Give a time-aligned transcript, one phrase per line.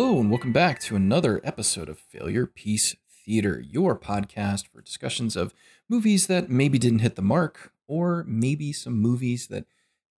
[0.00, 2.94] Hello, and welcome back to another episode of Failure Piece
[3.24, 5.52] Theater, your podcast for discussions of
[5.88, 9.64] movies that maybe didn't hit the mark, or maybe some movies that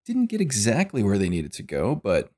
[0.05, 2.31] didn't get exactly where they needed to go, but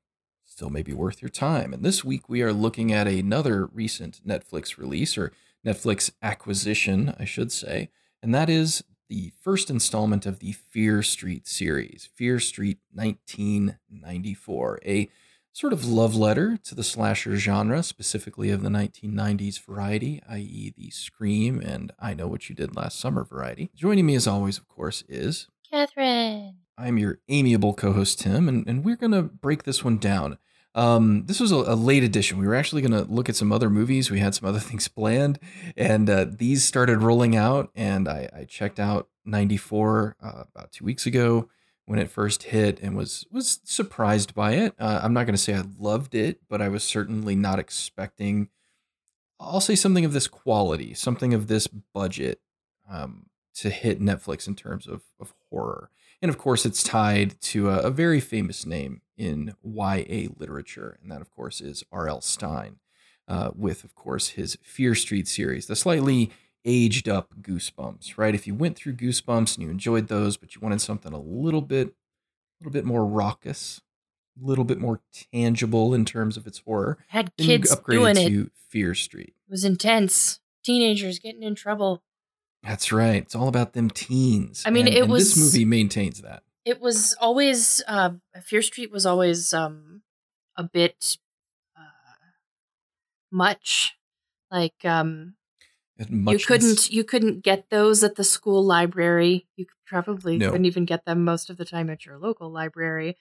[0.45, 1.73] still may be worth your time.
[1.73, 5.33] And this week we are looking at another recent Netflix release, or
[5.67, 7.89] Netflix acquisition, I should say,
[8.21, 15.09] and that is the first installment of the Fear Street series, Fear Street 1994, a
[15.53, 20.89] sort of love letter to the slasher genre, specifically of the 1990s variety, i.e., the
[20.89, 23.69] Scream and I Know What You Did Last Summer variety.
[23.75, 26.55] Joining me, as always, of course, is Catherine.
[26.75, 30.39] I'm your amiable co host, Tim, and, and we're going to break this one down.
[30.73, 32.39] Um, this was a, a late edition.
[32.39, 34.09] We were actually going to look at some other movies.
[34.09, 35.37] We had some other things planned,
[35.77, 37.69] and uh, these started rolling out.
[37.75, 41.47] And I, I checked out 94 uh, about two weeks ago
[41.85, 44.73] when it first hit and was was surprised by it.
[44.79, 48.49] Uh, I'm not going to say I loved it, but I was certainly not expecting.
[49.39, 52.39] I'll say something of this quality, something of this budget
[52.89, 53.25] um,
[53.55, 55.89] to hit Netflix in terms of of horror,
[56.21, 61.11] and of course, it's tied to a, a very famous name in YA literature, and
[61.11, 62.21] that of course is R.L.
[62.21, 62.77] Stine,
[63.27, 66.31] uh, with of course his Fear Street series, the slightly
[66.65, 68.33] aged up Goosebumps, right?
[68.35, 71.61] If you went through Goosebumps and you enjoyed those, but you wanted something a little
[71.61, 71.93] bit, a
[72.61, 73.81] little bit more raucous,
[74.41, 78.29] a little bit more tangible in terms of its horror, Had kids upgraded doing it.
[78.29, 79.33] to Fear Street.
[79.47, 80.39] It was intense.
[80.63, 82.01] Teenagers getting in trouble.
[82.63, 83.17] That's right.
[83.21, 84.63] It's all about them teens.
[84.65, 86.43] I mean, And- it and this movie maintains that.
[86.65, 90.01] It was always uh, Fear Street was always um,
[90.55, 91.17] a bit
[91.77, 91.81] uh,
[93.31, 93.97] much.
[94.49, 95.35] Like um,
[95.99, 99.47] you couldn't you couldn't get those at the school library.
[99.55, 100.49] You probably No.
[100.51, 103.17] couldn't even get them most of the time at your local library.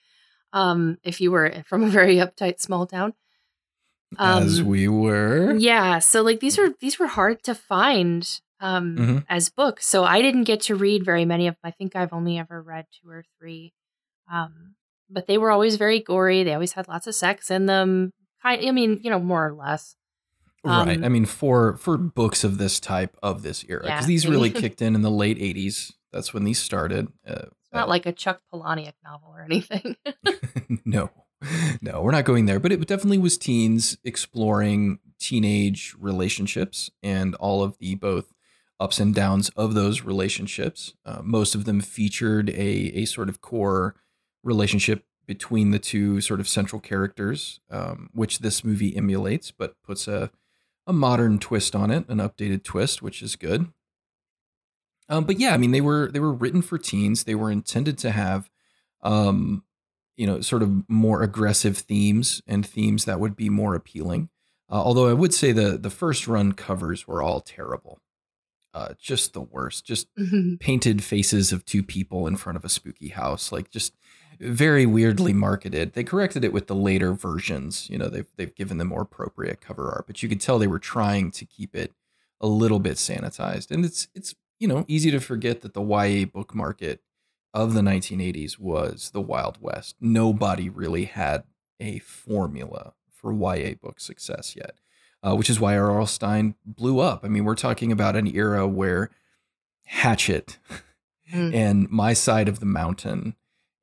[0.52, 3.14] Um, if you were from a very uptight small town.
[4.18, 5.54] as Um, we were.
[5.54, 9.24] Yeah, so like these were these were hard to find um Mhm.
[9.28, 9.86] as books.
[9.86, 11.60] So I didn't get to read very many of them.
[11.64, 13.72] I think I've only ever read two or three.
[14.30, 14.76] Um
[15.10, 16.42] but they were always very gory.
[16.42, 18.12] They always had lots of sex in them.
[18.42, 19.94] Kind I mean, you know, more or less.
[20.64, 20.96] Right.
[20.98, 24.06] Um, I mean, for for books of this type of this era, because Yeah.
[24.06, 25.92] these really kicked in in the late '80s.
[26.12, 27.08] That's when these started.
[27.26, 29.96] Uh, It's not like a Chuck Palahniuk novel or anything.
[30.84, 31.10] no,
[31.80, 32.60] no, we're not going there.
[32.60, 38.34] But it definitely was teens exploring teenage relationships and all of the both
[38.78, 40.94] ups and downs of those relationships.
[41.06, 43.94] Uh, most of them featured a a sort of core
[44.44, 50.08] relationship between the two sort of central characters, um, which this movie emulates, but puts
[50.08, 50.30] a
[50.86, 53.72] a modern twist on it, an updated twist, which is good.
[55.08, 57.24] Um, but yeah, I mean, they were they were written for teens.
[57.24, 58.50] They were intended to have,
[59.02, 59.64] um,
[60.16, 64.30] you know, sort of more aggressive themes and themes that would be more appealing.
[64.70, 68.00] Uh, although I would say the the first run covers were all terrible,
[68.72, 69.84] uh, just the worst.
[69.84, 70.08] Just
[70.60, 73.94] painted faces of two people in front of a spooky house, like just
[74.42, 75.92] very weirdly marketed.
[75.92, 77.88] They corrected it with the later versions.
[77.90, 80.66] You know, they've they've given them more appropriate cover art, but you could tell they
[80.66, 81.92] were trying to keep it
[82.40, 83.70] a little bit sanitized.
[83.70, 87.00] And it's it's you know easy to forget that the YA book market
[87.54, 89.96] of the 1980s was the Wild West.
[90.00, 91.44] Nobody really had
[91.78, 94.76] a formula for YA book success yet,
[95.22, 96.06] uh, which is why R.L.
[96.06, 97.24] Stine blew up.
[97.24, 99.10] I mean, we're talking about an era where
[99.84, 100.58] Hatchet
[101.32, 101.54] Mm.
[101.54, 103.36] and My Side of the Mountain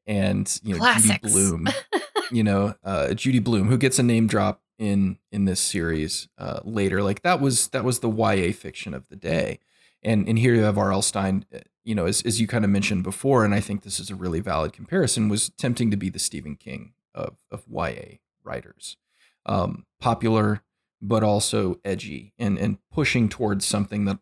[0.09, 1.19] and you know Classics.
[1.21, 1.67] Judy Blume,
[2.31, 6.59] you know uh, Judy Blume, who gets a name drop in in this series uh,
[6.63, 7.01] later.
[7.03, 9.59] Like that was that was the YA fiction of the day,
[10.03, 11.01] and and here you have R.L.
[11.03, 11.45] Stine.
[11.53, 14.09] uh, You know, as as you kind of mentioned before, and I think this is
[14.09, 15.29] a really valid comparison.
[15.29, 18.97] Was tempting to be the Stephen King of of YA writers,
[19.45, 20.61] um, popular
[21.01, 24.19] but also edgy and and pushing towards something that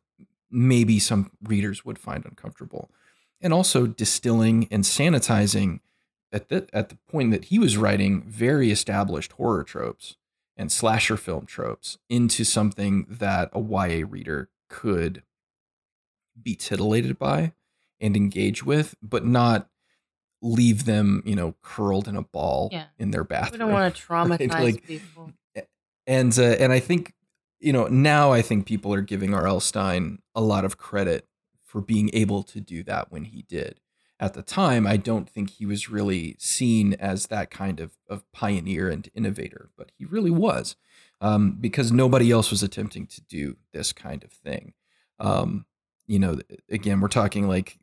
[0.52, 2.90] maybe some readers would find uncomfortable
[3.42, 5.80] and also distilling and sanitizing
[6.32, 10.18] at the at the point that he was writing very established horror tropes
[10.58, 15.24] and slasher film tropes into something that a YA reader could
[16.42, 17.54] be titillated by
[18.00, 19.70] and engage with, but not
[20.42, 22.86] leave them, you know, curled in a ball Yeah.
[23.00, 23.54] in their bathroom.
[23.54, 25.32] we don't want to traumatize Like- people.
[26.06, 27.14] and uh, and I think
[27.60, 29.60] you know now I think people are giving R.L.
[29.60, 31.26] Stine a lot of credit
[31.78, 33.80] for being able to do that when he did.
[34.20, 38.24] At the time, I don't think he was really seen as that kind of of
[38.32, 40.76] pioneer and innovator, but he really was,
[41.22, 44.74] um, because nobody else was attempting to do this kind of thing.
[45.20, 45.68] Um,
[46.08, 47.78] you know, again, we're talking like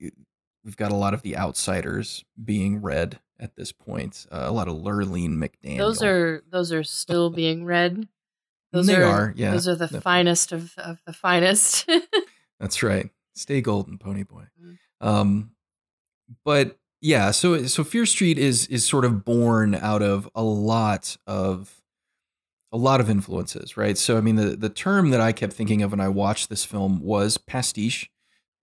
[0.65, 4.27] we've got a lot of the outsiders being read at this point.
[4.29, 5.79] Uh, a lot of Lurlene McDaniel.
[5.79, 8.09] Those are those are still being read.
[8.73, 10.03] Those they are, are, yeah, Those are the definitely.
[10.03, 11.89] finest of, of the finest.
[12.59, 13.09] That's right.
[13.35, 14.45] Stay golden, Pony Boy.
[14.63, 14.79] Mm.
[15.07, 15.51] Um,
[16.45, 21.17] but yeah, so so Fear Street is is sort of born out of a lot
[21.27, 21.83] of
[22.73, 23.97] a lot of influences, right?
[23.99, 26.65] So I mean, the the term that I kept thinking of when I watched this
[26.65, 28.11] film was pastiche.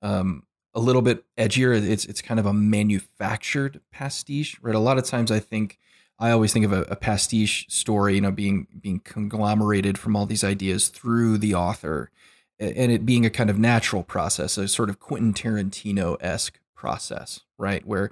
[0.01, 0.43] Um,
[0.73, 1.75] a little bit edgier.
[1.75, 4.75] It's it's kind of a manufactured pastiche, right?
[4.75, 5.77] A lot of times I think
[6.19, 10.25] I always think of a, a pastiche story, you know, being being conglomerated from all
[10.25, 12.11] these ideas through the author,
[12.61, 17.41] and it being a kind of natural process, a sort of Quentin Tarantino esque process,
[17.57, 17.85] right?
[17.85, 18.11] Where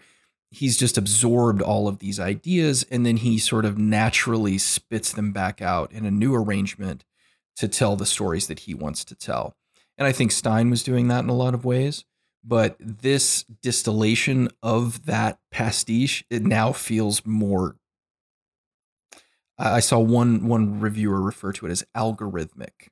[0.50, 5.32] he's just absorbed all of these ideas and then he sort of naturally spits them
[5.32, 7.06] back out in a new arrangement
[7.56, 9.56] to tell the stories that he wants to tell.
[9.98, 12.06] And I think Stine was doing that in a lot of ways.
[12.44, 17.76] But this distillation of that pastiche, it now feels more.
[19.58, 22.88] I saw one one reviewer refer to it as algorithmic.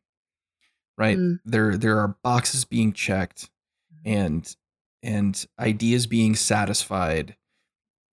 [0.98, 1.18] Right?
[1.18, 1.40] Mm.
[1.46, 3.50] There there are boxes being checked
[4.06, 4.56] and
[5.04, 7.36] and ideas being satisfied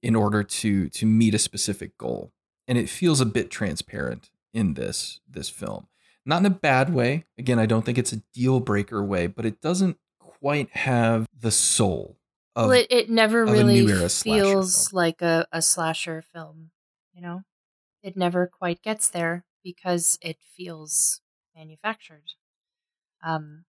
[0.03, 2.33] in order to to meet a specific goal.
[2.67, 5.89] And it feels a bit transparent in this this film.
[6.27, 7.25] Not in a bad way.
[7.39, 11.51] Again, I don't think it's a deal breaker way, but it doesn't quite have the
[11.51, 12.17] soul
[12.57, 16.71] of well, it, it never really new era slasher feels like a, a slasher film,
[17.13, 17.43] you know?
[18.03, 21.21] It never quite gets there because it feels
[21.57, 22.33] manufactured.
[23.25, 23.65] Um,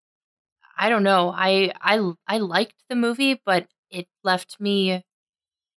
[0.78, 1.32] I don't know.
[1.36, 4.92] I I I liked the movie, but it left me.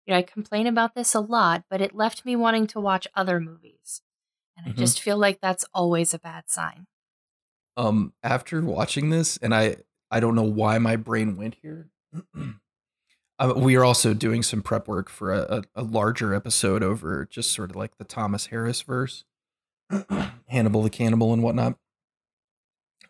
[0.06, 3.07] You know, I complain about this a lot, but it left me wanting to watch
[3.15, 4.01] other movies,
[4.57, 4.71] and Mhm.
[4.71, 6.88] I just feel like that's always a bad sign.
[7.77, 9.75] um after watching this and i
[10.09, 11.89] i don't know why my brain went here
[13.39, 17.25] uh, we are also doing some prep work for a, a, a larger episode over
[17.25, 19.24] just sort of like the thomas harris verse
[20.47, 21.77] hannibal the cannibal and whatnot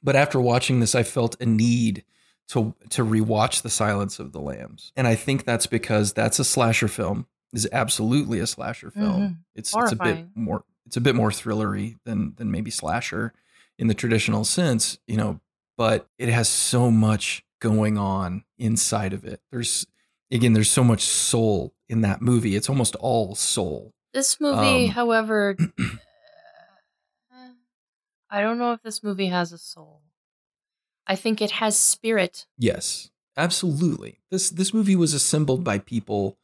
[0.03, 2.03] but after watching this i felt a need
[2.47, 6.43] to to rewatch the silence of the lambs and i think that's because that's a
[6.45, 9.37] slasher film is absolutely a slasher film Mhm.
[9.55, 13.33] it's it's a bit more it's a bit more thrillery than than maybe slasher
[13.79, 15.39] in the traditional sense, you know,
[15.77, 19.39] but it has so much going on inside of it.
[19.51, 19.85] There's
[20.31, 22.55] again, there's so much soul in that movie.
[22.55, 23.93] It's almost all soul.
[24.13, 25.55] This movie, Um, however,
[28.29, 30.01] I don't know if this movie has a soul.
[31.05, 32.45] I think it has spirit.
[32.57, 34.19] Yes, absolutely.
[34.29, 36.37] This this movie was assembled by people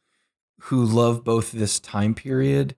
[0.62, 2.76] who love both this time period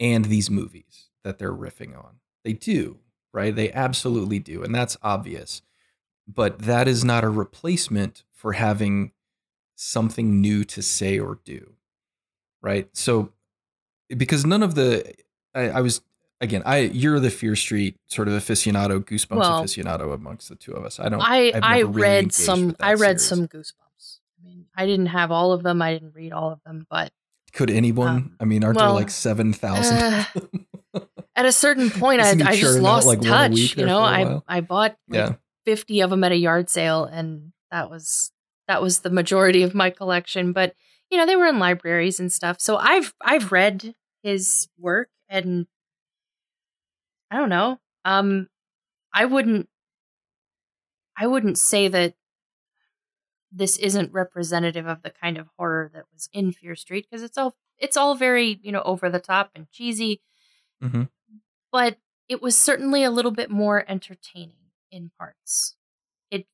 [0.00, 2.16] and these movies that they're riffing on.
[2.44, 2.98] They do,
[3.32, 3.54] right?
[3.54, 5.62] They absolutely do, and that's obvious.
[6.26, 9.12] But that is not a replacement for having
[9.76, 11.74] something new to say or do,
[12.62, 12.88] right?
[12.92, 13.32] So,
[14.08, 15.14] because none of the,
[15.54, 16.00] I, I was
[16.44, 20.72] again, I you're the Fear Street sort of aficionado, Goosebumps Well, aficionado amongst the two
[20.72, 21.00] of us.
[21.00, 21.20] I don't.
[21.20, 22.76] I I really read some.
[22.78, 23.24] I read series.
[23.24, 24.18] some Goosebumps.
[24.38, 25.82] I mean, I didn't have all of them.
[25.82, 27.12] I didn't read all of them, but
[27.52, 28.08] Could anyone?
[28.08, 29.98] Um, I mean, aren't there like seven thousand?
[29.98, 31.00] uh,
[31.36, 33.76] at a certain point, I, I just lost like, touch.
[33.76, 34.40] You know, I?
[34.46, 35.32] I bought like yeah,
[35.64, 38.30] fifty of them at a yard sale, and that was
[38.68, 40.52] that was the majority of my collection.
[40.52, 40.74] But
[41.10, 42.60] you know, they were in libraries and stuff.
[42.60, 45.66] So I've I've read his work, and
[47.30, 47.78] I don't know.
[48.04, 48.48] Um,
[49.12, 49.68] I wouldn't
[51.16, 52.14] I wouldn't say that
[53.52, 57.38] this isn't representative of the kind of horror that was in Fear Street because it's
[57.38, 60.20] all it's all very you know over the top and cheesy,
[60.82, 61.08] Mhm.
[61.70, 65.76] but it was certainly a little bit more entertaining in parts.
[66.30, 66.46] It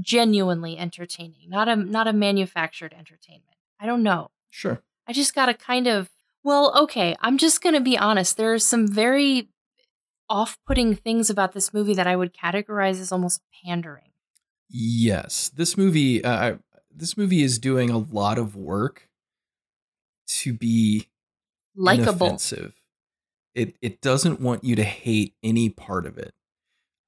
[0.00, 3.56] genuinely entertaining, not a not a manufactured entertainment.
[3.78, 4.30] I don't know.
[4.52, 4.82] sure.
[5.06, 6.10] I just got a kind of
[6.42, 8.36] well, okay, I'm just going to be honest.
[8.38, 9.48] There are some very
[10.30, 14.12] off-putting things about this movie that I would categorize as almost pandering.
[14.70, 16.24] Yes, this movie.
[16.24, 16.56] Uh,
[16.94, 19.08] this movie is doing a lot of work
[20.38, 21.08] to be
[21.76, 22.40] Likable.
[23.54, 26.34] It it doesn't want you to hate any part of it.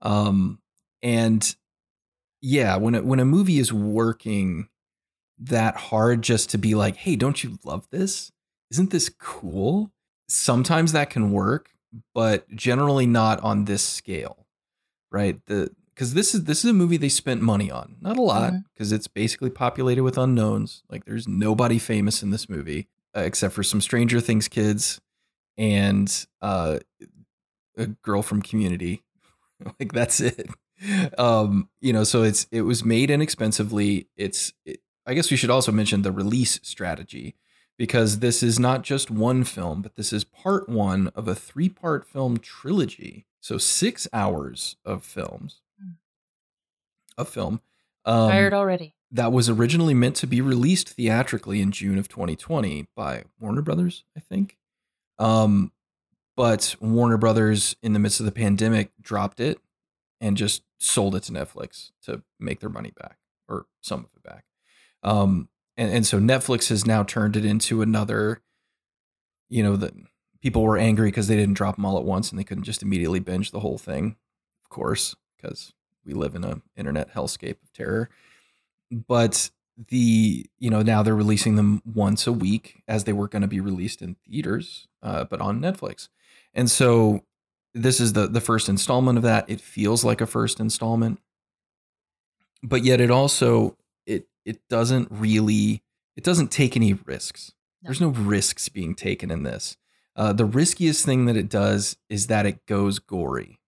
[0.00, 0.60] Um
[1.02, 1.54] and
[2.40, 4.68] yeah, when it, when a movie is working
[5.38, 8.32] that hard just to be like, "Hey, don't you love this?
[8.70, 9.92] Isn't this cool?"
[10.28, 11.70] Sometimes that can work,
[12.14, 14.46] but generally not on this scale.
[15.10, 15.44] Right?
[15.46, 17.96] The cuz this is this is a movie they spent money on.
[18.00, 20.82] Not a lot because it's basically populated with unknowns.
[20.88, 25.00] Like there's nobody famous in this movie uh, except for some Stranger Things kids
[25.58, 26.78] and uh,
[27.76, 29.02] a girl from Community.
[29.80, 30.48] like that's it.
[31.18, 34.08] Um, you know, so it's it was made inexpensively.
[34.16, 37.34] It's it, I guess we should also mention the release strategy
[37.78, 41.68] because this is not just one film, but this is part one of a three
[41.68, 43.26] part film trilogy.
[43.40, 45.60] So six hours of films,
[47.18, 47.60] a film.
[48.04, 48.94] Um, Tired already.
[49.10, 54.04] that was originally meant to be released theatrically in June of 2020 by Warner Brothers,
[54.16, 54.58] I think.
[55.18, 55.72] Um,
[56.36, 59.58] but Warner Brothers, in the midst of the pandemic, dropped it
[60.20, 64.22] and just sold it to Netflix to make their money back or some of it
[64.22, 64.44] back.
[65.02, 68.42] Um, and, and so Netflix has now turned it into another,
[69.48, 69.94] you know, that
[70.40, 72.82] people were angry because they didn't drop them all at once and they couldn't just
[72.82, 74.16] immediately binge the whole thing,
[74.64, 75.72] of course, because
[76.04, 78.10] we live in a internet hellscape of terror.
[78.90, 79.50] But
[79.88, 83.48] the you know now they're releasing them once a week as they were going to
[83.48, 86.08] be released in theaters, uh, but on Netflix.
[86.52, 87.24] And so
[87.74, 89.48] this is the the first installment of that.
[89.48, 91.20] It feels like a first installment,
[92.62, 93.76] but yet it also
[94.44, 95.82] it doesn't really
[96.16, 97.52] it doesn't take any risks.
[97.82, 97.88] No.
[97.88, 99.76] There's no risks being taken in this.
[100.14, 103.58] Uh, the riskiest thing that it does is that it goes gory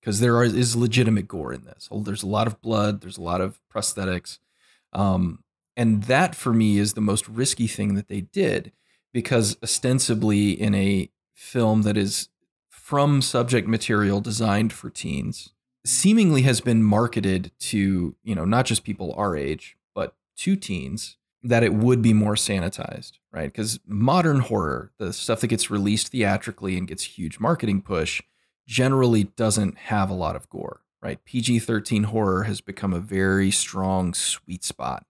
[0.00, 1.88] because there are, is legitimate gore in this.
[1.90, 3.00] There's a lot of blood.
[3.00, 4.38] There's a lot of prosthetics,
[4.92, 5.42] um,
[5.76, 8.72] and that for me is the most risky thing that they did
[9.12, 12.28] because ostensibly in a film that is
[12.68, 15.52] from subject material designed for teens
[15.84, 19.76] seemingly has been marketed to you know not just people our age
[20.40, 23.46] to teens that it would be more sanitized right?
[23.52, 28.22] Because modern horror the stuff that gets released theatrically and gets huge marketing push
[28.66, 31.24] generally doesn't have a lot of gore right?
[31.24, 35.06] Pg-13 horror has become a very strong sweet spot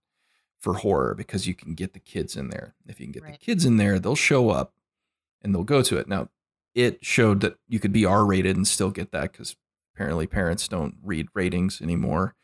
[0.60, 2.74] for horror because you can get the kids in there.
[2.86, 4.74] If you can get the kids in there they'll show up
[5.42, 6.08] and they'll go to it.
[6.08, 6.28] Now
[6.74, 9.56] it showed that you could be r-rated and still get that because
[9.94, 12.34] apparently parents don't read ratings anymore.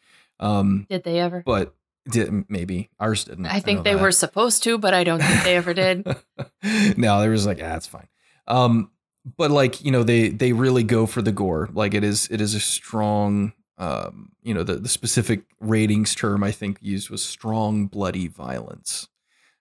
[0.41, 1.43] Um Did they ever?
[1.45, 1.75] but
[2.11, 4.03] did, maybe ours didn't I think know they that.
[4.03, 6.07] were supposed to, but I don't think they ever did.
[6.97, 8.09] no, there was like, ah, it's fine.
[8.47, 8.91] Um,
[9.37, 11.69] but like, you know, they they really go for the gore.
[11.73, 16.43] Like it is it is a strong um, you know, the, the specific ratings term
[16.43, 19.09] I think used was strong bloody violence.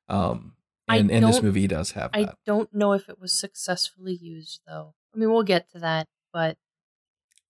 [0.08, 0.54] Um
[0.88, 2.38] and, and this movie does have I that.
[2.46, 4.94] don't know if it was successfully used, though.
[5.14, 6.58] I mean, we'll get to that, but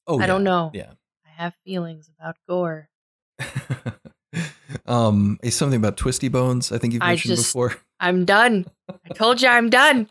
[0.07, 0.71] Oh, I don't know.
[0.73, 0.91] Yeah.
[1.25, 2.89] I have feelings about gore.
[4.85, 6.71] um, it's something about twisty bones.
[6.71, 7.75] I think you've I mentioned just- before.
[7.99, 8.65] I'm done.
[8.89, 10.09] I told you I'm done.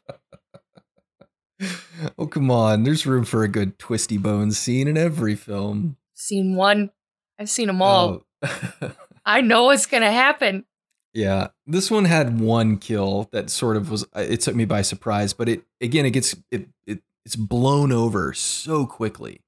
[2.19, 2.83] oh come on!
[2.85, 5.97] There's room for a good twisty bones scene in every film.
[6.15, 6.91] Seen one.
[7.39, 8.23] I've seen them all.
[8.43, 8.91] Oh.
[9.27, 10.65] I know what's gonna happen.
[11.13, 14.05] Yeah, this one had one kill that sort of was.
[14.17, 17.93] uh, It took me by surprise, but it again, it gets it it it's blown
[17.93, 19.41] over so quickly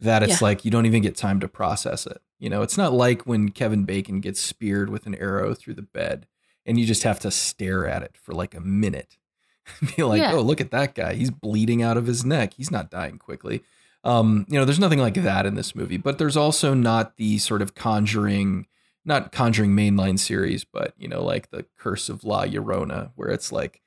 [0.00, 0.48] that it's Yeah.
[0.48, 2.20] like you don't even get time to process it.
[2.38, 5.82] You know, it's not like when Kevin Bacon gets speared with an arrow through the
[5.82, 6.26] bed,
[6.64, 9.16] and you just have to stare at it for like a minute,
[9.96, 10.32] be like, Yeah.
[10.34, 13.62] oh, look at that guy, he's bleeding out of his neck, he's not dying quickly.
[14.04, 17.38] Um, you know, there's nothing like that in this movie, but there's also not the
[17.38, 18.66] sort of conjuring
[19.04, 23.50] not conjuring mainline series, but you know, like the Curse of La Llorona, where it's
[23.50, 23.80] like,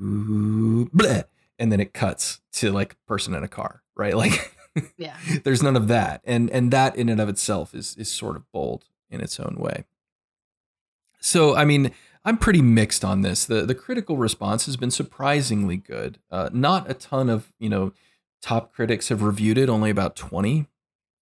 [0.00, 1.24] ooh, bleh,
[1.58, 4.14] and then it cuts to like person in a car, right?
[4.16, 4.56] Like,
[4.96, 5.16] Yeah.
[5.44, 8.50] there's none of that, and and that in and of itself is is sort of
[8.52, 9.84] bold in its own way.
[11.20, 11.90] So, I mean,
[12.24, 13.44] I'm pretty mixed on this.
[13.44, 16.18] the The critical response has been surprisingly good.
[16.30, 17.92] Uh, not a ton of you know
[18.42, 19.68] top critics have reviewed it.
[19.68, 20.66] Only about twenty.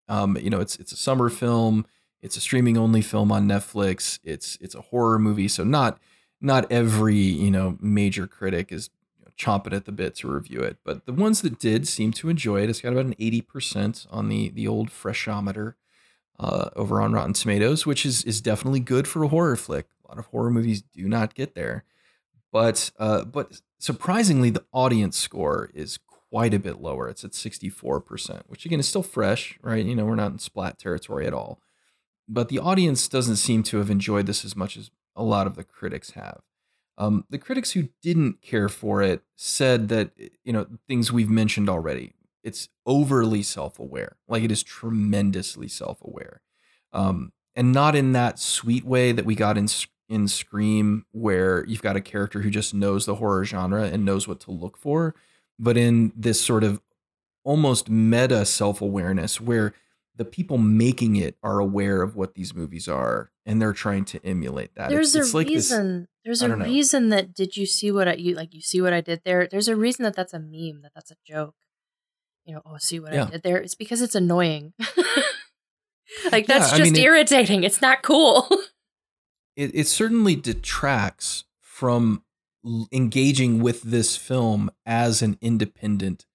[0.08, 1.86] Um, you know, it's it's a summer film.
[2.20, 4.18] It's a streaming only film on Netflix.
[4.24, 5.98] It's it's a horror movie, so not
[6.40, 8.90] not every you know major critic is
[9.38, 10.78] chomping at the bit to review it.
[10.85, 12.68] But the ones that did seem to enjoy it.
[12.68, 15.75] It's got about an eighty percent on the the old freshometer
[16.38, 19.87] uh, over on Rotten Tomatoes, which is is definitely good for a horror flick.
[20.04, 21.85] A lot of horror movies do not get there,
[22.52, 25.99] but uh, but surprisingly, the audience score is
[26.30, 27.09] quite a bit lower.
[27.09, 29.85] It's at sixty four percent, which again is still fresh, right?
[29.85, 31.61] You know, we're not in splat territory at all,
[32.28, 35.54] but the audience doesn't seem to have enjoyed this as much as a lot of
[35.54, 36.40] the critics have.
[36.98, 40.10] Um, the critics who didn't care for it said that
[40.44, 42.12] you know things we've mentioned already.
[42.42, 46.42] It's overly self-aware, like it is tremendously self-aware,
[46.92, 49.68] um, and not in that sweet way that we got in
[50.08, 54.26] in Scream, where you've got a character who just knows the horror genre and knows
[54.26, 55.14] what to look for,
[55.58, 56.80] but in this sort of
[57.44, 59.72] almost meta self-awareness where
[60.18, 64.20] the people making it are aware of what these movies are and they're trying to
[64.26, 64.90] emulate that.
[64.90, 66.08] There's it's, it's a like this- reason.
[66.25, 66.64] There's I a know.
[66.66, 69.46] reason that did you see what I you like you see what I did there?
[69.50, 71.54] There's a reason that that's a meme, that that's a joke.
[72.44, 73.25] You know, oh, see what Yeah.
[73.26, 73.56] I did there?
[73.58, 74.72] It's because it's annoying.
[76.32, 77.64] like Yeah, that's I just mean, it- irritating.
[77.64, 78.46] It's not cool.
[79.56, 82.22] it, it certainly detracts from
[82.64, 86.26] l- engaging with this film as an independent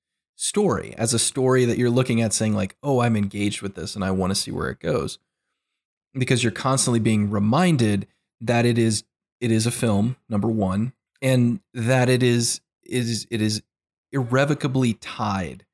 [0.43, 3.95] story, as a story that you're looking at saying like, "Oh, I'm engaged with this
[3.95, 5.17] and I want to see where it goes."
[6.13, 8.07] Because you're constantly being reminded
[8.41, 9.03] that it is
[9.39, 13.63] it is a film, number 1, and that it is is it is
[14.11, 15.65] irrevocably tied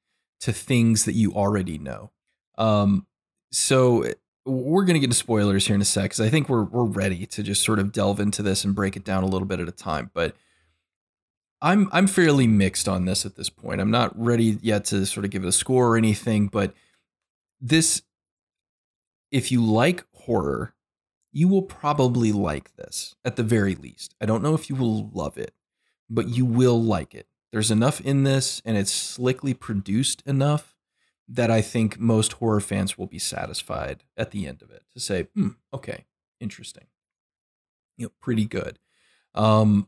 [0.41, 2.11] to things that you already know.
[2.57, 3.07] Um
[3.51, 4.05] so
[4.45, 6.83] we're going to get into spoilers here in a sec because I think we're we're
[6.83, 9.59] ready to just sort of delve into this and break it down a little bit
[9.59, 10.11] at a time.
[10.13, 10.35] But
[11.61, 13.81] I'm I'm fairly mixed on this at this point.
[13.81, 16.73] I'm not ready yet to sort of give it a score or anything, but
[17.59, 18.01] this
[19.31, 20.73] if you like horror,
[21.31, 24.15] you will probably like this at the very least.
[24.21, 25.53] I don't know if you will love it,
[26.09, 27.27] but you will like it.
[27.51, 30.75] There's enough in this and it's slickly produced enough
[31.27, 34.99] that I think most horror fans will be satisfied at the end of it to
[34.99, 36.05] say, hmm, okay,
[36.39, 36.85] interesting.
[37.97, 38.79] You know, pretty good.
[39.35, 39.87] Um,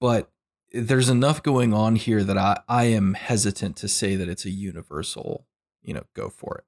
[0.00, 0.30] but
[0.72, 4.50] there's enough going on here that I, I am hesitant to say that it's a
[4.50, 5.46] universal,
[5.82, 6.64] you know, go for it.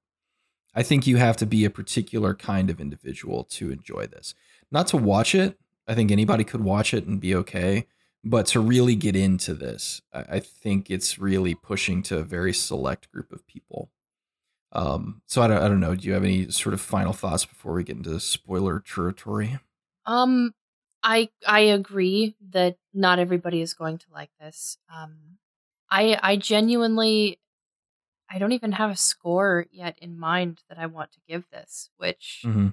[0.75, 4.35] I think you have to be a particular kind of individual to enjoy this.
[4.71, 5.59] Not to watch it.
[5.89, 7.87] I think anybody could watch it and be okay.
[8.23, 13.11] But to really get into this, I think it's really pushing to a very select
[13.11, 13.91] group of people.
[14.73, 15.95] Um, so I don't, I don't know.
[15.95, 19.59] Do you have any sort of final thoughts before we get into spoiler territory?
[20.07, 20.53] Um,
[21.03, 24.79] I I agree that not everybody is going to like this.
[24.95, 25.39] Um,
[25.91, 27.39] I I genuinely
[28.31, 31.91] I don't even have a score yet in mind that I want to give this,
[31.97, 32.69] which mm-hmm.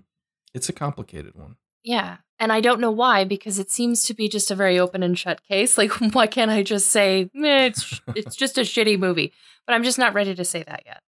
[0.53, 1.55] it's a complicated one.
[1.83, 2.17] Yeah.
[2.39, 5.17] And I don't know why, because it seems to be just a very open and
[5.17, 5.77] shut case.
[5.77, 9.33] Like, why can't I just say it's it's just a shitty movie?
[9.65, 11.01] But I'm just not ready to say that yet.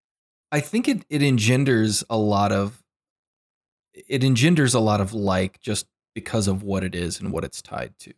[0.52, 2.82] I think it it engenders a lot of
[3.94, 7.61] it engenders a lot of like just because of what it is and what it's
[7.61, 8.13] tied to.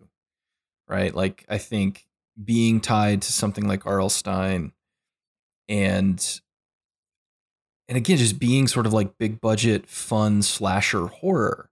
[0.88, 1.14] Right?
[1.14, 2.08] Like I think
[2.44, 4.10] being tied to something like R.L.
[4.10, 4.72] Stine
[5.70, 6.42] and
[7.88, 11.72] and again just being sort of like big budget fun slasher horror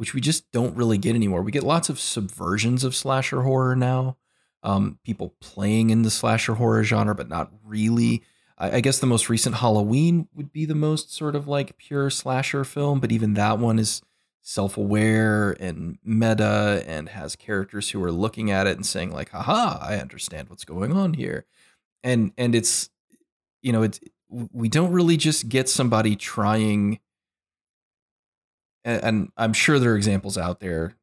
[0.00, 1.42] which we just don't really get anymore.
[1.42, 4.16] We get lots of subversions of slasher horror now.
[4.62, 8.22] Um, people playing in the slasher horror genre, but not really.
[8.56, 12.08] I, I, guess the most recent Halloween would be the most sort of like pure
[12.08, 14.00] slasher film, but even that one is
[14.42, 19.30] self aware and meta and has characters who are looking at it and saying, like,
[19.30, 21.46] haha, I understand what's going on here.
[22.02, 22.90] And and it's
[23.62, 27.00] you know, it's we don't really just get somebody trying
[28.84, 30.96] and, and I'm sure there are examples out there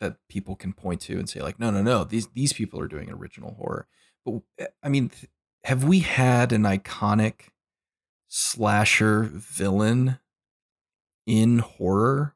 [0.00, 2.88] that people can point to and say like, no, no, no, these these people are
[2.88, 3.86] doing original horror.
[4.24, 5.10] But eh, I mean,
[5.64, 7.50] have we had an iconic
[8.28, 10.18] slasher villain
[11.26, 12.34] in horror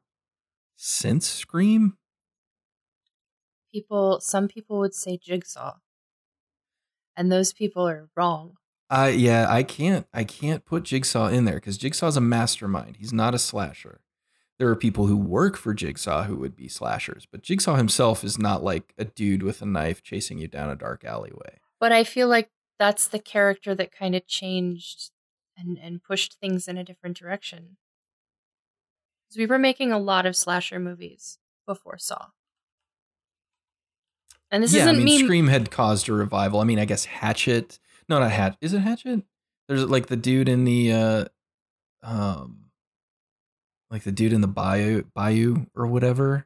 [0.75, 1.97] since Scream?
[3.71, 5.77] People, some people would say Jigsaw,
[7.15, 8.53] and those people are wrong.
[8.89, 12.97] Uh, yeah, I can't, I can't put Jigsaw in there because Jigsaw's a mastermind.
[12.97, 14.01] He's not a slasher
[14.59, 18.37] there are people who work for Jigsaw who would be slashers, but Jigsaw himself is
[18.37, 21.59] not like a dude with a knife chasing you down a dark alleyway.
[21.79, 25.11] But I feel like that's the character that kind of changed
[25.57, 27.77] and and pushed things in a different direction.
[29.33, 32.27] Because we were making a lot of slasher movies before Saw.
[34.51, 36.59] And this yeah, isn't I mean, mean Scream had caused a revival.
[36.59, 37.79] I mean, I guess Hatchet.
[38.07, 38.59] No, not Hatchet.
[38.61, 39.23] Is it Hatchet?
[39.67, 41.25] There's like the dude in the uh
[42.03, 42.65] um
[43.89, 46.45] like the dude in the bayou bayou or whatever.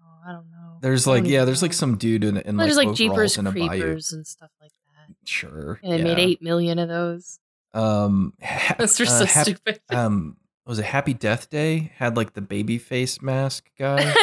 [0.00, 0.78] Oh, I don't know.
[0.80, 4.14] There's like yeah, there's like some dude in, in like, there's like Jeepers in Creepers
[4.14, 5.14] and stuff like that.
[5.28, 5.78] Sure.
[5.82, 6.04] And yeah.
[6.04, 7.38] made eight million of those.
[7.74, 9.80] Um, ha- those are uh, so hap- stupid.
[9.90, 11.92] Um, was it Happy Death Day?
[11.96, 14.14] Had like the baby face mask guy.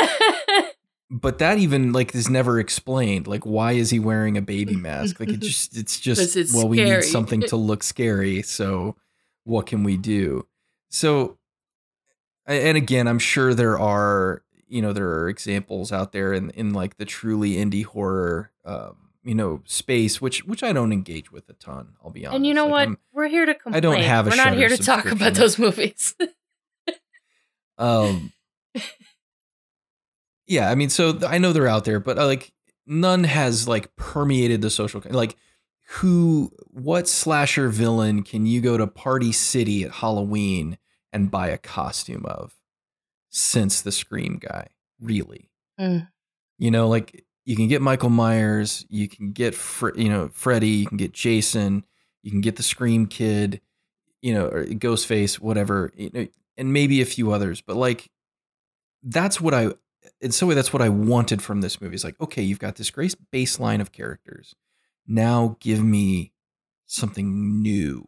[1.09, 3.27] but that even like is never explained.
[3.27, 5.19] Like, why is he wearing a baby mask?
[5.19, 6.69] Like, it just it's just it's well, scary.
[6.69, 8.41] we need something to look scary.
[8.41, 8.95] So,
[9.43, 10.47] what can we do?
[10.89, 11.37] So
[12.45, 16.73] and again, I'm sure there are you know there are examples out there in in
[16.73, 21.49] like the truly indie horror um, you know space which which I don't engage with
[21.49, 21.93] a ton.
[22.03, 22.35] I'll be honest.
[22.37, 22.87] And you know like, what?
[22.87, 23.77] I'm, We're here to complain.
[23.77, 24.27] I don't have.
[24.27, 26.15] We're not here to talk about those movies.
[27.77, 28.31] um.
[30.45, 32.51] Yeah, I mean, so I know they're out there, but uh, like
[32.85, 35.37] none has like permeated the social like
[35.87, 40.77] who what slasher villain can you go to Party City at Halloween
[41.13, 42.55] and buy a costume of
[43.29, 44.67] since the Scream guy,
[44.99, 45.49] really.
[45.79, 46.07] Mm.
[46.57, 50.69] You know, like you can get Michael Myers, you can get Fre- you know Freddy,
[50.69, 51.83] you can get Jason,
[52.21, 53.61] you can get the Scream Kid,
[54.21, 56.27] you know, or Ghostface, whatever, you know,
[56.57, 57.61] and maybe a few others.
[57.61, 58.09] But like,
[59.03, 59.73] that's what I
[60.21, 61.95] in some way, that's what I wanted from this movie.
[61.95, 64.55] It's like, okay, you've got this great baseline of characters.
[65.07, 66.31] Now give me
[66.85, 68.07] something new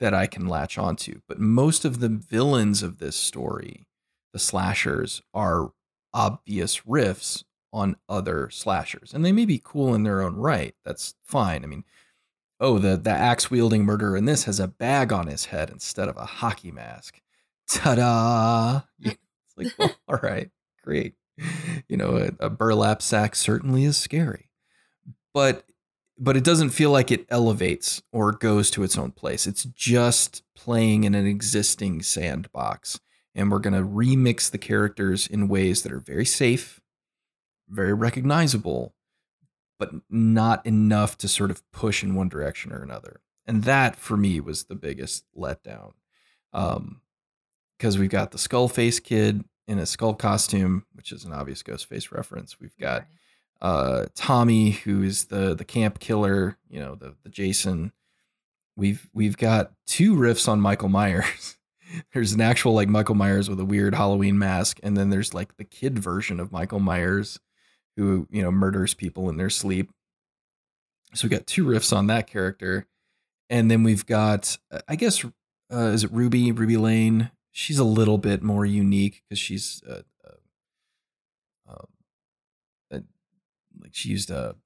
[0.00, 1.20] that I can latch onto.
[1.28, 3.86] But most of the villains of this story,
[4.32, 5.72] the slashers, are
[6.12, 9.12] obvious riffs on other slashers.
[9.14, 10.74] And they may be cool in their own right.
[10.84, 11.64] That's fine.
[11.64, 11.84] I mean,
[12.58, 16.08] oh, the, the axe wielding murderer in this has a bag on his head instead
[16.08, 17.20] of a hockey mask.
[17.68, 18.82] Ta da!
[19.56, 20.48] It's like, well, all right,
[20.84, 21.14] great.
[21.88, 24.50] You know, a, a burlap sack certainly is scary.
[25.34, 25.64] But
[26.20, 29.46] but it doesn't feel like it elevates or goes to its own place.
[29.46, 33.00] It's just playing in an existing sandbox.
[33.34, 36.79] And we're going to remix the characters in ways that are very safe,
[37.70, 38.94] very recognizable,
[39.78, 43.20] but not enough to sort of push in one direction or another.
[43.46, 45.92] And that for me was the biggest letdown.
[46.52, 47.00] Um,
[47.78, 51.62] because we've got the skull face kid in a skull costume, which is an obvious
[51.62, 52.60] Ghostface reference.
[52.60, 53.06] We've got
[53.62, 57.92] uh, Tommy, who is the the camp killer, you know, the the Jason.
[58.76, 61.56] We've we've got two riffs on Michael Myers.
[62.14, 65.56] there's an actual like Michael Myers with a weird Halloween mask, and then there's like
[65.56, 67.40] the kid version of Michael Myers,
[67.96, 69.90] who you know murders people in their sleep.
[71.14, 72.86] So we got two riffs on that character,
[73.48, 75.24] and then we've got I guess
[75.72, 77.30] uh, is it Ruby Ruby Lane?
[77.52, 81.86] She's a little bit more unique because she's uh, uh, um,
[83.80, 84.56] like she used a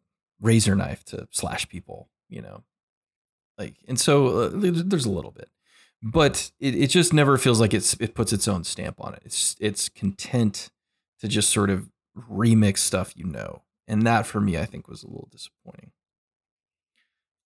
[0.41, 2.63] razor knife to slash people, you know,
[3.59, 5.49] like, and so uh, there's a little bit,
[6.03, 9.23] but it, it just never feels like it's, it puts its own stamp on it.
[9.25, 10.71] It's, it's content
[11.21, 15.03] to just sort of remix stuff, you know, and that for me, I think was
[15.03, 15.93] a little disappointing.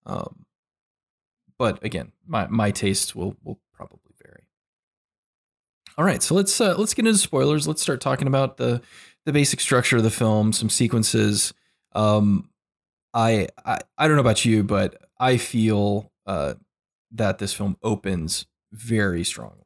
[0.07, 0.47] Um,
[1.59, 4.45] but again, my, my tastes will, will probably vary.
[5.97, 7.67] All right, so let's uh, let's get into spoilers.
[7.67, 8.81] Let's start talking about the
[9.25, 11.53] the basic structure of the film, some sequences,
[11.93, 12.49] um,
[13.15, 16.55] I, I I don't know about you, but I feel uh,
[17.13, 19.65] that this film opens very strongly.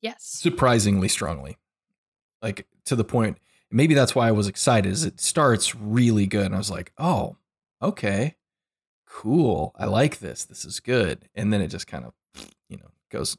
[0.00, 1.56] Yes, surprisingly strongly,
[2.42, 3.38] like to the point.
[3.70, 4.90] Maybe that's why I was excited.
[4.90, 7.36] Is it starts really good, and I was like, oh,
[7.82, 8.36] okay,
[9.06, 9.72] cool.
[9.76, 10.44] I like this.
[10.44, 11.28] This is good.
[11.34, 12.14] And then it just kind of,
[12.68, 13.36] you know, goes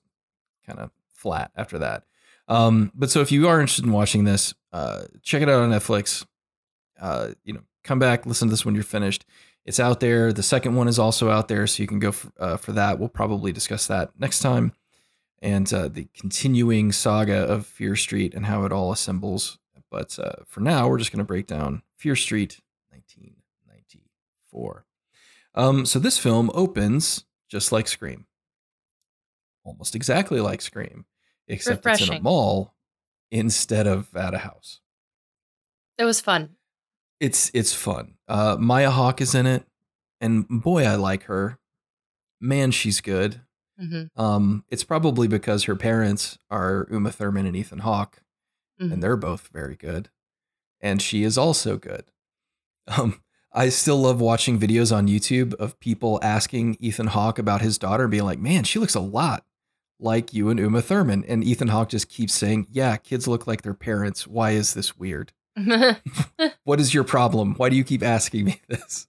[0.65, 2.03] kind of flat after that.
[2.47, 5.71] Um, but so if you are interested in watching this, uh, check it out on
[5.71, 6.25] Netflix
[6.99, 9.25] uh, you know, come back, listen to this when you're finished.
[9.65, 10.33] It's out there.
[10.33, 12.99] The second one is also out there, so you can go for, uh, for that.
[12.99, 14.73] We'll probably discuss that next time.
[15.41, 19.58] And uh, the continuing saga of Fear Street and how it all assembles.
[19.91, 22.59] But uh, for now, we're just going to break down Fear Street
[22.91, 24.85] 1994.
[25.55, 28.25] Um, so this film opens just like Scream,
[29.63, 31.05] almost exactly like Scream,
[31.47, 32.07] except Refreshing.
[32.07, 32.75] it's in a mall
[33.31, 34.81] instead of at a house.
[35.97, 36.51] It was fun.
[37.19, 38.15] It's it's fun.
[38.27, 39.65] Uh, Maya Hawke is in it,
[40.21, 41.57] and boy, I like her.
[42.39, 43.41] Man, she's good.
[43.81, 44.21] Mm-hmm.
[44.21, 48.21] Um, it's probably because her parents are Uma Thurman and Ethan Hawke,
[48.79, 48.91] mm-hmm.
[48.91, 50.09] and they're both very good,
[50.81, 52.05] and she is also good.
[52.97, 53.21] Um,
[53.53, 58.05] I still love watching videos on YouTube of people asking Ethan Hawke about his daughter
[58.05, 59.45] and being like, "Man, she looks a lot
[59.99, 63.61] like you and Uma Thurman," and Ethan Hawke just keeps saying, "Yeah, kids look like
[63.61, 64.25] their parents.
[64.25, 65.33] Why is this weird?"
[66.63, 67.53] what is your problem?
[67.55, 69.07] Why do you keep asking me this?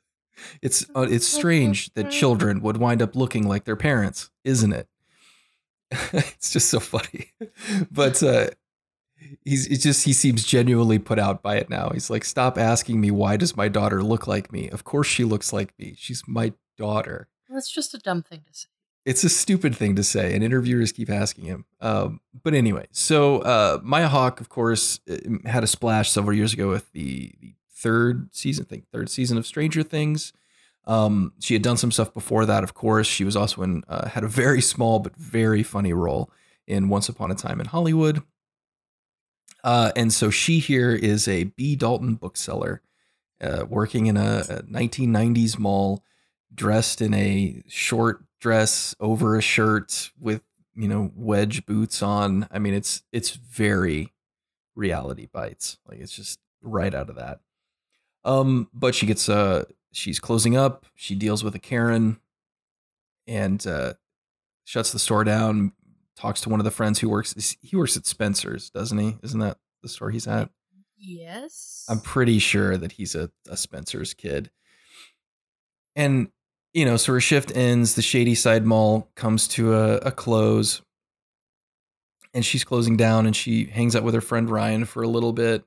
[0.63, 4.89] It's uh, it's strange that children would wind up looking like their parents, isn't it?
[6.13, 7.33] it's just so funny.
[7.91, 8.51] But uh,
[9.45, 11.91] he's it's just he seems genuinely put out by it now.
[11.91, 14.69] He's like, stop asking me why does my daughter look like me?
[14.71, 15.95] Of course she looks like me.
[15.97, 17.29] She's my daughter.
[17.49, 18.69] That's just a dumb thing to say
[19.05, 21.65] it's a stupid thing to say, and interviewers keep asking him.
[21.81, 26.53] Um, but anyway, so uh, Maya Hawke, of course, uh, had a splash several years
[26.53, 30.33] ago with the, the third season, I think third season of Stranger Things.
[30.87, 33.07] Um, she had done some stuff before that, of course.
[33.07, 36.31] She was also in uh, had a very small but very funny role
[36.67, 38.23] in Once Upon a Time in Hollywood.
[39.63, 41.77] Uh, and so she here is a B.
[41.77, 42.83] Dalton bookseller,
[43.41, 46.03] uh, working in a, a 1990s mall,
[46.55, 50.43] dressed in a short dress over a shirt with
[50.75, 52.49] you know wedge boots on.
[52.51, 54.13] I mean, it's it's very
[54.75, 55.79] reality bites.
[55.87, 57.41] Like it's just right out of that.
[58.25, 60.87] Um, but she gets uh she's closing up.
[60.95, 62.21] She deals with a Karen,
[63.27, 63.95] and uh,
[64.65, 65.73] shuts the store down.
[66.21, 67.57] Talks to one of the friends who works.
[67.63, 69.17] He works at Spencer's, doesn't he?
[69.23, 70.51] Isn't that the store he's at?
[70.99, 71.87] Yes.
[71.89, 74.51] I'm pretty sure that he's a, a Spencer's kid.
[75.97, 76.29] And
[76.75, 77.95] you know, so her shift ends.
[77.95, 80.83] The Shady Side Mall comes to a, a close.
[82.35, 85.33] and she's closing down and she hangs out with her friend Ryan for a little
[85.33, 85.65] bit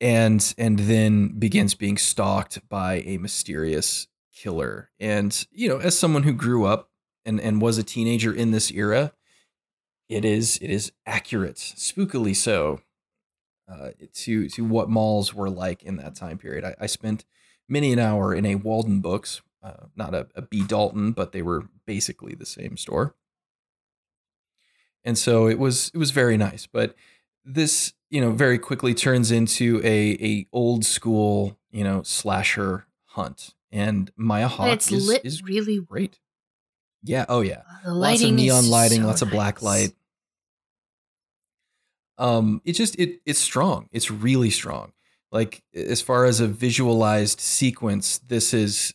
[0.00, 4.90] and and then begins being stalked by a mysterious killer.
[5.00, 6.90] And you know, as someone who grew up
[7.26, 9.12] and and was a teenager in this era,
[10.08, 12.80] it is it is accurate, spookily so,
[13.68, 16.64] uh, to to what malls were like in that time period.
[16.64, 17.24] I, I spent
[17.68, 21.68] many an hour in a Waldenbooks, uh, not a, a B Dalton, but they were
[21.84, 23.14] basically the same store.
[25.04, 26.66] And so it was it was very nice.
[26.66, 26.94] But
[27.44, 33.54] this, you know, very quickly turns into a a old school, you know, slasher hunt.
[33.72, 36.20] And Maya Hawke it's is, lit is really great.
[37.08, 37.24] Yeah.
[37.28, 37.62] Oh yeah.
[37.84, 39.62] The Lots of neon lighting, so lots of black nice.
[39.62, 39.92] light.
[42.18, 43.88] Um, it just it it's strong.
[43.92, 44.92] It's really strong.
[45.32, 48.94] Like as far as a visualized sequence, this is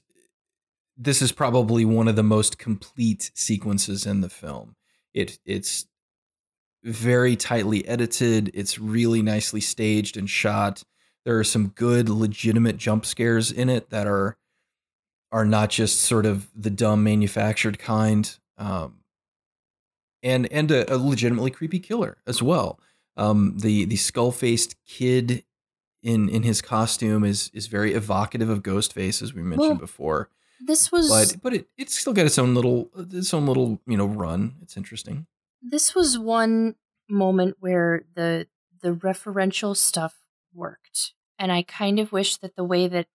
[0.98, 4.76] this is probably one of the most complete sequences in the film.
[5.14, 5.86] It it's
[6.84, 8.52] very tightly edited.
[8.54, 10.84] It's really nicely staged and shot.
[11.26, 14.38] There are some good legitimate jump scares in it that are
[15.32, 18.38] are not just sort of the dumb manufactured kind.
[18.58, 18.98] Um,
[20.24, 22.80] and and a, a legitimately creepy killer as well.
[23.18, 25.44] Um, the the skull faced kid
[26.04, 30.30] in in his costume is is very evocative of Ghostface, as we mentioned Well, before.
[30.64, 33.98] This was But but it it's still got its own little its own little you
[33.98, 34.56] know run.
[34.62, 35.26] It's interesting.
[35.62, 36.76] this was one
[37.10, 38.48] moment where the
[38.82, 40.16] the referential stuff
[40.54, 43.06] worked and i kind of wish that the way that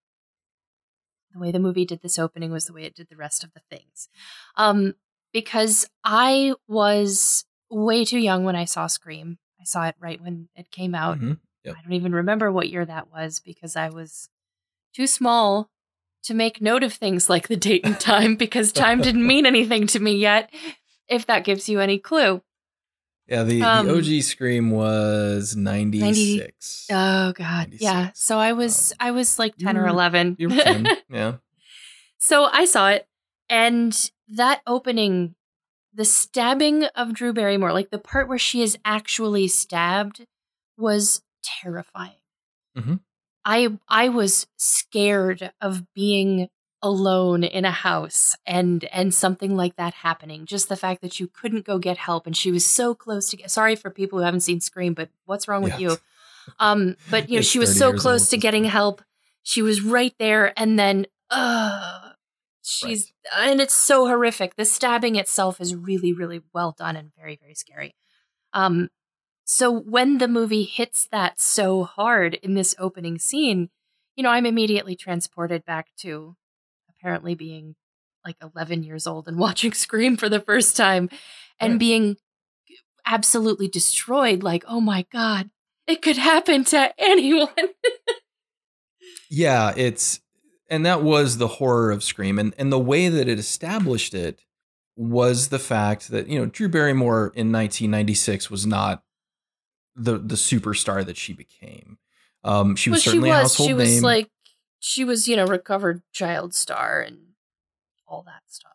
[1.37, 3.53] the way the movie did this opening was the way it did the rest of
[3.55, 4.09] the things
[4.57, 4.95] um
[5.33, 10.49] because i was way too young when i saw scream i saw it right when
[10.57, 11.39] it came out Mhm.
[11.65, 11.77] Yep.
[11.79, 14.29] i don't even remember what year that was because i was
[14.95, 15.69] too small
[16.25, 19.87] to make note of things like the date and time because time didn't mean anything
[19.89, 20.51] to me yet
[21.09, 22.41] if that gives you any clue
[23.29, 26.01] Yeah, the, Um, the OG Scream was ninety
[26.39, 26.87] six.
[26.91, 28.11] Oh God, yeah.
[28.15, 30.37] So I was I was like ten you or eleven.
[30.39, 30.87] you were ten.
[31.11, 31.35] yeah.
[32.19, 33.07] so I saw it,
[33.49, 35.35] and that opening,
[35.93, 40.25] the stabbing of Drew Barrymore, like the part where she is actually stabbed,
[40.79, 42.21] was terrifying.
[42.79, 43.01] Mhm.
[43.45, 46.49] I I was scared of being
[46.83, 50.47] alone in a house and and something like that happening.
[50.47, 53.37] Just the fact that you couldn't go get help and she was so close to
[53.37, 55.91] get sorry for people who haven't seen scream but what's wrong with Yeah.
[55.91, 55.97] you
[56.61, 59.03] um but you know It's she was so close to getting help.
[59.43, 62.11] She was right there and then uh
[62.63, 64.57] she's and it's so horrific.
[64.57, 67.95] The stabbing itself is really really well done and very very scary.
[68.53, 68.91] Um
[69.45, 73.71] so when the movie hits that so hard in this opening scene
[74.17, 76.35] you know i'm immediately transported back to
[76.99, 77.75] apparently being
[78.25, 81.09] like 11 years old and watching scream for the first time
[81.61, 81.79] and Right.
[81.81, 82.17] being
[83.07, 85.51] absolutely destroyed like oh my god
[85.87, 87.49] it could happen to anyone
[89.31, 90.21] Yeah, it's
[90.69, 94.41] and that was the horror of Scream and and the way that it established it
[94.97, 99.03] was the fact that, you know, Drew Barrymore in 1996 was not
[99.95, 101.99] the the superstar that she became.
[102.45, 104.03] Um she was well, she certainly a was household she was name.
[104.03, 104.29] like
[104.87, 107.19] she was you know recovered child star and
[108.07, 108.73] all that stuff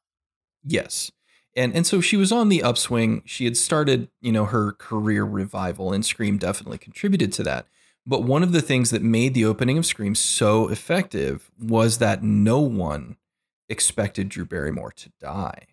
[0.64, 1.12] Yes.
[1.56, 3.24] And and so she was on the upswing.
[3.26, 7.66] She had started, you know, her career revival and Scream definitely contributed to that.
[8.06, 12.22] But one of the things that made the opening of Scream so effective was that
[12.24, 13.18] no one
[13.70, 15.68] expected Drew Barrymore to die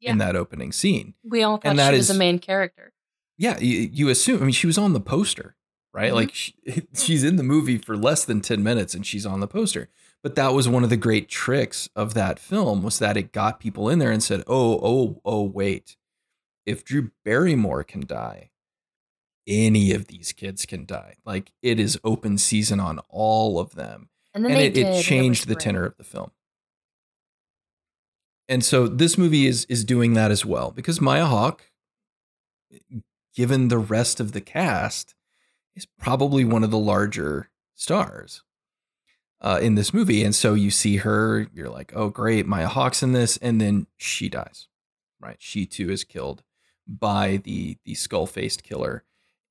[0.00, 1.14] in that opening scene.
[1.22, 2.92] we all thought And she was a is- main character
[3.36, 4.40] Yeah, you, you assume.
[4.42, 5.56] I mean, she was on the poster,
[5.96, 6.12] right?
[6.12, 6.14] Mhm.
[6.14, 6.54] Like she,
[6.94, 9.88] she's in the movie for less than ten minutes, and she's on the poster.
[10.22, 13.60] But that was one of the great tricks of that film was that it got
[13.60, 15.96] people in there and said, "Oh, oh, oh, wait!
[16.66, 18.50] If Drew Barrymore can die,
[19.46, 21.16] any of these kids can die.
[21.24, 25.48] Like it is open season on all of them." and then and it, it changed
[25.48, 25.64] the great.
[25.64, 26.30] tenor of the film.
[28.48, 31.72] And so this movie is is doing that as well because Maya Hawke,
[33.34, 35.15] given the rest of the cast,
[35.76, 38.42] is probably one of the larger stars
[39.40, 40.24] uh, in this movie.
[40.24, 43.86] And so you see her, you're like, oh great, Maya Hawke's in this, and then
[43.96, 44.68] she dies.
[45.20, 46.42] Right, she too is killed
[46.86, 49.02] by the the skull faced killer,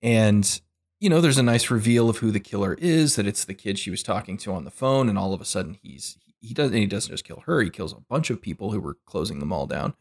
[0.01, 0.61] and
[0.99, 3.77] you know, there's a nice reveal of who the killer is, that it's the kid
[3.77, 6.77] she was talking to on the phone, and all of a sudden he's he doesn't
[6.77, 9.45] he doesn't just kill her, he kills a bunch of people who were closing the
[9.45, 9.95] mall down.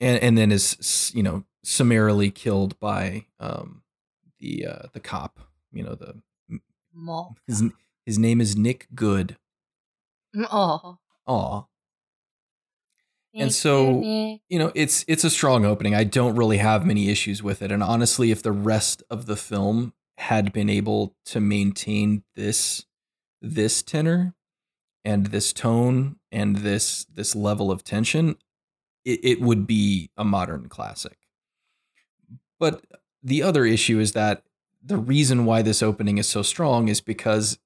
[0.00, 3.82] And and then is you know, summarily killed by um
[4.40, 5.40] the uh the cop,
[5.72, 6.20] you know, the
[7.46, 7.64] his
[8.06, 9.36] his name is Nick Goode.
[10.36, 11.64] Oh, Aw.
[13.32, 14.00] And so,
[14.48, 15.94] you know, it's it's a strong opening.
[15.94, 17.70] I don't really have many issues with it.
[17.70, 22.86] And honestly, if the rest of the film had been able to maintain this
[23.40, 24.34] this tenor
[25.04, 28.36] and this tone and this this level of tension,
[29.04, 31.18] it, it would be a modern classic.
[32.58, 32.84] But
[33.22, 34.42] the other issue is that
[34.82, 37.58] the reason why this opening is so strong is because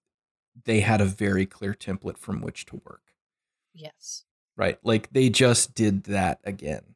[0.64, 3.02] they had a very clear template from which to work.
[3.72, 4.24] Yes.
[4.56, 4.78] Right?
[4.82, 6.94] Like they just did that again.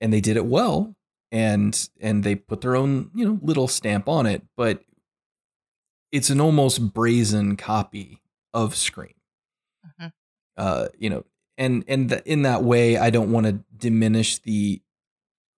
[0.00, 0.96] And they did it well
[1.30, 4.82] and and they put their own, you know, little stamp on it, but
[6.10, 8.20] it's an almost brazen copy
[8.52, 9.14] of Scream.
[9.86, 10.08] Mm-hmm.
[10.56, 11.24] Uh, you know,
[11.56, 14.82] and and the, in that way I don't want to diminish the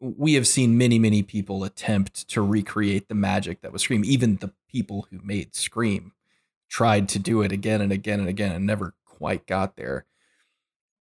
[0.05, 4.05] we have seen many, many people attempt to recreate the magic that was Scream.
[4.05, 6.13] Even the people who made Scream
[6.69, 10.05] tried to do it again and again and again and never quite got there.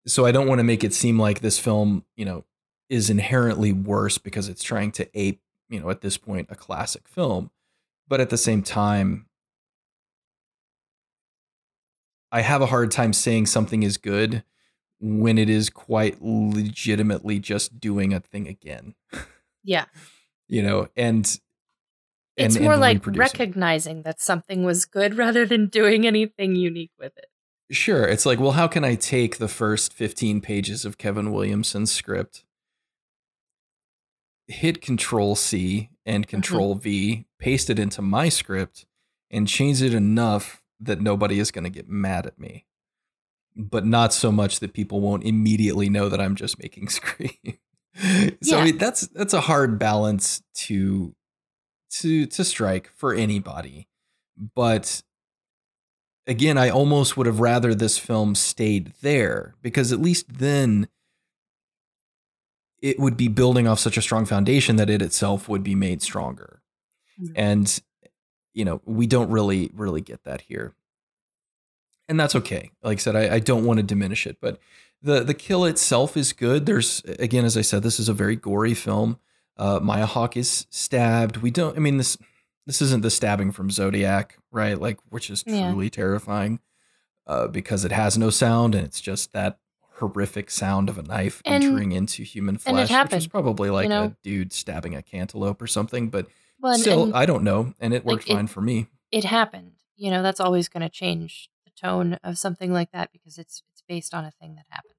[0.07, 2.45] So I don't want to make it seem like this film, you know,
[2.89, 7.07] is inherently worse because it's trying to ape, you know, at this point, a classic
[7.07, 7.51] film.
[8.09, 9.27] But at the same time,
[12.33, 14.43] I have a hard time saying something is good
[15.01, 18.95] when it is quite legitimately just doing a thing again.
[19.63, 19.85] Yeah.
[20.49, 21.25] you know, and
[22.37, 26.93] it's and, more and like recognizing that something was good rather than doing anything unique
[26.99, 27.27] with it.
[27.71, 28.05] Sure.
[28.05, 32.45] It's like, well, how can I take the first 15 pages of Kevin Williamson's script,
[34.47, 36.31] hit Control C and mm-hmm.
[36.31, 36.83] Control mm-hmm.
[36.83, 38.87] V, paste it into my script,
[39.31, 42.65] and change it enough that nobody is going to get mad at me?
[43.59, 47.31] But not so much that people won't immediately know that I'm just making Scream.
[47.43, 48.57] so yeah.
[48.57, 51.15] I mean, that's that's a hard balance to
[51.91, 53.89] to to strike for anybody.
[54.55, 55.03] But
[56.29, 60.87] again, I almost would have rather this film stayed there because at least then
[62.81, 66.01] it would be building off such a strong foundation that it itself would be made
[66.01, 66.63] stronger.
[67.21, 67.33] Mm-hmm.
[67.35, 67.83] And
[68.55, 70.75] you know, we don't really really get that here
[72.09, 72.71] and that's okay.
[72.83, 74.59] Like I said, I, I don't want to diminish it, but
[75.03, 76.67] the the kill itself is good.
[76.67, 79.19] There's again, as I said, this is a very gory film.
[79.57, 81.39] Uh, Maya Hawke is stabbed.
[81.39, 81.77] We don't.
[81.77, 82.17] I mean this
[82.67, 84.81] this isn't the stabbing from Zodiac, right?
[84.81, 85.91] Like which is truly yeah.
[85.91, 86.61] terrifying
[87.27, 89.59] uh, because it has no sound and it's just that
[89.99, 93.89] horrific sound of a knife and, entering into human flesh, which is probably like you
[93.91, 96.09] know, a dude stabbing a cantaloupe or something.
[96.09, 96.27] But
[96.61, 98.87] well, still, and, I don't know, and it worked like fine it, for me.
[99.13, 99.73] It happened.
[99.97, 103.83] You know, that's always going to change tone of something like that because it's it's
[103.89, 104.95] based on a thing that happened.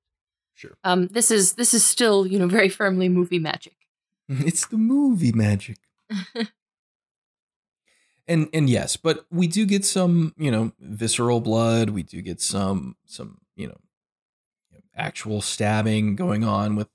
[0.54, 0.78] Sure.
[0.84, 3.76] Um, this is this is still you know very firmly movie magic.
[4.28, 5.78] It's the movie magic.
[8.28, 11.90] and and yes, but we do get some you know visceral blood.
[11.90, 13.78] We do get some some you know
[14.96, 16.90] actual stabbing going on with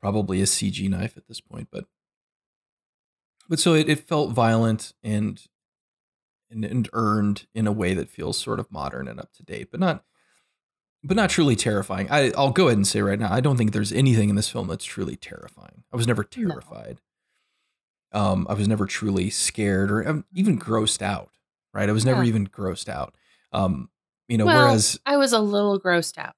[0.00, 1.84] probably a CG knife at this point, but
[3.48, 5.44] but so it, it felt violent and
[6.52, 9.70] and, and earned in a way that feels sort of modern and up to date,
[9.70, 10.04] but not
[11.04, 12.08] but not truly terrifying.
[12.10, 14.48] I, I'll go ahead and say right now, I don't think there's anything in this
[14.48, 15.82] film that's truly terrifying.
[15.92, 17.00] I was never terrified.
[18.14, 18.20] No.
[18.20, 21.30] Um, I was never truly scared or um, even grossed out.
[21.74, 22.28] Right, I was never yeah.
[22.28, 23.14] even grossed out.
[23.50, 23.88] Um,
[24.28, 26.34] you know, well, whereas I was a little grossed out.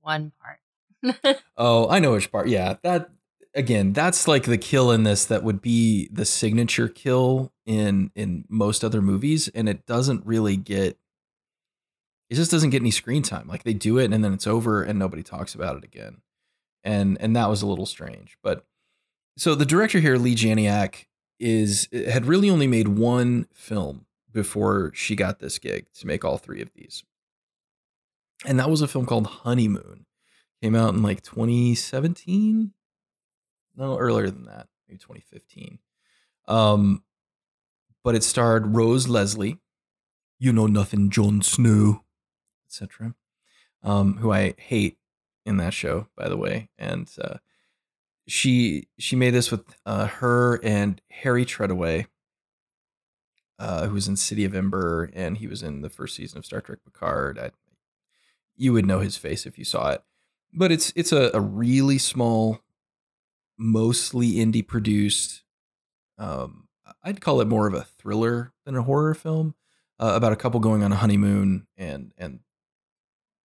[0.00, 1.42] One part.
[1.56, 2.48] oh, I know which part.
[2.48, 3.10] Yeah, that
[3.54, 8.44] again, that's like the kill in this that would be the signature kill in in
[8.48, 10.98] most other movies, and it doesn't really get.
[12.30, 13.46] It just doesn't get any screen time.
[13.46, 16.22] Like they do it and then it's over and nobody talks about it again,
[16.82, 18.38] and and that was a little strange.
[18.42, 18.64] But
[19.36, 21.06] so the director here, Leigh Janiak,
[21.38, 26.38] is had really only made one film before she got this gig to make all
[26.38, 27.04] three of these,
[28.46, 30.06] and that was a film called Honeymoon.
[30.62, 32.72] Came out in like 2017,
[33.76, 35.78] no earlier than that, maybe 2015.
[36.48, 37.02] Um,
[38.08, 39.58] but it starred Rose Leslie,
[40.38, 42.04] you know nothing, Jon Snow,
[42.66, 43.14] etc.
[43.82, 44.96] Um, who I hate
[45.44, 47.36] in that show, by the way, and uh,
[48.26, 52.06] she she made this with uh, her and Harry Treadaway,
[53.58, 56.46] uh, who was in City of Ember, and he was in the first season of
[56.46, 57.38] Star Trek Picard.
[57.38, 57.50] I,
[58.56, 60.02] you would know his face if you saw it,
[60.54, 62.60] but it's it's a, a really small
[63.58, 65.42] mostly indie produced.
[66.16, 66.67] Um,
[67.02, 69.54] I'd call it more of a thriller than a horror film
[69.98, 72.40] uh, about a couple going on a honeymoon, and and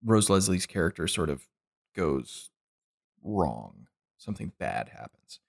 [0.04, 1.48] Rose Leslie's character sort of
[1.96, 2.52] goes
[3.24, 3.88] wrong.
[4.18, 5.40] Something bad happens,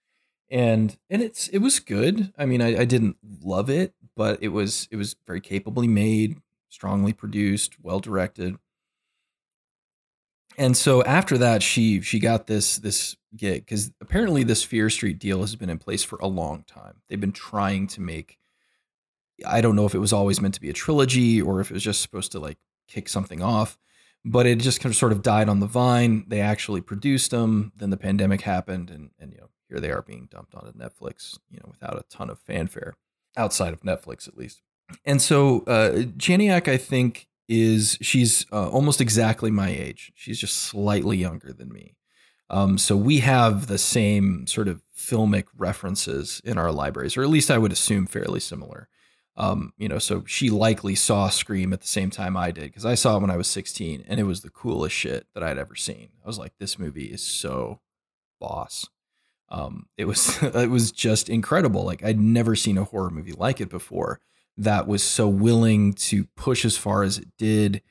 [0.51, 2.33] and and it's it was good.
[2.39, 6.39] I mean, I, I didn't love it, but it was it was very capably made,
[6.69, 8.57] strongly produced, well directed.
[10.57, 15.19] And so after that, she she got this this gig because apparently this Fear Street
[15.19, 17.03] deal has been in place for a long time.
[17.09, 18.39] They've been trying to make.
[19.45, 21.75] I don't know if it was always meant to be a trilogy or if it
[21.75, 23.79] was just supposed to like kick something off,
[24.25, 26.25] but it just kind of sort of died on the vine.
[26.29, 27.73] They actually produced them.
[27.77, 31.39] Then the pandemic happened, and and you know here they are being dumped onto Netflix,
[31.51, 32.95] you know, without a ton of fanfare
[33.37, 34.63] outside of Netflix at least.
[35.05, 40.13] And so uh, Janiak, I think, is she's uh, almost exactly my age.
[40.15, 41.97] She's just slightly younger than me.
[42.51, 47.29] Um, so we have the same sort of filmic references in our libraries, or at
[47.29, 48.89] least I would assume fairly similar.
[49.37, 52.87] Um, you know, so she likely saw Scream at the same time I did because
[52.87, 55.59] I saw it when I was 16 and it was the coolest shit that I'd
[55.59, 56.11] ever seen.
[56.23, 57.81] I was like, this movie is so
[58.41, 58.89] boss.
[59.49, 61.85] Um, it was it was just incredible.
[61.85, 64.21] Like I'd never seen a horror movie like it before
[64.57, 67.83] that was so willing to push as far as it did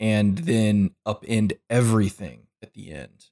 [0.00, 3.26] and then upend everything at the end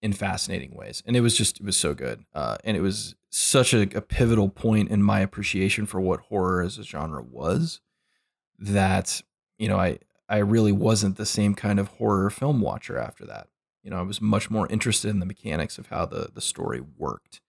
[0.00, 1.02] in fascinating ways.
[1.06, 2.24] And it was just, it was so good.
[2.34, 6.62] Uh, and it was such a, a pivotal point in my appreciation for what horror
[6.62, 7.80] as a genre was
[8.58, 9.22] that,
[9.58, 13.48] you know, I, I really wasn't the same kind of horror film watcher after that.
[13.82, 16.80] You know, I was much more interested in the mechanics of how the, the story
[16.80, 17.40] worked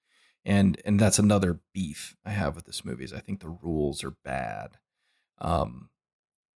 [0.46, 4.04] and and that's another beef I have with this movie is I think the rules
[4.04, 4.78] are bad,
[5.40, 5.90] um,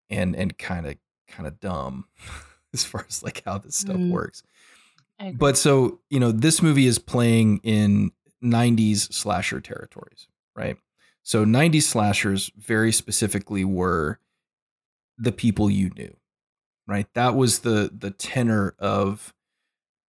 [0.10, 0.96] and and kind of
[1.28, 2.06] kind of dumb
[2.74, 4.12] as far as like how this stuff mm.
[4.12, 4.44] works.
[5.34, 8.12] But so you know, this movie is playing in
[8.44, 10.78] '90s slasher territories, right?
[11.24, 14.20] So '90s slashers very specifically were
[15.18, 16.16] the people you knew,
[16.88, 17.08] right?
[17.16, 19.34] That was the the tenor of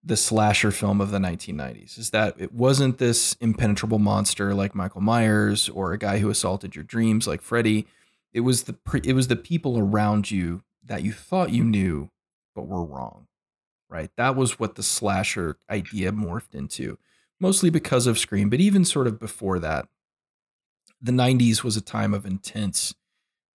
[0.04, 5.00] the slasher film of the 1990s is that it wasn't this impenetrable monster like Michael
[5.00, 7.86] Myers or a guy who assaulted your dreams like Freddy.
[8.32, 12.10] It was the it was the people around you that you thought you knew
[12.54, 13.26] but were wrong.
[13.90, 14.10] Right?
[14.16, 16.98] That was what the slasher idea morphed into,
[17.40, 19.88] mostly because of Scream, but even sort of before that.
[21.00, 22.94] The 90s was a time of intense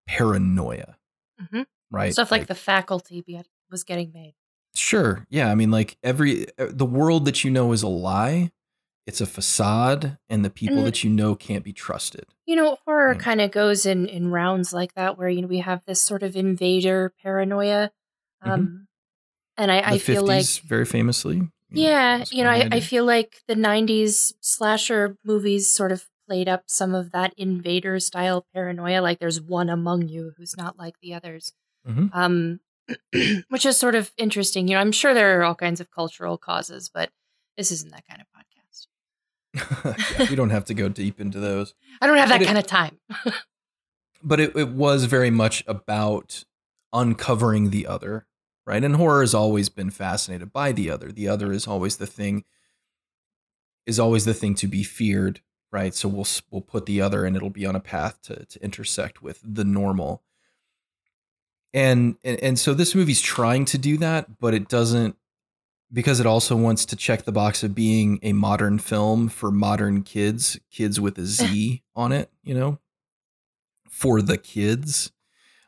[0.07, 0.97] paranoia.
[1.41, 1.63] Mm-hmm.
[1.91, 2.13] Right?
[2.13, 3.23] Stuff like, like the faculty
[3.69, 4.33] was getting made.
[4.76, 5.26] Sure.
[5.30, 5.51] Yeah.
[5.51, 8.51] I mean, like every the world that you know is a lie.
[9.05, 12.26] It's a facade, and the people and, that you know can't be trusted.
[12.45, 15.57] You know, horror kind of goes in in rounds like that, where you know we
[15.57, 17.91] have this sort of invader paranoia,
[18.41, 18.51] mm-hmm.
[18.51, 18.76] um, mm-hmm.
[19.57, 21.49] and I, I feel like very famously.
[21.69, 26.47] Yeah, know, you know, I, I feel like the '90s slasher movies sort of played
[26.47, 29.01] up some of that invader style paranoia.
[29.01, 31.51] Like, there's one among you who's not like the others.
[31.86, 32.07] Mm-hmm.
[32.13, 32.59] Um,
[33.49, 34.67] which is sort of interesting.
[34.67, 37.09] You know, I'm sure there are all kinds of cultural causes, but
[37.57, 38.88] this isn't that kind of podcast.
[40.19, 41.73] yeah, we don't have to go deep into those.
[42.01, 42.99] I don't have that but kind it, of time.
[44.23, 46.43] but it, it was very much about
[46.91, 48.25] uncovering the other,
[48.65, 48.84] right?
[48.84, 51.11] And horror has always been fascinated by the other.
[51.11, 52.43] The other is always the thing
[53.86, 55.93] is always the thing to be feared, right?
[55.93, 59.21] So we'll we'll put the other and it'll be on a path to to intersect
[59.21, 60.23] with the normal
[61.74, 65.15] and, and and so this movie's trying to do that but it doesn't
[65.91, 70.03] because it also wants to check the box of being a modern film for modern
[70.03, 72.80] kids kids with a z on it you know
[73.89, 75.11] for the kids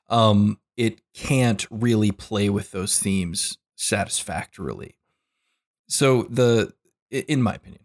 [0.10, 4.97] um it can't really play with those themes satisfactorily.
[5.88, 6.74] So the
[7.12, 7.84] in my opinion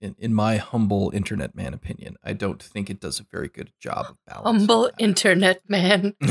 [0.00, 3.72] in, in my humble internet man opinion, I don't think it does a very good
[3.80, 4.58] job of balance.
[4.58, 6.14] Humble internet man.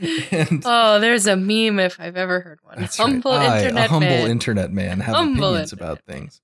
[0.30, 2.82] and, oh, there's a meme if I've ever heard one.
[2.82, 3.58] Humble right.
[3.58, 4.30] internet a humble man.
[4.30, 5.92] internet man, have humble opinions internet.
[5.92, 6.40] about things.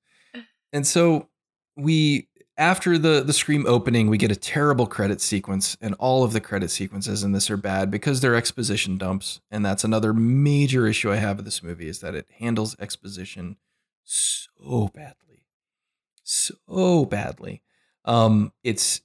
[0.73, 1.29] And so
[1.77, 6.33] we after the the scream opening, we get a terrible credit sequence, and all of
[6.33, 9.41] the credit sequences in this are bad because they're exposition dumps.
[9.51, 13.57] And that's another major issue I have with this movie is that it handles exposition
[14.05, 15.24] so badly
[16.25, 17.63] so badly.
[18.05, 19.01] Um, it's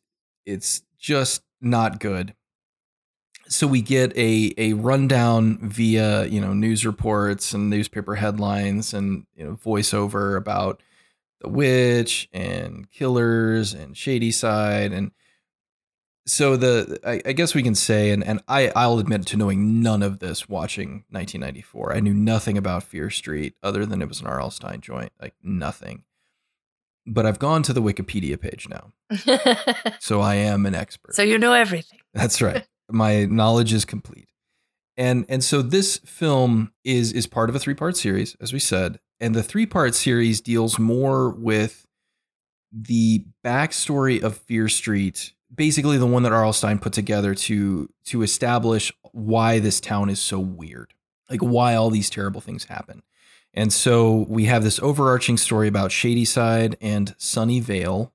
[0.45, 2.34] it's just not good.
[3.47, 9.26] So we get a a rundown via you know news reports and newspaper headlines and
[9.36, 10.82] you know voiceover about
[11.41, 15.11] the witch and killers and Shadyside and
[16.28, 19.82] so the I, I, guess we can say and, and I, I'll admit to knowing
[19.82, 21.95] none of this watching 1994.
[21.95, 24.51] I knew nothing about Fear Street other than it was an R.L.
[24.51, 26.03] Stine joint, like nothing
[27.10, 28.91] but I've gone to the Wikipedia page now.
[29.99, 31.16] so I am an expert.
[31.16, 31.99] So you know everything.
[32.14, 32.66] That's right.
[32.89, 34.30] My knowledge is complete.
[34.97, 38.99] And and so this film is is part of a three-part series as we said,
[39.20, 41.86] and the three-part series deals more with
[42.72, 46.53] the backstory of Fear Street, basically the one that R.L.
[46.53, 50.93] Stine put together to to establish why this town is so weird,
[51.30, 53.01] like why all these terrible things happen.
[53.54, 58.12] And so we have this overarching story about Shadyside and Sunnyvale,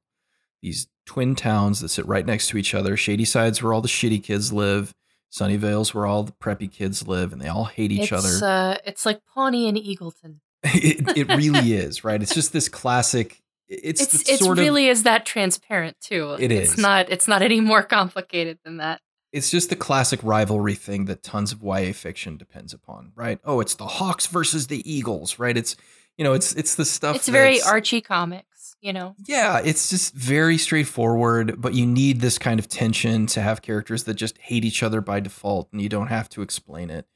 [0.62, 2.96] these twin towns that sit right next to each other.
[2.96, 4.94] Shadyside's where all the shitty kids live.
[5.32, 8.46] Sunnyvale's where all the preppy kids live, and they all hate each it's, other.
[8.46, 10.36] Uh, it's like Pawnee and Eagleton.
[10.62, 12.22] it, it really is, right?
[12.22, 13.42] It's just this classic.
[13.66, 16.36] It's It's it's sort of really is that transparent too.
[16.38, 16.78] It It's is.
[16.78, 19.00] not it's not any more complicated than that.
[19.34, 23.40] It's just the classic rivalry thing that tons of YA fiction depends upon, right?
[23.44, 25.56] Oh, it's the Hawks versus the Eagles, right?
[25.56, 25.74] It's
[26.16, 27.16] you know, it's it's the stuff.
[27.16, 29.16] It's very Archie comics, you know.
[29.26, 34.04] Yeah, it's just very straightforward, but you need this kind of tension to have characters
[34.04, 37.06] that just hate each other by default, and you don't have to explain it.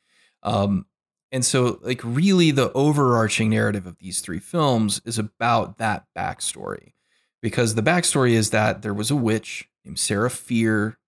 [0.42, 0.86] Um,
[1.30, 6.94] and so, like, really, the overarching narrative of these three films is about that backstory,
[7.40, 10.98] because the backstory is that there was a witch named Sarah Fear,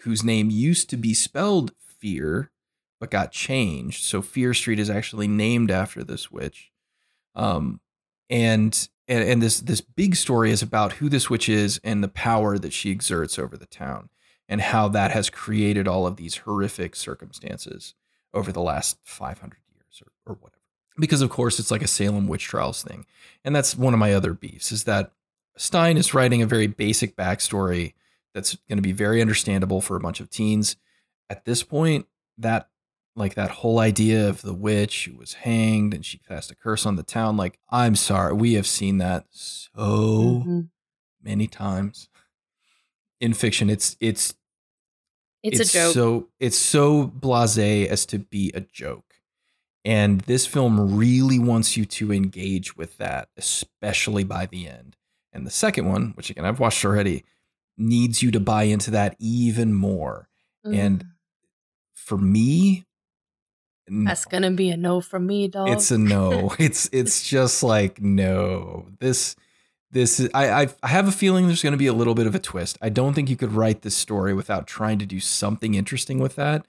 [0.00, 2.52] whose name used to be spelled Fear,
[3.00, 4.04] but got changed.
[4.04, 6.70] So Fear Street is actually named after this witch.
[7.34, 7.80] Um,
[8.30, 12.08] and and, and this this big story is about who this witch is and the
[12.08, 14.10] power that she exerts over the town
[14.48, 17.94] and how that has created all of these horrific circumstances
[18.32, 20.60] over the last 500 years or, or whatever
[20.98, 23.06] because of course it's like a salem witch trials thing
[23.44, 25.12] and that's one of my other beefs is that
[25.56, 27.94] Stine is writing a very basic backstory
[28.38, 30.76] that's going to be very understandable for a bunch of teens
[31.28, 32.06] at this point
[32.38, 32.68] that
[33.16, 36.86] like that whole idea of the witch who was hanged and she cast a curse
[36.86, 40.68] on the town like i'm sorry we have seen that so Mhm.
[41.20, 42.08] many times
[43.20, 44.34] in fiction it's it's
[45.42, 45.94] It's, a joke.
[45.94, 49.14] so it's so blasé as to be a joke
[49.84, 54.96] and this film really wants you to engage with that especially by the end
[55.32, 57.24] and the second one which again i've watched already
[57.78, 60.28] needs you to buy into that even more
[60.64, 61.08] and Mm.
[61.94, 62.84] for me
[63.90, 64.08] no.
[64.08, 65.70] that's gonna be a no for me, dog.
[65.70, 66.54] It's a no.
[66.58, 68.86] it's it's just like no.
[69.00, 69.36] This
[69.90, 72.26] this is I I've, I have a feeling there's going to be a little bit
[72.26, 72.78] of a twist.
[72.82, 76.36] I don't think you could write this story without trying to do something interesting with
[76.36, 76.66] that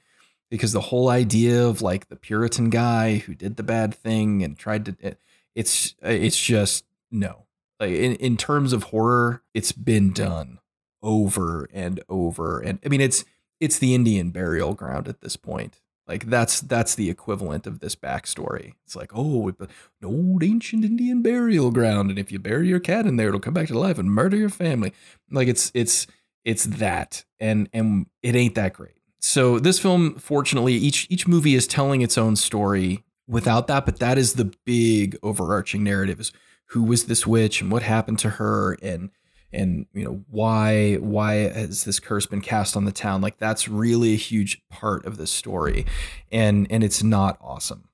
[0.50, 4.58] because the whole idea of like the Puritan guy who did the bad thing and
[4.58, 5.20] tried to it,
[5.56, 7.46] it's eh, it's just no.
[7.80, 10.16] Like in in terms of horror, it's been mm.
[10.16, 10.60] done
[11.02, 13.24] over and over and I mean it's
[13.60, 15.82] it's the Indian burial ground at this point.
[16.08, 18.74] Like that's that's the equivalent of this backstory.
[18.84, 19.68] It's like, oh, an
[20.04, 23.54] old ancient Indian burial ground, and if you bury your cat in there, it'll come
[23.54, 24.92] back to life and murder your family.
[25.30, 26.08] Like it's it's
[26.44, 28.96] it's that, and and it ain't that great.
[29.20, 34.00] So this film, fortunately, each each movie is telling its own story without that, but
[34.00, 36.32] that is the big overarching narrative: is
[36.70, 39.12] who was this witch and what happened to her, and
[39.52, 43.68] and you know why why has this curse been cast on the town like that's
[43.68, 45.86] really a huge part of this story
[46.32, 47.90] and and it's not awesome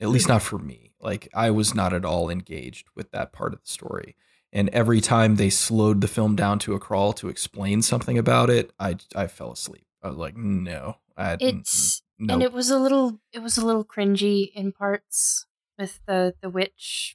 [0.00, 3.52] at least not for me like i was not at all engaged with that part
[3.52, 4.16] of the story
[4.52, 8.50] and every time they slowed the film down to a crawl to explain something about
[8.50, 12.70] it i i fell asleep i was like no I, It's no and it was
[12.70, 15.46] a little it was a little cringy in parts
[15.78, 17.12] with the the witch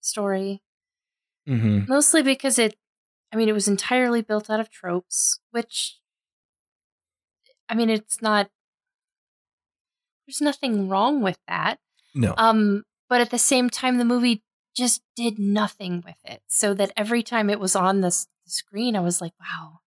[0.00, 0.62] story.
[1.48, 1.84] mm-hmm.
[1.88, 2.76] Mostly because it
[3.32, 5.98] I mean it was entirely built out of tropes, which
[7.68, 8.50] I mean it's not
[10.26, 11.78] there's nothing wrong with that.
[12.14, 14.42] no Um but at the same time the movie
[14.74, 16.40] just did nothing with it.
[16.48, 19.80] So that every time it was on the, screen I was like, wow.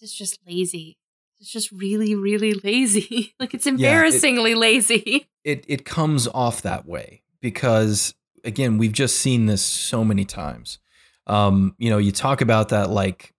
[0.00, 0.98] This is just lazy.
[1.40, 3.34] It's just really really lazy.
[3.40, 5.28] like it's it- embarrassingly lazy.
[5.44, 10.78] it it comes off that way because again we've just seen this so many times
[11.26, 13.34] um you know you talk about that like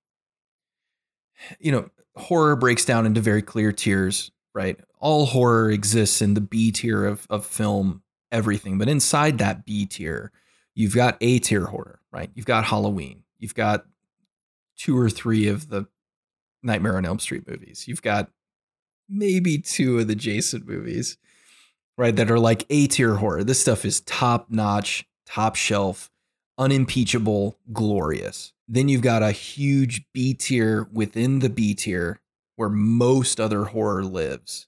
[1.59, 6.41] you know horror breaks down into very clear tiers right all horror exists in the
[6.41, 10.31] b tier of of film everything but inside that b tier
[10.75, 13.85] you've got a tier horror right you've got halloween you've got
[14.77, 15.85] two or three of the
[16.63, 18.29] nightmare on elm street movies you've got
[19.07, 21.17] maybe two of the jason movies
[21.97, 22.15] right?
[22.15, 23.43] That are like A tier horror.
[23.43, 26.09] This stuff is top notch, top shelf,
[26.57, 28.53] unimpeachable, glorious.
[28.67, 32.19] Then you've got a huge B tier within the B tier
[32.55, 34.67] where most other horror lives.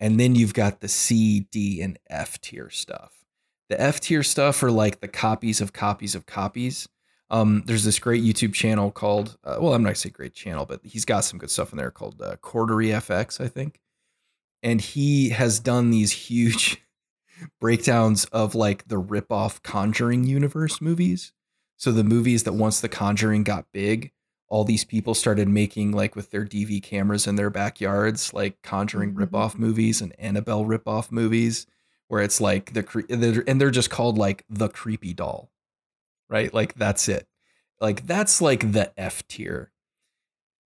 [0.00, 3.24] And then you've got the C, D, and F tier stuff.
[3.68, 6.88] The F tier stuff are like the copies of copies of copies.
[7.30, 10.66] Um, there's this great YouTube channel called, uh, well, I'm not gonna say great channel,
[10.66, 13.80] but he's got some good stuff in there called uh, Cordery FX, I think
[14.64, 16.82] and he has done these huge
[17.60, 21.32] breakdowns of like the rip-off Conjuring universe movies.
[21.76, 24.12] So the movies that once the Conjuring got big,
[24.48, 29.12] all these people started making like with their DV cameras in their backyards, like Conjuring
[29.14, 29.18] Mhm.
[29.18, 31.66] rip-off movies and Annabelle rip-off movies.
[32.08, 35.50] where it's like the cre- and they're just called like the creepy doll,
[36.28, 36.52] right?
[36.52, 37.26] Like that's it.
[37.80, 39.72] Like that's like the F tier.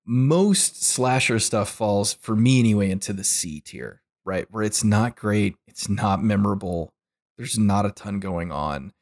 [0.05, 4.47] Most slasher stuff falls for me anyway into the C tier, right?
[4.51, 6.93] Where it's not great, it's not memorable,
[7.37, 8.93] there's not a ton going on,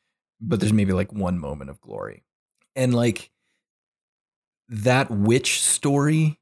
[0.43, 2.23] but there's maybe like one moment of glory.
[2.75, 3.31] And like
[4.69, 6.39] that witch story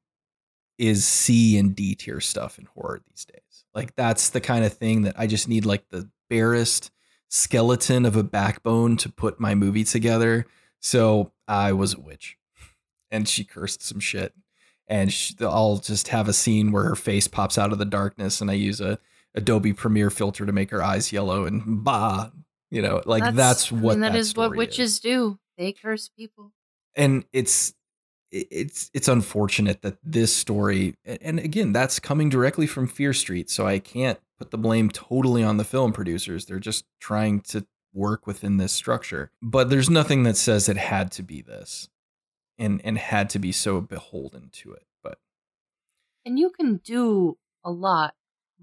[0.77, 3.65] is C and D tier stuff in horror these days.
[3.77, 6.91] Like that's the kind of thing that I just need like the barest
[7.29, 10.47] skeleton of a backbone to put my movie together.
[10.81, 12.39] So I was a witch
[13.09, 14.35] and she cursed some shit.
[14.89, 18.41] And she, I'll just have a scene where her face pops out of the darkness
[18.41, 18.99] and I use a
[19.35, 22.31] Adobe Premiere filter to make her eyes yellow and bah,
[22.71, 25.01] you know, like that's, that's what I mean, that, that is what witches is.
[25.01, 25.39] do.
[25.57, 26.53] They curse people.
[26.97, 27.75] And it's
[28.35, 33.67] it's it's unfortunate that this story and again that's coming directly from Fear Street so
[33.67, 38.27] I can't put the blame totally on the film producers they're just trying to work
[38.27, 41.89] within this structure but there's nothing that says it had to be this
[42.59, 45.19] and and had to be so beholden to it but
[46.27, 48.15] and you can do a lot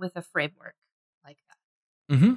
[0.02, 0.76] with a framework
[1.24, 2.34] like that mm-hmm.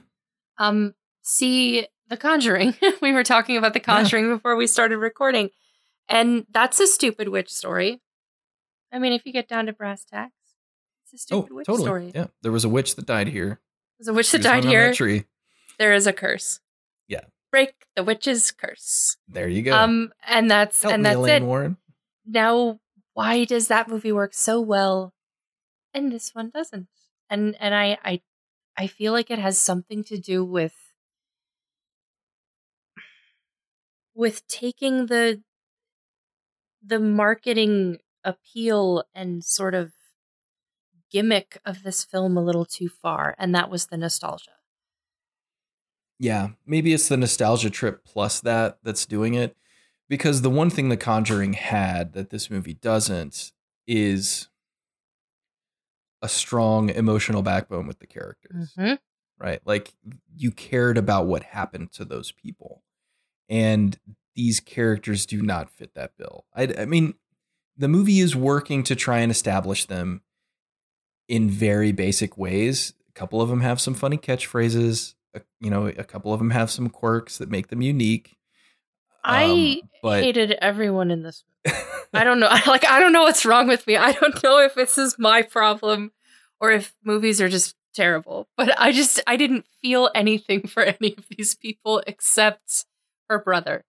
[0.59, 4.35] um see the conjuring we were talking about the conjuring yeah.
[4.35, 5.51] before we started recording
[6.09, 8.01] and that's a stupid witch story.
[8.93, 10.33] I mean, if you get down to brass tacks,
[11.05, 11.87] it's a stupid oh, witch totally.
[11.87, 12.12] story.
[12.15, 13.61] Yeah, there was a witch that died here.
[13.99, 14.93] There's a witch that died here.
[14.93, 15.25] Tree.
[15.79, 16.61] There is a curse.
[17.09, 17.23] Yeah.
[17.51, 19.17] Break the witch's curse.
[19.29, 19.77] There you go.
[19.77, 21.47] Um, and that's Help and that's Elaine it.
[21.47, 21.77] Warren.
[22.27, 22.81] Now,
[23.15, 25.12] why does that movie work so well,
[25.93, 26.89] and this one doesn't?
[27.35, 28.22] And and I I
[28.76, 30.74] I feel like it has something to do with
[34.14, 35.43] with taking the
[36.80, 39.93] the marketing appeal and sort of
[41.11, 44.53] gimmick of this film a little too far, and that was the nostalgia.
[46.20, 49.57] Yeah, maybe it's the nostalgia trip plus that that's doing it.
[50.09, 53.53] Because the one thing The Conjuring had that this movie doesn't
[53.89, 54.49] is
[56.25, 58.72] a strong emotional backbone with the characters.
[58.79, 58.95] Mm-hmm.
[59.39, 59.61] Right?
[59.66, 59.93] Like
[60.35, 62.83] you cared about what happened to those people.
[63.51, 63.99] And
[64.35, 66.47] these characters do not fit that bill.
[66.55, 67.12] I, I mean,
[67.77, 70.22] the movie is working to try and establish them
[71.29, 72.95] in very basic ways.
[73.11, 75.14] A couple of them have some funny catchphrases.
[75.61, 78.39] you know, a couple of them have some quirks that make them unique.
[79.22, 81.54] I um, hated everyone in this movie.
[81.67, 82.51] I don't know.
[82.67, 83.97] Like, I don't know what's wrong with me.
[83.97, 86.12] I don't know if this is my problem
[86.61, 88.49] or if movies are just terrible.
[88.57, 92.87] But I just, I didn't feel anything for any of these people except
[93.29, 93.85] her brother.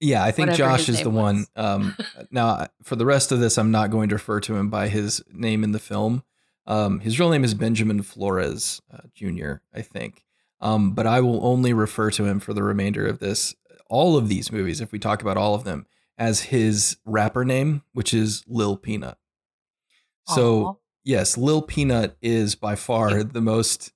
[0.00, 1.22] Yeah, I think Josh is the was.
[1.22, 1.46] one.
[1.56, 1.96] Um,
[2.30, 5.22] now, for the rest of this, I'm not going to refer to him by his
[5.32, 6.24] name in the film.
[6.66, 10.24] Um, his real name is Benjamin Flores uh, Jr., I think.
[10.60, 13.54] Um, but I will only refer to him for the remainder of this,
[13.88, 15.86] all of these movies, if we talk about all of them,
[16.18, 19.18] as his rapper name, which is Lil Peanut.
[20.28, 20.76] So, Aww.
[21.04, 23.92] yes, Lil Peanut is by far the most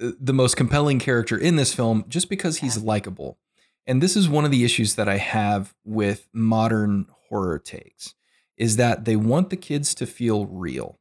[0.00, 3.38] uh, the most compelling character in this film just because he's likable.
[3.86, 8.14] And this is one of the issues that I have with modern horror takes
[8.56, 10.98] is that they want the kids to feel real.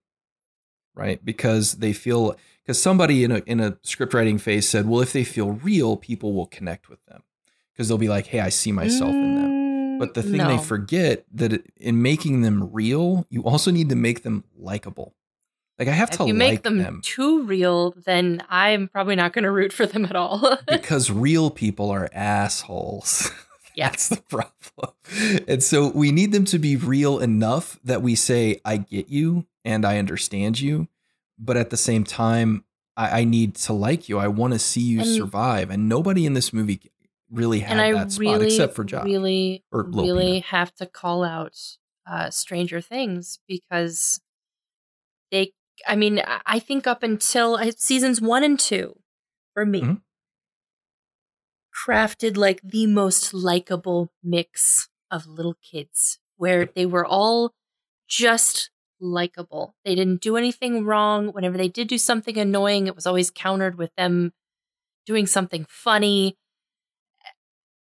[0.95, 1.24] Right?
[1.24, 5.13] Because they feel because somebody in a in a script writing phase said, "Well, if
[5.13, 7.24] they feel real, people will connect with them."
[7.74, 9.59] Because they'll be like, "Hey, I see myself mm, in them."
[10.00, 10.47] But the thing no.
[10.47, 15.14] they forget that in making them real, you also need to make them likable.
[15.78, 19.16] Like I have if to you like make them, them, too real, then I'm probably
[19.16, 20.58] not going to root for them at all.
[20.68, 23.32] because real people are assholes.
[23.76, 23.89] Yeah.
[23.89, 24.93] That's the problem.
[25.47, 29.45] And so we need them to be real enough that we say, I get you
[29.64, 30.89] and I understand you.
[31.38, 32.66] But at the same time,
[32.97, 34.18] I, I need to like you.
[34.20, 35.70] I want to see you and, survive.
[35.70, 36.91] And nobody in this movie
[37.32, 39.05] really had that I spot really, except for Josh.
[39.05, 41.57] Really, or really have to call out
[42.09, 44.19] uh, Stranger Things because
[45.32, 45.53] they
[45.88, 48.99] I mean, I think up until seasons one and two,
[49.53, 49.93] for me, mm-hmm.
[51.89, 57.53] crafted like the most likable mix of little kids where they were all
[58.07, 59.75] just likable.
[59.86, 61.27] They didn't do anything wrong.
[61.30, 64.34] Whenever they did do something annoying, it was always countered with them
[65.05, 66.38] doing something funny.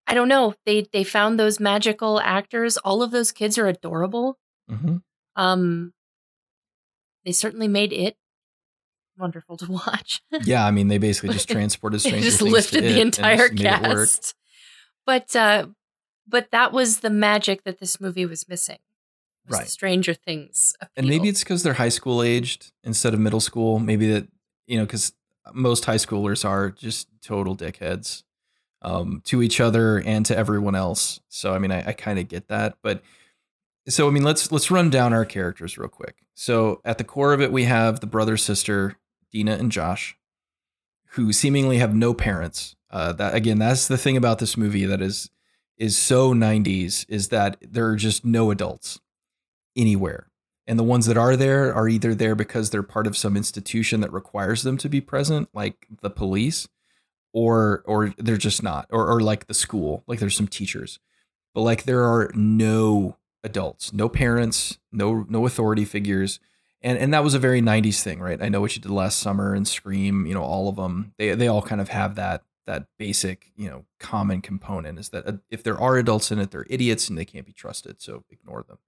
[0.08, 0.54] I don't know.
[0.64, 2.78] They they found those magical actors.
[2.78, 4.38] All of those kids are adorable.
[4.70, 4.96] Mm-hmm.
[5.36, 5.92] Um,
[7.26, 8.16] they certainly made it
[9.18, 10.22] wonderful to watch.
[10.44, 14.34] yeah, I mean, they basically just transported Stranger just Things lifted the entire cast.
[15.04, 15.66] But uh,
[16.26, 18.78] but that was the magic that this movie was missing.
[19.46, 20.92] Was right, Stranger Things, appeal.
[20.96, 23.78] and maybe it's because they're high school aged instead of middle school.
[23.78, 24.26] Maybe that
[24.66, 25.12] you know, because
[25.52, 28.22] most high schoolers are just total dickheads
[28.82, 31.20] um, to each other and to everyone else.
[31.28, 33.02] So I mean, I, I kind of get that, but
[33.88, 36.16] so I mean, let's let's run down our characters real quick.
[36.34, 38.96] So at the core of it, we have the brother sister
[39.32, 40.16] Dina and Josh,
[41.10, 42.76] who seemingly have no parents.
[42.90, 45.30] Uh, that again, that's the thing about this movie that is
[45.76, 49.00] is so 90s is that there are just no adults
[49.76, 50.28] anywhere.
[50.66, 54.00] And the ones that are there are either there because they're part of some institution
[54.00, 56.68] that requires them to be present, like the police,
[57.38, 60.98] or or they're just not, or or like the school, like there's some teachers.
[61.54, 66.40] But like there are no adults, no parents, no no authority figures.
[66.82, 68.42] And and that was a very 90s thing, right?
[68.42, 71.14] I know what you did last summer and Scream, you know, all of them.
[71.16, 75.26] They they all kind of have that that basic, you know, common component is that
[75.26, 78.24] uh, if there are adults in it, they're idiots and they can't be trusted, so
[78.30, 78.78] ignore them.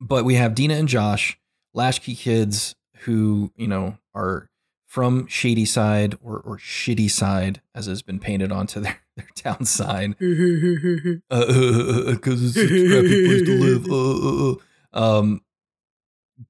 [0.00, 1.38] But we have Dina and Josh,
[1.74, 4.48] latchkey kids who, you know, are
[4.94, 10.14] from Shadyside or, or shitty side, as has been painted onto their, their town sign.
[10.20, 14.60] Because uh, uh, uh, it's such a crappy place to live.
[14.94, 15.40] Uh, uh, um,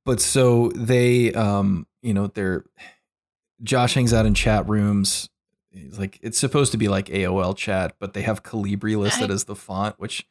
[0.05, 2.67] but so they, um, you know, they're,
[3.63, 5.31] Josh hangs out in chat rooms.
[5.71, 9.35] He's like, it's supposed to be like AOL chat, but they have Calibri listed I,
[9.35, 10.27] as the font, which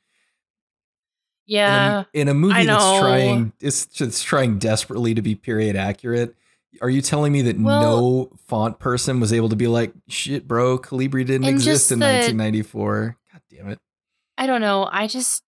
[1.48, 5.76] yeah, in a, in a movie that's trying it's, it's trying desperately to be period
[5.76, 6.36] accurate.
[6.82, 10.48] Are you telling me that well, no font person was able to be like, shit,
[10.48, 13.18] bro, Calibri didn't exist in the, 1994?
[13.32, 13.80] God damn it.
[14.38, 14.90] I don't know.
[14.92, 15.44] I just,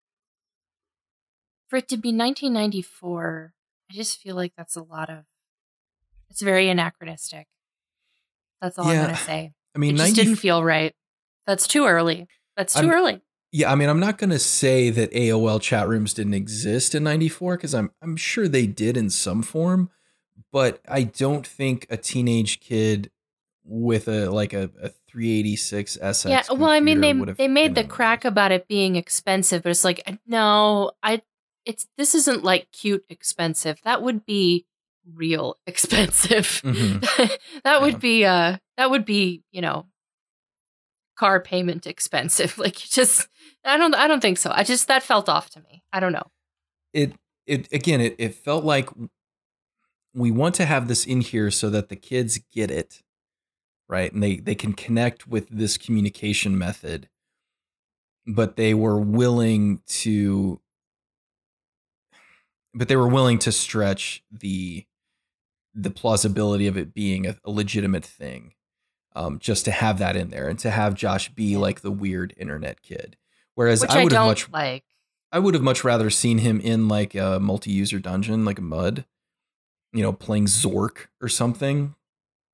[1.69, 3.53] for it to be 1994,
[3.91, 5.25] I just feel like that's a lot of,
[6.31, 7.47] it's very anachronistic.
[8.61, 9.53] That's all yeah, I'm going to say.
[9.75, 10.95] I mean, it just didn't feel right.
[11.47, 12.27] That's too early.
[12.57, 13.21] That's too I'm, early.
[13.53, 17.03] Yeah, I mean, I'm not going to say that AOL chat rooms didn't exist in
[17.03, 19.91] 94 because I'm I'm sure they did in some form,
[20.53, 23.11] but I don't think a teenage kid
[23.65, 26.29] with a like a, a 386 SX.
[26.29, 29.85] Yeah, well, I mean, they they made the crack about it being expensive, but it's
[29.85, 31.23] like no, I
[31.65, 33.81] it's this isn't like cute expensive.
[33.85, 34.67] That would be
[35.15, 36.61] real expensive.
[36.65, 37.25] Mm-hmm.
[37.65, 39.87] that would be uh that would be, you know,
[41.17, 42.59] car payment expensive.
[42.59, 43.29] Like just
[43.65, 44.51] I don't I don't think so.
[44.53, 45.83] I just that felt off to me.
[45.93, 46.31] I don't know.
[46.93, 47.15] It
[47.47, 48.89] it again it it felt like
[50.15, 53.03] we want to have this in here so that the kids get it.
[53.89, 54.13] Right?
[54.13, 57.09] And they they can connect with this communication method.
[58.27, 60.61] But they were willing to
[62.75, 64.87] but they were willing to stretch the
[65.75, 68.55] the plausibility of it being a, a legitimate thing
[69.15, 72.35] um, just to have that in there and to have Josh be like the weird
[72.37, 73.17] internet kid.
[73.55, 74.85] Whereas Which I would I have much like.
[75.33, 79.05] I would have much rather seen him in like a multi-user dungeon, like a mud,
[79.93, 81.95] you know, playing Zork or something.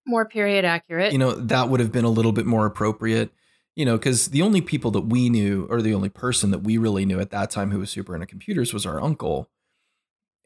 [0.06, 1.12] More period accurate.
[1.12, 3.30] You know, that would have been a little bit more appropriate.
[3.74, 6.78] You know, because the only people that we knew, or the only person that we
[6.78, 9.50] really knew at that time who was super into computers, was our uncle,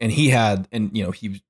[0.01, 1.41] and he had, and you know, he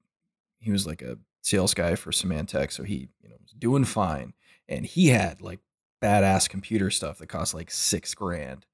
[0.59, 4.33] he was like a sales guy for Symantec, so he you know was doing fine,
[4.69, 5.59] and he had like
[6.03, 8.65] badass computer stuff that cost like six grand,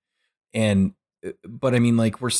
[0.53, 0.93] and
[1.25, 2.31] uh, but I mean like we're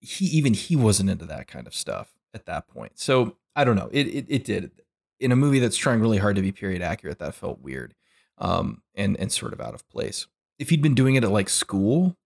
[0.00, 3.76] he even he wasn't into that kind of stuff at that point, so I don't
[3.76, 3.88] know.
[3.90, 4.70] It it, it did
[5.18, 7.18] in a movie that's trying really hard to be period accurate.
[7.18, 7.94] That felt weird,
[8.38, 10.26] um, and and sort of out of place.
[10.58, 12.16] If he'd been doing it at like school,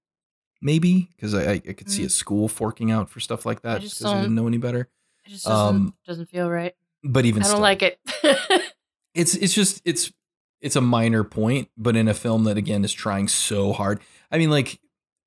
[0.60, 2.10] maybe because I, I could see a mm.
[2.10, 4.88] school forking out for stuff like that because he didn't know any better.
[5.24, 6.74] It just doesn't, um, doesn't feel right.
[7.02, 7.98] But even I don't still, like it.
[9.14, 10.12] it's it's just it's
[10.60, 14.00] it's a minor point, but in a film that again is trying so hard.
[14.30, 14.80] I mean, like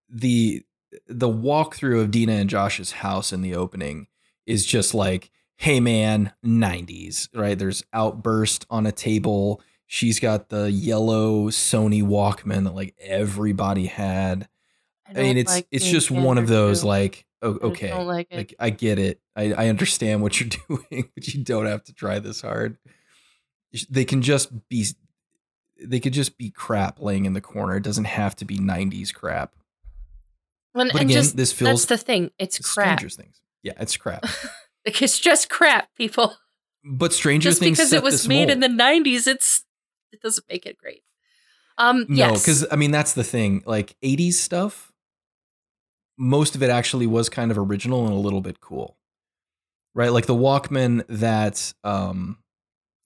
[0.10, 0.64] the
[1.08, 4.08] the walkthrough of Dina and Josh's house in the opening
[4.46, 7.58] is just like, hey man, 90s, right?
[7.58, 9.62] There's outburst on a table.
[9.88, 14.48] She's got the yellow Sony Walkman that like everybody had.
[15.08, 16.88] I, I mean, it's like it's just one of those too.
[16.88, 19.22] like oh, okay, I like, like, I get it.
[19.36, 22.78] I, I understand what you're doing, but you don't have to try this hard.
[23.90, 24.86] They can just be,
[25.84, 27.76] they could just be crap laying in the corner.
[27.76, 29.56] It doesn't have to be '90s crap.
[30.74, 32.32] Well, but again, just, this feels that's the thing.
[32.40, 33.00] It's crap.
[33.00, 33.42] Things.
[33.62, 34.26] Yeah, it's crap.
[34.86, 36.36] it's just crap, people.
[36.84, 38.52] But Stranger just Things because it was made mold.
[38.52, 39.64] in the '90s, it's
[40.12, 41.04] it doesn't make it great.
[41.78, 43.64] Um, no, because I mean that's the thing.
[43.66, 44.92] Like '80s stuff,
[46.18, 48.98] most of it actually was kind of original and a little bit cool.
[49.96, 50.12] Right?
[50.12, 52.40] Like the Walkman that um,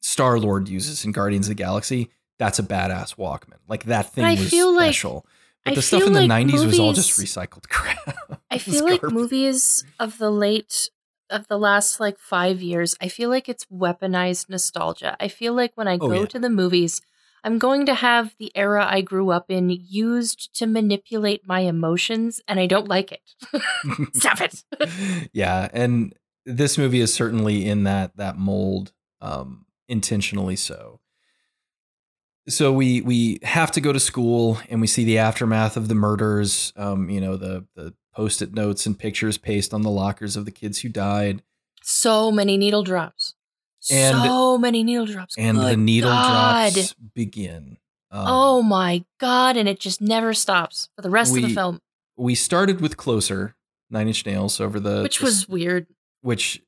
[0.02, 2.10] Star Lord uses in Guardians of the Galaxy,
[2.40, 3.60] that's a badass Walkman.
[3.68, 5.16] Like that thing was special.
[5.16, 5.24] Like,
[5.66, 8.42] but the stuff in the like 90s movies, was all just recycled crap.
[8.50, 10.90] I feel like movies of the late
[11.30, 15.16] of the last like five years, I feel like it's weaponized nostalgia.
[15.20, 16.26] I feel like when I Oh, go yeah.
[16.28, 17.02] to the movies,
[17.44, 22.42] I'm going to have the era I grew up in used to manipulate my emotions,
[22.48, 23.22] and I don't like it.
[24.14, 24.64] Stop it.
[25.34, 26.14] yeah, and
[26.46, 31.00] this movie is certainly in that that mold, um, intentionally so.
[32.50, 35.96] So we we have to go to school, and we see the aftermath of the
[35.96, 36.72] murders.
[36.78, 40.52] Um, you know the the post-it notes and pictures pasted on the lockers of the
[40.52, 41.44] kids who died,
[41.84, 43.36] So many needle drops.
[43.92, 45.36] And- so many needle drops.
[45.38, 46.74] and the needle God.
[46.74, 47.78] drops begin.
[48.12, 49.56] Um, Oh my god!
[49.58, 51.80] And it just never stops for the rest of the film,
[52.18, 53.56] we started with closer
[53.90, 55.88] Nine Inch Nails over the which the was weird.
[56.22, 56.62] which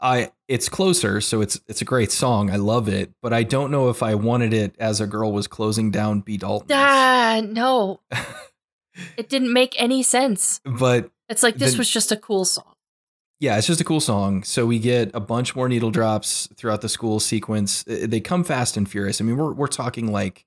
[0.00, 2.50] I it's closer, so it's it's a great song.
[2.50, 5.46] I love it, but I don't know if I wanted it as a girl was
[5.46, 6.68] closing down B Dalton.
[6.72, 8.00] Ah, no,
[9.16, 10.60] it didn't make any sense.
[10.64, 12.74] but It's like this Then- was just a cool song.
[13.40, 14.42] yeah, it's just a cool song.
[14.44, 17.84] So we get a bunch more needle drops throughout the school sequence.
[17.86, 19.20] They come fast and furious.
[19.20, 20.44] I mean, we're we're talking like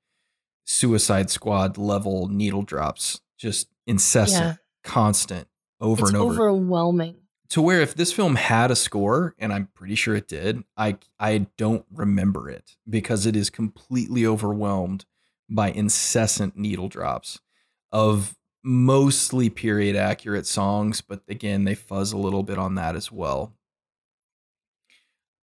[0.65, 4.55] Suicide Squad level needle drops, just incessant, Yeah.
[4.83, 5.47] constant,
[5.81, 6.33] over it's and over.
[6.49, 7.15] overwhelming.
[7.49, 10.95] to where if this film had a score and i'm pretty sure it did i
[11.19, 15.05] i don't remember it because it is completely overwhelmed
[15.49, 17.39] by incessant needle drops
[17.91, 23.11] of mostly period accurate songs but again they fuzz a little bit on that as
[23.11, 23.53] well.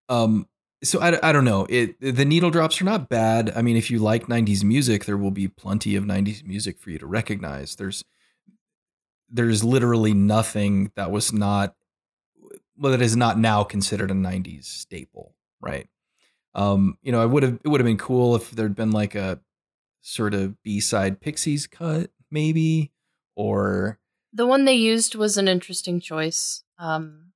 [0.08, 0.46] Um
[0.84, 1.66] so I, I don't know.
[1.68, 3.52] It the needle drops are not bad.
[3.54, 6.90] I mean if you like 90s music there will be plenty of 90s music for
[6.90, 7.76] you to recognize.
[7.76, 8.04] There's
[9.30, 11.74] there's literally nothing that was not
[12.76, 15.88] well that is not now considered a 90s staple right?
[16.54, 19.14] Um you know i would have it would have been cool if there'd been like
[19.14, 19.40] a
[20.02, 22.90] sort of b-side pixies cut maybe
[23.36, 23.98] or
[24.32, 26.62] The one they used was an interesting choice.
[26.78, 27.32] Um,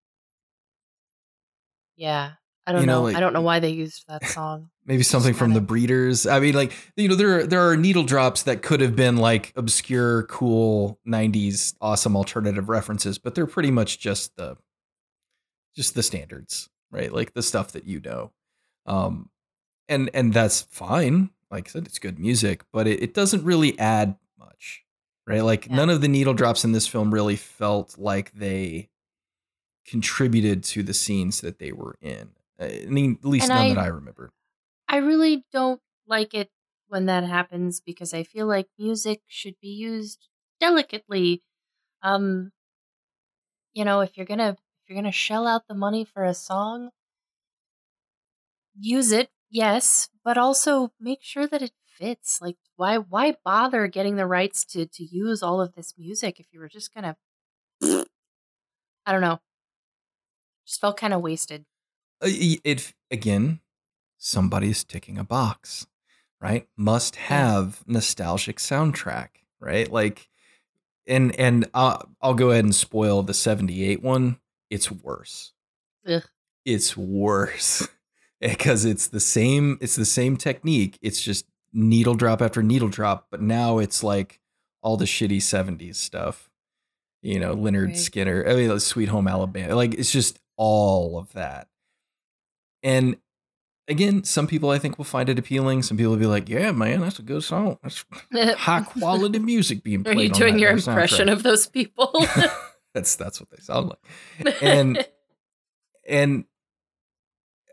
[1.97, 2.33] yeah,
[2.67, 3.03] I don't You know, know.
[3.05, 4.71] like- I don't know why they used that song.
[4.87, 8.05] maybe something from the breeders i mean like you know there are, there are needle
[8.05, 13.73] drops that could have been like obscure cool 90s awesome alternative references but they're pretty
[13.73, 14.57] much just the
[15.75, 18.31] just the standards right like the stuff that you know
[18.87, 19.29] um
[19.89, 23.77] and and that's fine like i said it's good music but it, it doesn't really
[23.81, 24.85] add much
[25.27, 25.77] right like Yeah.
[25.77, 28.89] none of the needle drops in this film really felt like they
[29.87, 33.75] contributed to the scenes that they were in i mean at least And none I-
[33.75, 34.33] that i remember
[34.89, 36.51] I really don't like it
[36.87, 40.29] when that happens because I feel like music should be used
[40.61, 41.43] delicately.
[42.03, 42.53] Um,
[43.75, 46.91] you know, if you're gonna if you're gonna shell out the money for a song,
[48.79, 52.41] use it, yes, but also make sure that it fits.
[52.41, 56.47] Like, why why bother getting the rights to to use all of this music if
[56.53, 57.17] you were just gonna?
[57.83, 59.41] I don't know.
[60.67, 61.65] Just felt kind of wasted.
[62.23, 63.61] Uh, it again
[64.19, 65.87] somebody's ticking a box
[66.41, 69.29] right must have nostalgic soundtrack
[69.61, 70.29] right like
[71.07, 74.39] and and I'll, I'll go ahead and spoil the 78 one
[74.71, 75.53] it's worse
[76.09, 76.25] Ugh.
[76.65, 77.87] it's worse
[78.41, 83.27] because it's the same it's the same technique it's just needle drop after needle drop
[83.31, 84.41] but now it's like
[84.83, 86.49] all the shitty 70s stuff
[87.23, 87.95] you know Lynyrd Right.
[87.97, 91.69] Skynyrd i mean sweet home alabama like it's just all of that
[92.83, 93.17] and
[93.89, 96.73] again some people i think will find it appealing some people will be like yeah
[96.73, 98.05] man that's a good song that's
[98.59, 101.33] high quality music being played." Are you doing your impression soundtrack.
[101.33, 102.11] of those people?
[102.95, 103.93] that's that's what they sound
[104.41, 105.07] like And-
[106.09, 106.45] and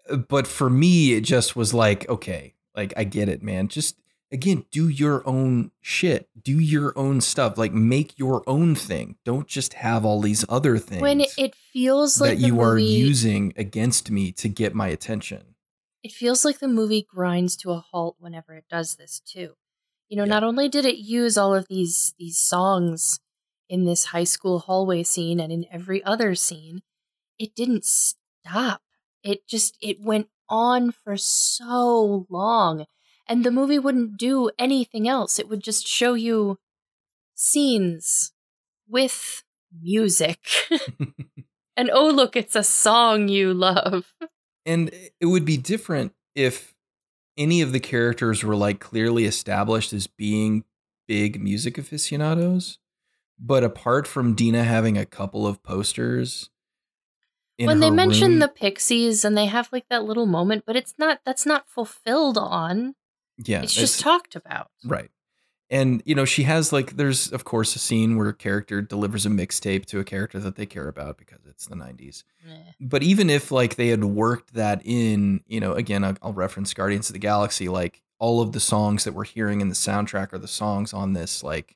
[0.10, 3.98] uh, but for me it just was like okay like i get it man just
[4.32, 9.48] again do your own shit do your own stuff like make your own thing don't
[9.48, 14.10] just have all these other things when it feels like that you are using against
[14.12, 15.56] me to get my attention
[16.04, 19.54] it feels like the movie grinds to a halt whenever it does this too.
[20.10, 20.32] You know, Yeah.
[20.32, 23.22] not only did it use all of these these songs
[23.70, 26.82] in this high school hallway scene and in every other scene,
[27.40, 28.82] it didn't stop.
[29.24, 32.86] It just it went on for so long
[33.28, 35.40] and the movie wouldn't do anything else.
[35.40, 36.60] It would just show you
[37.34, 38.32] scenes
[38.88, 39.44] with
[39.82, 40.40] music.
[41.78, 44.14] and oh look, it's a song you love.
[44.66, 46.74] and it would be different if
[47.38, 50.64] any of the characters were like clearly established as being
[51.08, 52.78] big music aficionados
[53.40, 56.50] but apart from dina having a couple of posters
[57.60, 60.94] when they mention room- the pixies and they have like that little moment but it's
[60.98, 62.96] not that's not fulfilled on.
[63.38, 64.70] Yeah it's just talked about.
[64.84, 65.10] Right.
[65.70, 69.26] And you know she has like there's of course a scene where a character delivers
[69.26, 72.24] a mixtape to a character that they care about because it's the 90s
[72.80, 76.74] but even if like they had worked that in you know again I'll, I'll reference
[76.74, 80.32] guardians of the galaxy like all of the songs that we're hearing in the soundtrack
[80.34, 81.76] are the songs on this like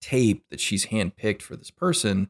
[0.00, 2.28] tape that she's handpicked for this person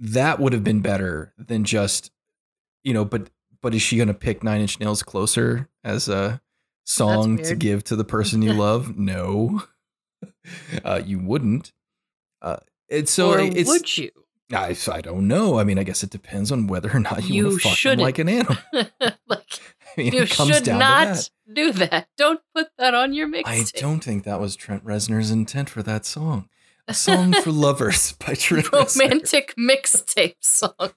[0.00, 2.10] that would have been better than just
[2.82, 3.30] you know but
[3.62, 6.40] but is she going to pick nine inch nails closer as a
[6.84, 9.62] song to give to the person you love no
[10.84, 11.72] uh, you wouldn't
[12.42, 12.56] uh,
[12.88, 14.10] it's so or it's would you?
[14.52, 17.34] I, I don't know i mean i guess it depends on whether or not you,
[17.34, 18.00] You want to fuck them shouldn't.
[18.00, 18.56] like an animal
[19.28, 19.60] like
[19.96, 21.30] I mean, you should not that.
[21.52, 22.06] do that.
[22.16, 23.42] Don't put that on your mixtape.
[23.46, 26.48] I don't think that was Trent Reznor's intent for that song.
[26.90, 30.92] A song for lovers by Trent romantic mixtape song.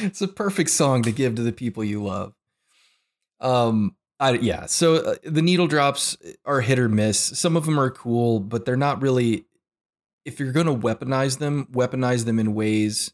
[0.00, 2.32] It's a perfect song to give to the people you love.
[3.38, 4.64] Um, I, yeah.
[4.64, 6.16] So uh, the needle drops
[6.46, 7.18] are hit or miss.
[7.18, 9.44] Some of them are cool, but they're not really.
[10.24, 13.12] If you're going to weaponize them, weaponize them in ways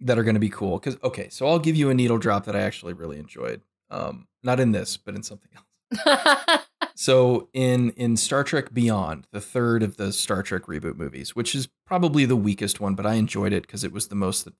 [0.00, 0.78] that are going to be cool.
[0.78, 3.60] Because okay, so I'll give you a needle drop that I actually really enjoyed.
[3.90, 6.64] Um, not in this, but in something else.
[7.00, 11.54] So in in Star Trek Beyond, the third of the Star Trek reboot movies, which
[11.54, 14.52] is probably the weakest one, but I enjoyed it because it was the most that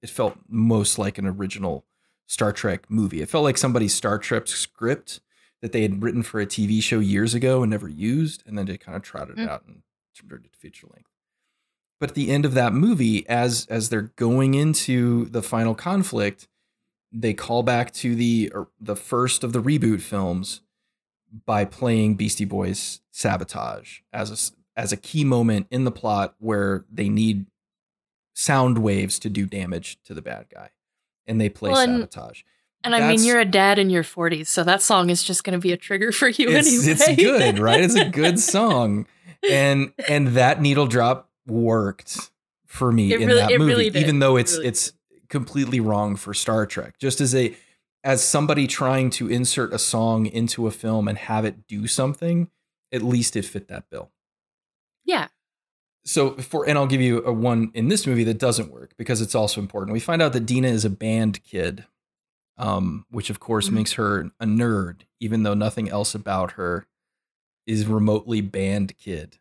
[0.00, 1.84] it felt most like an original
[2.28, 3.20] Star Trek movie.
[3.20, 5.18] It felt like somebody's Star Trek script
[5.60, 8.66] that they had written for a TV show years ago and never used, and then
[8.66, 9.48] they kind of trotted it Mm.
[9.48, 9.82] out and
[10.14, 11.10] turned it to feature length.
[11.98, 16.46] But at the end of that movie, as as they're going into the final conflict,
[17.10, 20.60] they call back to the or the first of the reboot films
[21.46, 26.84] by playing Beastie Boys "Sabotage" as a as a key moment in the plot where
[26.90, 27.46] they need
[28.34, 30.70] sound waves to do damage to the bad guy,
[31.26, 32.42] and they play Well, and- "Sabotage."
[32.84, 35.58] and I mean, you're a dad in your 40s, so that song is just going
[35.58, 36.92] to be a trigger for you it's, anyway.
[36.92, 37.80] it's good, right?
[37.82, 39.06] It's a good song,
[39.48, 42.30] and and that needle drop worked
[42.66, 44.92] for me It in really- that movie, really even though it's It really it's
[45.28, 46.98] completely wrong for Star Trek.
[46.98, 47.54] Just as a
[48.08, 52.48] as somebody trying to insert a song into a film and have it do something,
[52.90, 54.10] at least it fit that bill.
[55.04, 55.28] yeah.
[56.04, 59.20] So for and I'll give you a one in this movie that doesn't work because
[59.20, 59.92] it's also important.
[59.92, 61.84] We find out that Deena is a band kid,
[62.56, 63.72] um, which of course Mhm.
[63.72, 66.86] makes her a nerd, even though nothing else about her
[67.66, 69.36] is remotely band kid.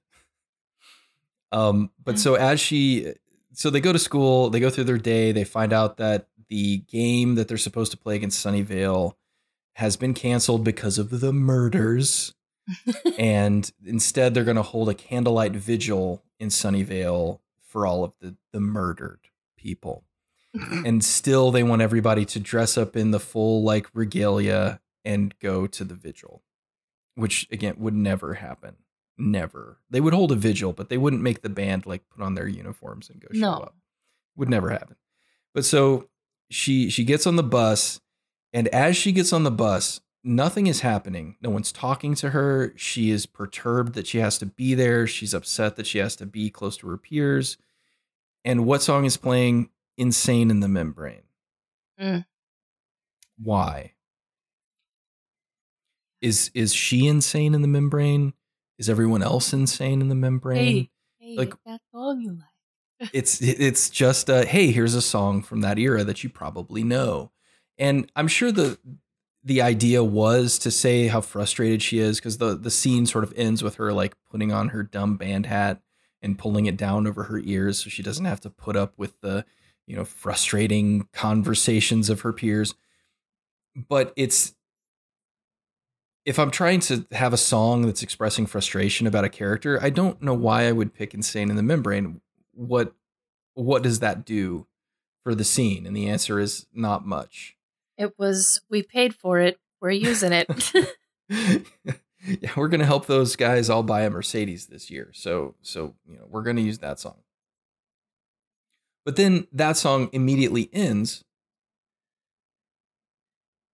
[1.54, 2.22] Um, but Yeah.
[2.22, 3.14] so as she,
[3.54, 6.78] so they go to school, they go through their day, they find out that the
[6.90, 9.14] game that they're supposed to play against Sunnyvale
[9.74, 12.34] has been canceled because of the murders
[13.18, 18.36] and instead they're going to hold a candlelight vigil in Sunnyvale for all of the
[18.52, 19.20] the murdered
[19.58, 20.04] people.
[20.86, 25.68] And still they want everybody to dress up in the full like regalia and go
[25.68, 26.44] to the vigil,
[27.16, 28.76] which again would never happen.
[29.20, 29.80] Never.
[29.90, 32.48] They would hold a vigil, but they wouldn't make the band like put on their
[32.48, 33.54] uniforms and go show No.
[33.54, 33.76] up.
[34.36, 34.96] Would never happen.
[35.54, 36.10] But so
[36.50, 38.00] she she gets on the bus
[38.54, 41.36] and as she gets on the bus, nothing is happening.
[41.42, 42.74] No one's talking to her.
[42.76, 45.06] She is perturbed that she has to be there.
[45.08, 47.58] She's upset that she has to be close to her peers.
[48.46, 49.70] And what song is playing?
[49.98, 51.24] Insane in the Membrane.
[52.00, 52.26] Mm.
[53.42, 53.94] Why?
[56.22, 58.34] Is is she insane in the membrane?
[58.80, 60.58] Is everyone else insane in the membrane?
[60.58, 60.90] Hey,
[61.20, 62.42] hey, Like- that song you like.
[63.14, 67.32] It's it's just uh hey here's a song from that era that you probably know.
[67.78, 68.80] And i'm sure the
[69.44, 73.34] the idea was to say how frustrated she is because the the scene sort of
[73.36, 75.82] ends with her like putting on her dumb band hat
[76.22, 79.20] and pulling it down over her ears so she doesn't have to put up with
[79.22, 79.46] the
[79.86, 82.76] you know frustrating conversations of her peers.
[83.76, 84.54] But it's
[86.26, 90.22] if i'm trying to have a song that's expressing frustration about a character i don't
[90.22, 92.20] know why i would pick insane in the membrane
[92.58, 92.94] what
[93.54, 94.68] what does that do
[95.24, 97.56] for the scene and the answer is not much
[97.98, 99.60] It was, we paid for it.
[99.82, 100.48] We're using it.
[101.30, 105.96] yeah we're going to help those guys all buy a mercedes this year so so
[106.10, 107.18] you know we're going to use that song
[109.06, 111.24] but then that song immediately ends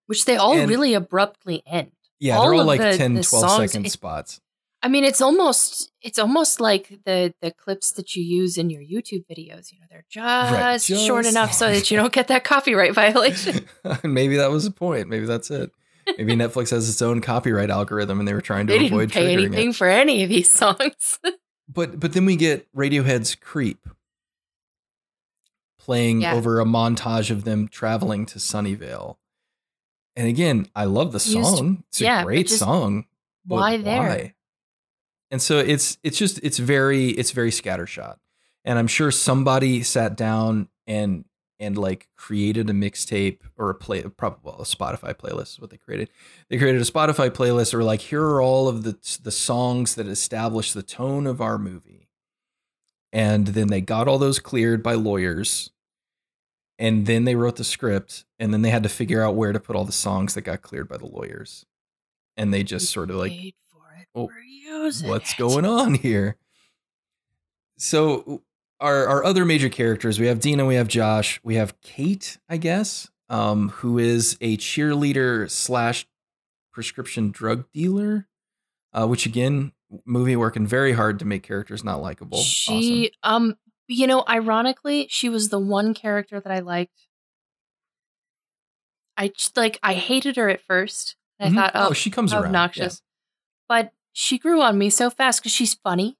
[0.07, 1.91] Which they all And- really abruptly end.
[2.19, 4.41] yeah All they're all like the- 10 the 12 songs- second it- spots
[4.85, 8.81] I mean, it's almost it's almost like the the clips that you use in your
[8.81, 9.71] YouTube videos.
[9.71, 13.65] You know, they're just, short just- enough so that you don't get that copyright violation.
[14.03, 15.71] maybe that was the point maybe that's it
[16.17, 19.11] maybe netflix has its own copyright algorithm and they were trying to they avoid didn't
[19.13, 21.17] pay anything it for any of these songs.
[21.73, 23.87] but but then we get radiohead's creep
[25.79, 26.33] playing Yeah.
[26.35, 29.15] over a montage of them traveling to sunnyvale
[30.17, 33.05] and again i love the Used- song it's a yeah, great just song
[33.45, 34.33] why there?
[35.33, 38.17] And so it's it's just it's very it's very scattershot.
[38.63, 41.25] And I'm sure somebody sat down and
[41.59, 45.71] and like created a mixtape or a play probably well, a Spotify playlist is what
[45.71, 46.11] they created.
[46.49, 50.05] They created a Spotify playlist or like here are all of the the songs that
[50.05, 52.09] establish the tone of our movie.
[53.11, 55.71] And then they got all those cleared by lawyers.
[56.77, 59.59] And then they wrote the script and then they had to figure out where to
[59.59, 61.65] put all the songs that got cleared by the lawyers.
[62.37, 63.62] And they just sort of like Paid for it.
[64.15, 64.29] Oh,
[65.03, 65.37] what's it.
[65.37, 66.37] going on here?
[67.77, 68.43] So
[68.79, 72.57] our our other major characters, we have Deena, we have Josh, we have Kate, I
[72.57, 76.05] guess, um, who is a cheerleader slash
[76.71, 78.27] prescription drug dealer.
[78.95, 79.71] Uh, which again,
[80.05, 82.37] movie working very hard to make characters not likable.
[82.37, 83.55] She, um,
[83.87, 87.07] you know, ironically, she was the one character that I liked.
[89.17, 91.15] I just, like, I hated her at first.
[91.39, 91.55] I Mhm.
[91.55, 92.47] thought, oh, oh, she comes how around.
[92.49, 93.01] obnoxious.
[93.67, 96.17] But she grew on me so fast because she's funny.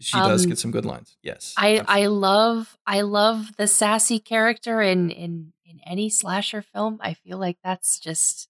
[0.00, 1.16] She does Um, get some good lines.
[1.22, 1.54] Yes.
[1.56, 1.94] I absolutely.
[2.02, 6.98] I love I love the sassy character in in in any slasher film.
[7.02, 8.48] I feel like that's just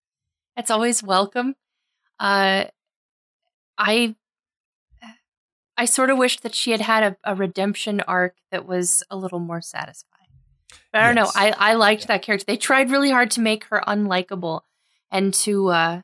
[0.57, 1.57] that's always welcome.
[2.21, 2.67] Uh,
[3.79, 4.15] I
[5.77, 9.17] I sort of wish that she had had a, a redemption arc that was a
[9.17, 10.29] little more satisfying.
[10.93, 11.35] But I don't Yes.
[11.35, 11.41] know.
[11.41, 12.09] I I liked Yeah.
[12.09, 12.45] that character.
[12.47, 14.63] They tried really hard to make her unlikable
[15.11, 16.03] and to uh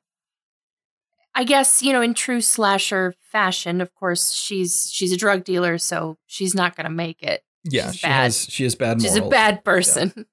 [1.38, 5.76] I guess, you know, in true slasher fashion, of course, she's she's a drug dealer,
[5.78, 7.44] so she's not going to make it.
[7.64, 8.22] yeah, she's she bad.
[8.22, 9.28] has she has bad She's morals.
[9.28, 10.26] a bad person.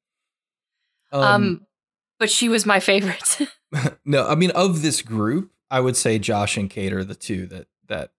[1.11, 1.67] Um, Um,
[2.19, 3.37] but she was my favorite.
[4.05, 7.45] no, I mean of this group, I would say Josh and Kate are the two
[7.47, 8.11] that that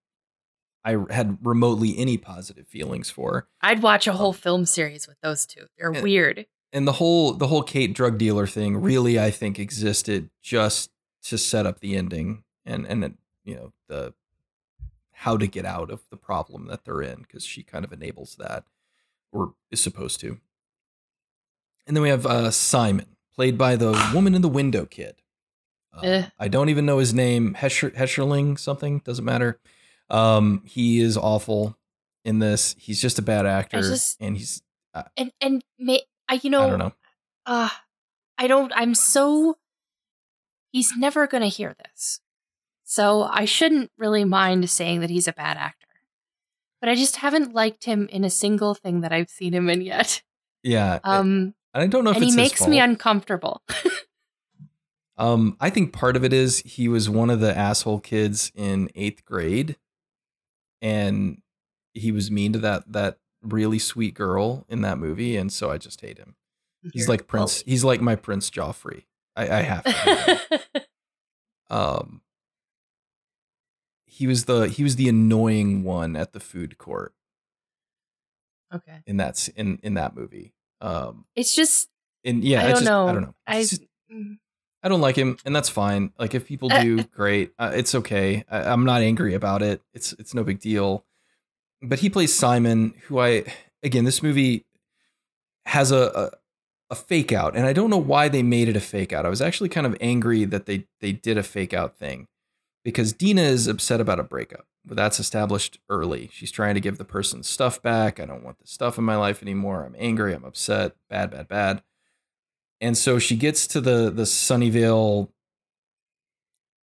[0.83, 3.47] I had remotely any positive feelings for.
[3.61, 5.65] I'd watch a whole film series with those two.
[5.77, 6.01] They're Yeah.
[6.01, 6.45] weird.
[6.71, 10.91] And the whole the whole Kate drug dealer thing really I think existed just
[11.23, 14.13] to set up the ending and and you know the
[15.11, 18.35] how to get out of the problem that they're in because she kind of enables
[18.35, 18.65] that
[19.31, 20.39] or is supposed to.
[21.87, 25.15] And then we have uh, Simon, played by the woman in the window kid.
[25.93, 26.23] Uh.
[26.37, 27.55] I don't even know his name.
[27.57, 29.59] Hescher, Hescherling something doesn't matter.
[30.09, 31.77] Um, he is awful
[32.25, 32.75] in this.
[32.77, 34.61] He's just a bad actor, just- and he's
[35.15, 36.93] And and may, I you know, I don't know.
[37.45, 37.69] uh
[38.37, 39.57] I don't I'm so
[40.71, 42.19] he's never going to hear this.
[42.85, 45.87] So I shouldn't really mind saying that he's a bad actor.
[46.79, 49.81] But I just haven't liked him in a single thing that I've seen him in
[49.81, 50.21] yet.
[50.63, 53.61] Yeah, Um and I don't know if he makes me uncomfortable.
[55.17, 58.89] Um, I think part of it is he was one of the asshole kids in
[58.95, 59.77] eighth grade,
[60.81, 61.41] and
[61.93, 65.77] he was mean to that that really sweet girl in that movie, and so I
[65.77, 66.35] just hate him.
[66.91, 67.63] He's like Prince.
[67.65, 69.05] He's like my Prince Joffrey.
[69.35, 70.61] I, I have to.
[71.69, 72.21] um,
[74.15, 77.13] he was the he was the annoying one at the food court
[78.73, 78.99] okay.
[79.05, 80.53] in that in in that movie.
[80.79, 81.89] Um, It's just
[82.23, 83.07] and yeah, I I don't just, know.
[83.07, 83.35] I don't know.
[83.45, 84.37] I just- mm.
[84.83, 86.13] I don't like him, and that's fine.
[86.19, 87.51] Like if people Uh, do, great.
[87.57, 88.43] Uh, it's okay.
[88.49, 89.81] I, I'm not angry about it.
[89.93, 91.03] It's it's no big deal.
[91.81, 93.51] But he plays Simon, who I
[93.83, 94.65] again this movie
[95.65, 96.31] has a, a
[96.91, 99.25] a fake out, and I don't know why they made it a fake out.
[99.25, 102.27] I was actually kind of angry that they they did a fake out thing
[102.85, 104.67] because Deena is upset about a breakup.
[104.85, 106.29] But that's established early.
[106.31, 108.19] She's trying to give the person stuff back.
[108.19, 109.83] I don't want the stuff in my life anymore.
[109.83, 110.33] I'm angry.
[110.33, 110.95] I'm upset.
[111.09, 111.81] Bad, bad, bad.
[112.79, 115.29] And so she gets to the the Sunnyvale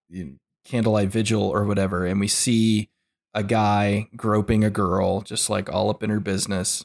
[0.09, 0.33] you know,
[0.65, 2.91] candlelight vigil or whatever, and we see
[3.35, 6.85] a guy groping a girl, just like all up in her business.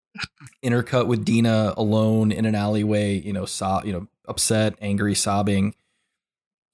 [0.64, 5.74] Intercut with Deena alone in an alleyway, you know, so, you know, upset, angry, sobbing,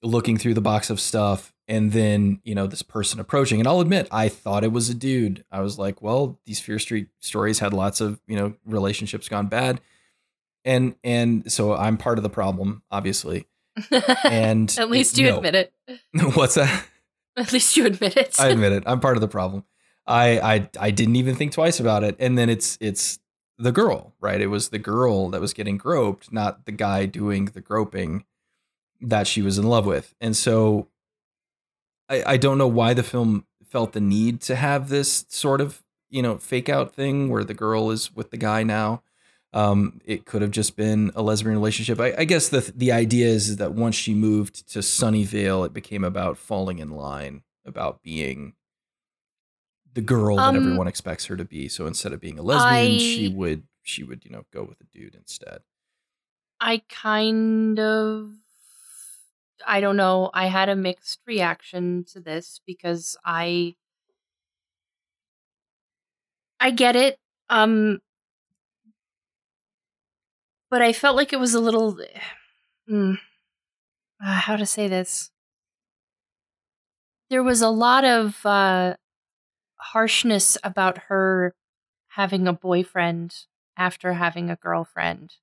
[0.03, 3.59] looking through the box of stuff, and then you know this person approaching.
[3.59, 5.45] And I'll admit, I thought it was a dude.
[5.51, 9.47] I was like, well, these Fear Street stories had lots of you know relationships gone
[9.47, 9.79] bad
[10.65, 13.47] and and so I'm part of the problem, obviously.
[14.23, 15.37] And At least you no.
[15.37, 15.73] admit it.
[16.35, 16.85] What's that?
[17.37, 18.39] At least you admit it.
[18.39, 18.83] I admit it.
[18.85, 19.63] I'm part of the problem.
[20.05, 23.19] I I I didn't even think twice about it, and then it's it's
[23.57, 24.41] the girl, right?
[24.41, 28.25] It was the girl that was getting groped, not the guy doing the groping
[29.01, 30.87] that she was in love with, and so
[32.09, 35.83] I I don't know why the film felt the need to have this sort of
[36.09, 39.03] you know fake out thing where the girl is with the guy now.
[39.51, 41.99] Um, it could have just been a lesbian relationship.
[41.99, 45.73] I, I guess the the idea is, is that once she moved to Sunnyvale, it
[45.73, 48.53] became about falling in line, about being
[49.93, 51.67] the girl that Um, everyone expects her to be.
[51.67, 54.85] So instead of being a lesbian, she would she would you know go with a
[54.85, 55.61] dude instead.
[56.59, 58.33] I kind of
[59.67, 60.29] I don't know.
[60.33, 63.75] I had a mixed reaction to this because I
[66.59, 67.17] I get it.
[67.49, 67.99] Um
[70.69, 71.97] but I felt like it was a little
[72.89, 73.17] mm,
[74.23, 75.31] uh, how to say this.
[77.29, 78.95] There was a lot of uh
[79.77, 81.55] harshness about her
[82.09, 83.45] having a boyfriend
[83.77, 85.35] after having a girlfriend.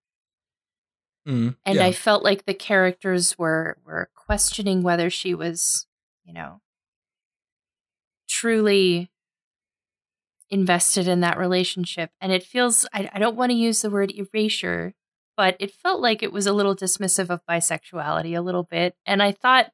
[1.27, 1.87] Mm, And yeah.
[1.87, 5.87] I felt like the characters were were questioning whether she was,
[6.25, 6.61] you know,
[8.29, 9.11] truly
[10.51, 12.11] invested in that relationship.
[12.21, 14.95] And it feels I, I don't want to use the word erasure,
[15.37, 18.95] but it felt like it was a little dismissive of bisexuality a little bit.
[19.05, 19.71] And I thought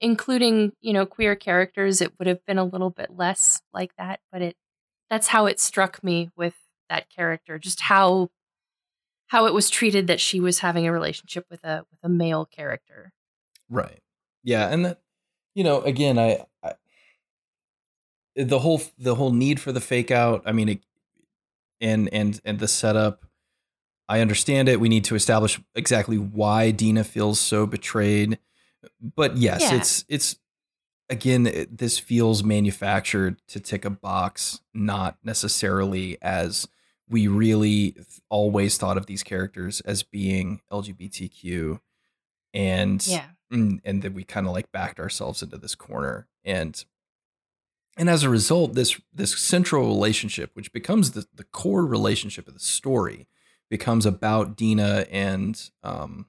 [0.00, 4.20] including, you know, queer characters, it would have been a little bit less like that.
[4.30, 4.56] But it
[5.10, 6.54] that's how it struck me with
[6.88, 8.30] that character, just how
[9.28, 12.44] how it was treated that she was having a relationship with a with a male
[12.44, 13.12] character.
[13.68, 14.00] Right.
[14.42, 15.00] Yeah, and that
[15.54, 16.74] you know, again, I, I
[18.36, 20.42] the whole the whole need for the fake out.
[20.44, 20.80] I mean, it,
[21.80, 23.24] and and and the setup.
[24.06, 24.80] I understand it.
[24.80, 28.38] We need to establish exactly why Deena feels so betrayed.
[29.00, 29.76] But yes, Yeah.
[29.76, 30.36] it's it's
[31.08, 36.68] again it, this feels manufactured to tick a box, not necessarily as
[37.08, 37.96] we really
[38.30, 41.80] always thought of these characters as being LGBTQ
[42.54, 43.26] and Yeah.
[43.50, 46.84] and, and then we kind of like backed ourselves into this corner and
[47.96, 52.54] and as a result this this central relationship which becomes the, the core relationship of
[52.54, 53.28] the story
[53.70, 56.26] becomes about deena and um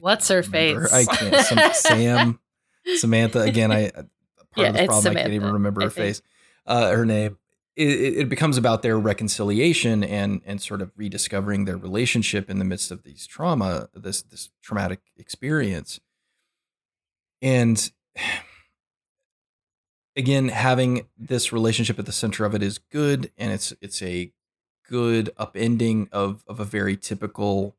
[0.00, 0.86] What's her remember.
[0.88, 1.08] face?
[1.08, 2.40] i can't Sam, sam
[2.96, 4.06] samantha again i part
[4.56, 6.06] Yeah, of the problem i can't even remember I her think.
[6.16, 6.22] face
[6.66, 7.36] uh her name
[7.76, 12.64] it, it becomes about their reconciliation and and sort of rediscovering their relationship in the
[12.64, 16.00] midst of these trauma this this traumatic experience.
[17.42, 17.90] And
[20.16, 24.32] again having this relationship at the center of it is good and it's it's a
[24.88, 27.76] good upending of of a very typical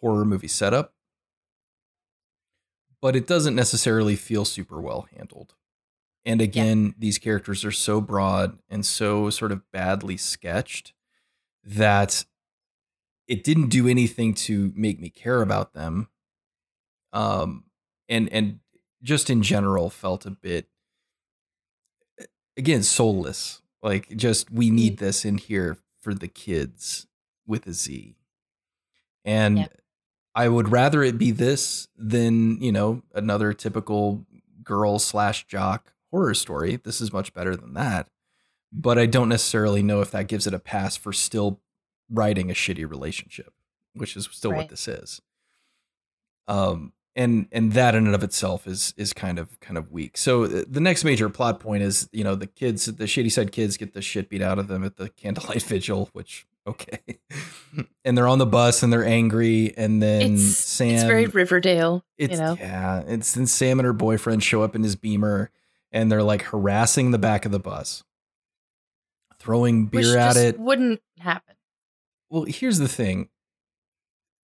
[0.00, 0.94] horror movie setup.
[3.00, 5.54] But it doesn't necessarily feel super well handled
[6.28, 10.92] and again these characters are so broad and so sort of badly sketched
[11.64, 12.26] that
[13.26, 16.08] it didn't do anything to make me care about them.
[17.14, 17.64] Um
[18.10, 18.60] and and
[19.02, 20.68] just in general felt a bit
[22.58, 23.62] again soulless.
[23.82, 27.06] Like just we need this in here for the kids
[27.46, 28.16] with a z.
[29.24, 29.66] And Yeah.
[30.34, 34.26] i would rather it be this than you know another typical
[34.62, 38.08] girl slash jock horror story this is much better than that
[38.72, 41.60] but i don't necessarily know if that gives it a pass for still
[42.10, 43.52] writing a shitty relationship
[43.94, 45.20] which is still what this is.
[46.46, 50.16] Um and and that in and of itself is is kind of kind of weak.
[50.16, 53.76] So uh, the next major plot point is you know the kids the Shadyside kids
[53.76, 57.00] get the shit beat out of them at the candlelight vigil which okay.
[58.04, 62.04] And they're on the bus and they're angry and then It's sam it's very Riverdale,
[62.16, 62.56] it's you know.
[62.58, 65.50] yeah it's then sam and her boyfriend show up in his beamer
[65.92, 68.04] and they're like harassing the back of the bus
[69.38, 71.54] throwing beer which at it wouldn't happen.
[72.30, 73.28] well here's the thing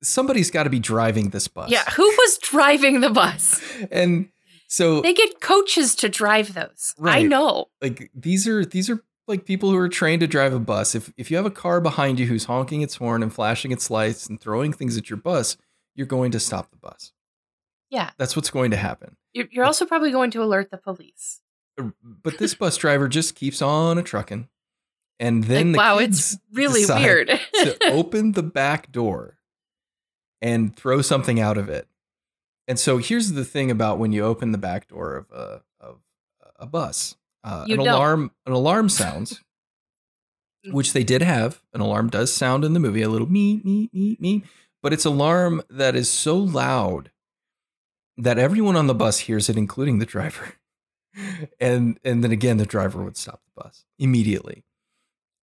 [0.03, 3.61] somebody's got to be driving this bus Yeah, who was driving the bus?
[3.91, 4.29] and
[4.69, 6.95] so They get coaches to drive those.
[6.99, 7.19] Right.
[7.19, 7.67] I know.
[7.81, 10.95] like these are these are like people who are trained to drive a bus.
[10.95, 13.91] If if you have a car behind you who's honking its horn and flashing its
[13.91, 15.57] lights and throwing things at your bus,
[15.95, 17.13] you're going to stop the bus.
[17.95, 18.11] Yeah.
[18.19, 19.17] That's what's going to happen.
[19.33, 21.41] You're, you're also probably going to alert the police.
[22.03, 24.49] But this bus driver just keeps on a trucking,
[25.19, 27.29] and then like, the wow, it's really weird.
[27.29, 29.39] to open the back door
[30.41, 31.89] and throw something out of it.
[32.69, 35.99] And so here's the thing about when you open the back door of a of
[36.61, 37.89] a bus, uh, an don't.
[37.89, 39.43] alarm an alarm sounds,
[40.71, 41.61] which they did have.
[41.73, 44.45] An alarm does sound in the movie, a little me me me me,
[44.81, 47.11] but it's alarm that is so loud
[48.17, 50.55] that everyone on the bus hears it, including the driver.
[51.61, 54.65] And and then again, the driver would stop the bus immediately.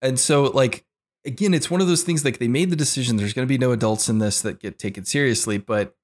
[0.01, 0.83] And so, like,
[1.23, 3.57] again, it's one of those things like they made the decision there's going to be
[3.57, 5.95] no adults in this that get taken seriously, but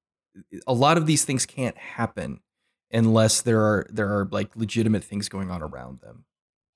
[0.65, 2.39] a lot of these things can't happen
[2.91, 6.25] unless there are there are like legitimate things going on around them.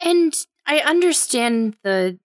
[0.01, 0.33] And
[0.65, 2.19] I understand the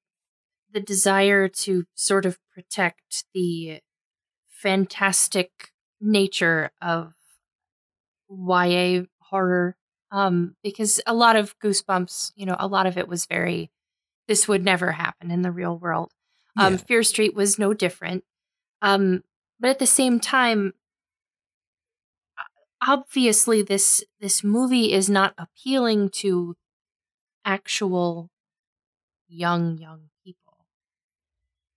[0.72, 3.80] the desire to sort of protect the
[4.48, 7.14] fantastic nature of
[8.30, 9.76] YA horror
[10.12, 13.70] um because a lot of goosebumps, you know, a lot of it was very
[14.28, 16.12] this would never happen in the real world.
[16.58, 16.78] Um Yeah.
[16.78, 18.24] Fear Street was no different.
[18.82, 19.24] Um
[19.60, 20.74] but at the same time
[22.86, 26.56] obviously this this movie is not appealing to
[27.44, 28.30] actual
[29.28, 30.08] young, young.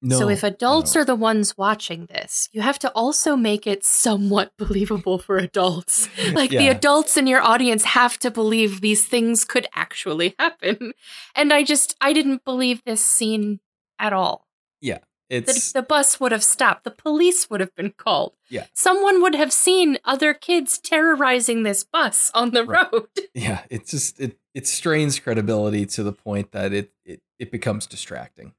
[0.02, 1.02] No, so if adults no.
[1.02, 6.08] are the ones watching this, you have to also make it somewhat believable for adults.
[6.34, 10.94] Like the adults in your audience have to believe these things could actually happen.
[11.36, 13.60] And I just I didn't believe this scene
[14.00, 14.48] at all.
[14.80, 15.00] Yeah.
[15.30, 16.86] it's the bus would have stopped.
[16.86, 18.34] The police would have been called.
[18.50, 18.66] Yeah.
[18.74, 22.88] Someone would have seen other kids terrorizing this bus on the Right.
[22.92, 23.08] road.
[23.34, 27.86] yeah, it just it it strains credibility to the point that it it it becomes
[27.86, 28.54] distracting,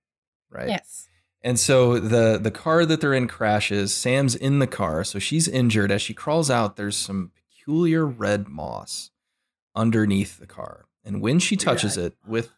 [0.51, 0.69] right?
[0.69, 1.09] Yes.
[1.43, 3.95] And so the the car that they're in crashes.
[3.95, 5.91] Sam's in the car, so she's injured.
[5.91, 9.11] As she crawls out, there's some peculiar red moss
[9.75, 12.51] underneath the car, and when she touches it with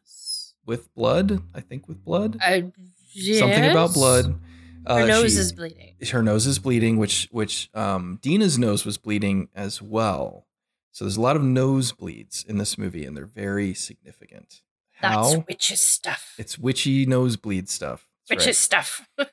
[0.66, 2.72] with blood, I think with blood, I,
[3.14, 3.94] something about yes.
[3.94, 4.40] blood.
[4.86, 5.94] Her uh, nose she- is bleeding.
[6.10, 10.46] her nose is bleeding, which which um, Deena's nose was bleeding as well.
[10.90, 14.62] So there's a lot of nosebleeds in this movie, and they're very significant.
[15.00, 15.44] That's How?
[15.48, 16.34] witches stuff.
[16.36, 18.06] It's witchy nosebleed stuff.
[18.28, 18.56] That's witches right.
[18.56, 19.08] stuff.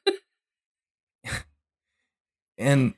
[2.57, 2.93] And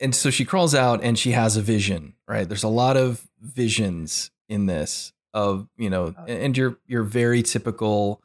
[0.00, 2.46] and so she crawls out and she has a vision, right?
[2.46, 6.24] There's a lot of visions in this of, you know, Oh.
[6.26, 8.20] and your your very typical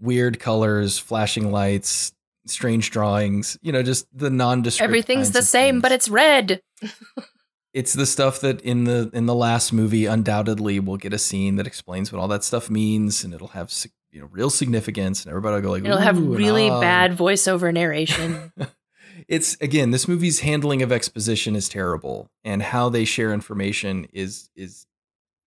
[0.00, 2.12] weird colors, flashing lights,
[2.46, 4.84] strange drawings, you know, just the nondescript.
[4.88, 6.62] Everything's the of same, but it's red.
[7.74, 11.56] it's the stuff that in the in the last movie undoubtedly we'll get a scene
[11.56, 15.22] that explains what all that stuff means and it'll have sig- you know real significance
[15.24, 18.52] and everybody will go like It'll have and really "Ah." bad voiceover narration.
[19.28, 24.50] it's again this movie's handling of exposition is terrible and how they share information is
[24.56, 24.86] is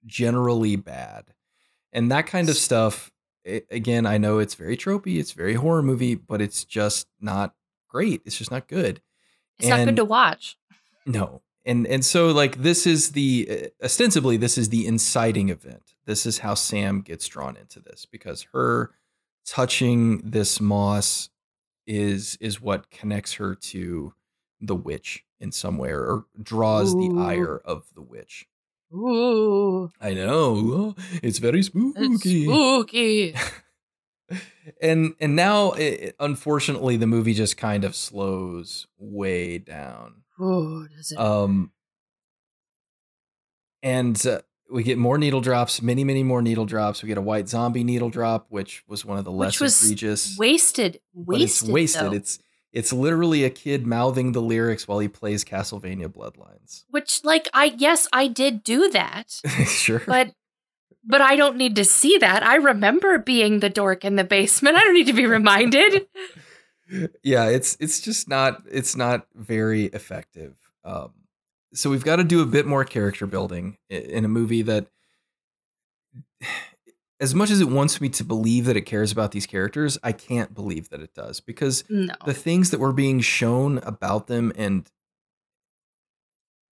[0.06, 1.24] generally bad
[1.92, 3.10] and that kind of stuff
[3.44, 7.54] a- again i know it's very tropey it's very horror movie but it's just not
[7.88, 9.00] great it's just not good
[9.58, 10.56] It's not good to watch.
[11.06, 11.42] no.
[11.70, 15.94] And and so like this is the uh, ostensibly this is the inciting event.
[16.04, 18.90] This is how Sam gets drawn into this because her
[19.46, 21.30] touching this moss
[21.86, 24.14] is is what connects her to
[24.60, 28.48] the witch in some way or draws the ire of the witch.
[28.92, 30.96] Ooh, I know.
[31.22, 32.46] It's very it's spooky.
[32.46, 33.34] spooky.
[34.82, 40.24] and and now it, unfortunately the movie just kind of slows way down.
[40.40, 41.18] Ooh, does it?
[41.18, 41.72] Um,
[43.82, 44.40] and uh,
[44.70, 47.02] we get more needle drops, many, many more needle drops.
[47.02, 49.82] We get a white zombie needle drop, which was one of the less Which was
[49.84, 50.36] egregious.
[50.38, 51.00] wasted.
[51.14, 51.72] but it's Wasted.
[51.72, 52.02] wasted.
[52.02, 52.12] though.
[52.12, 52.38] It's
[52.72, 56.84] it's literally a kid mouthing the lyrics while he plays Castlevania Bloodlines.
[56.90, 60.02] Which, like, I yes, I did do that, sure.
[60.06, 60.32] but
[61.02, 62.44] but I don't need to see that.
[62.44, 64.76] I remember being the dork in the basement.
[64.76, 66.06] I don't need to be reminded.
[67.22, 70.56] Yeah, it's it's just not it's not very effective.
[70.84, 71.12] Um,
[71.74, 74.88] so we've got to do a bit more character building in a movie that,
[77.20, 80.12] as much as it wants me to believe that it cares about these characters, I
[80.12, 84.52] can't believe that it does because No, the things that were being shown about them
[84.56, 84.90] and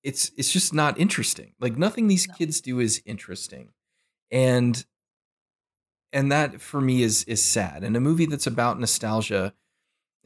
[0.02, 1.54] it's it's just not interesting.
[1.60, 2.34] Like nothing these No.
[2.34, 3.72] kids do is interesting.
[4.30, 4.84] And
[6.12, 7.84] and that for me is is sad.
[7.84, 9.52] And a movie that's about nostalgia,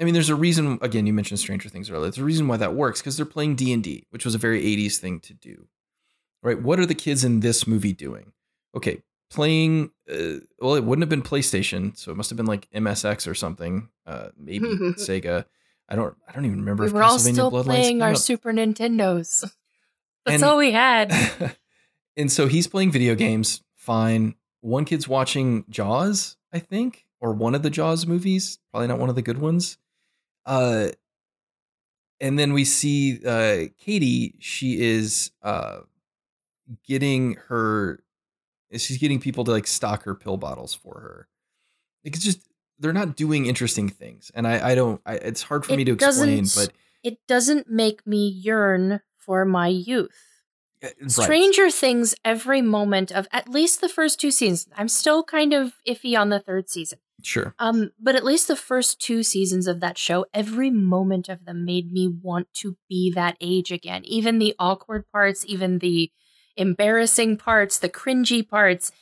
[0.01, 0.79] I mean, there's a reason.
[0.83, 2.05] Again, you mentioned Stranger Things earlier.
[2.11, 4.39] There's a reason why that works because they're playing D and D, which was a
[4.39, 5.67] very '80s thing to do.
[6.43, 6.61] Right?
[6.61, 8.33] What are the kids in this movie doing?
[8.77, 9.91] Okay, playing.
[10.11, 13.35] Uh, well, it wouldn't have been PlayStation, so it must have been like MSX or
[13.35, 13.89] something.
[14.07, 14.67] Uh, maybe
[14.97, 15.45] Sega.
[15.89, 16.17] I don't.
[16.29, 16.85] I don't even remember.
[16.85, 18.15] we if were all still Bloodlines playing our.
[18.15, 19.41] Super Nintendos.
[20.25, 21.13] That's And- all we had.
[22.17, 23.63] and so he's playing video games.
[23.77, 24.37] Fine.
[24.61, 28.59] One kid's watching Jaws, I think, or one of the Jaws movies.
[28.73, 29.79] Probably not one of the good ones.
[30.45, 30.89] Uh,
[32.21, 34.35] and then we see uh, Katie.
[34.41, 35.79] She is uh,
[36.87, 38.03] getting her.
[38.77, 41.29] She's getting people to like stock her pill bottles for her.
[42.05, 42.41] Like, It's just
[42.79, 45.01] they're not doing interesting things, and I, I don't.
[45.07, 46.73] I, it's hard for It me to explain, but
[47.05, 50.11] it doesn't make me yearn for my youth.
[50.83, 51.11] uh, right.
[51.11, 54.67] Stranger Things, every moment of at least the first two seasons.
[54.77, 56.99] I'm still kind of iffy on the third season.
[57.23, 57.55] Sure.
[57.59, 61.65] Um, but at least the first two seasons of that show, every moment of them
[61.65, 64.03] made me want to be that age again.
[64.05, 66.11] Even the awkward parts, even the
[66.57, 68.93] embarrassing parts, the cringy parts.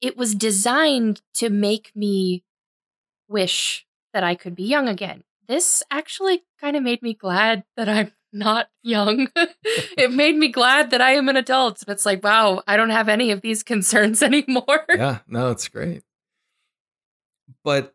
[0.00, 2.44] It was designed to make me
[3.28, 5.24] wish that I could be young again.
[5.46, 9.28] This actually kind of made me glad that I'm not young.
[9.36, 11.82] it made me glad that I am an adult.
[11.88, 14.84] It's like, wow, I don't have any of these concerns anymore.
[14.90, 16.02] yeah, no, it's great.
[17.64, 17.94] But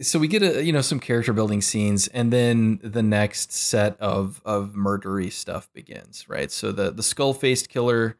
[0.00, 4.00] so we get a you know some character building scenes, and then the next set
[4.00, 6.50] of of murdery stuff begins, right?
[6.50, 8.16] So the the skull faced killer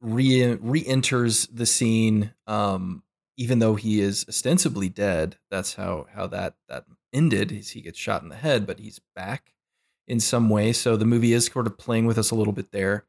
[0.00, 2.32] re re enters the scene.
[2.46, 3.02] Um,
[3.36, 7.52] even though he is ostensibly dead, that's how how that that ended.
[7.52, 9.54] Is he gets shot in the head, but he's back
[10.06, 10.72] in some way.
[10.72, 13.04] So the movie is sort of playing with us a little bit there.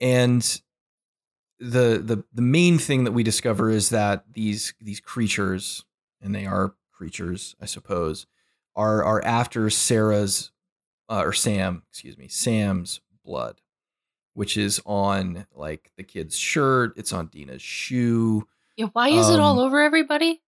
[0.00, 0.42] And
[1.58, 5.84] the the the main thing that we discover is that these these creatures,
[6.20, 8.26] and they are creatures, I suppose,
[8.76, 10.50] are are after Sarah's
[11.08, 13.60] uh, or Sam, excuse me, Sam's blood,
[14.34, 16.92] which is on like the kid's shirt.
[16.96, 18.46] It's on Deena's shoe.
[18.76, 20.40] Yeah, why is it all Um, over everybody?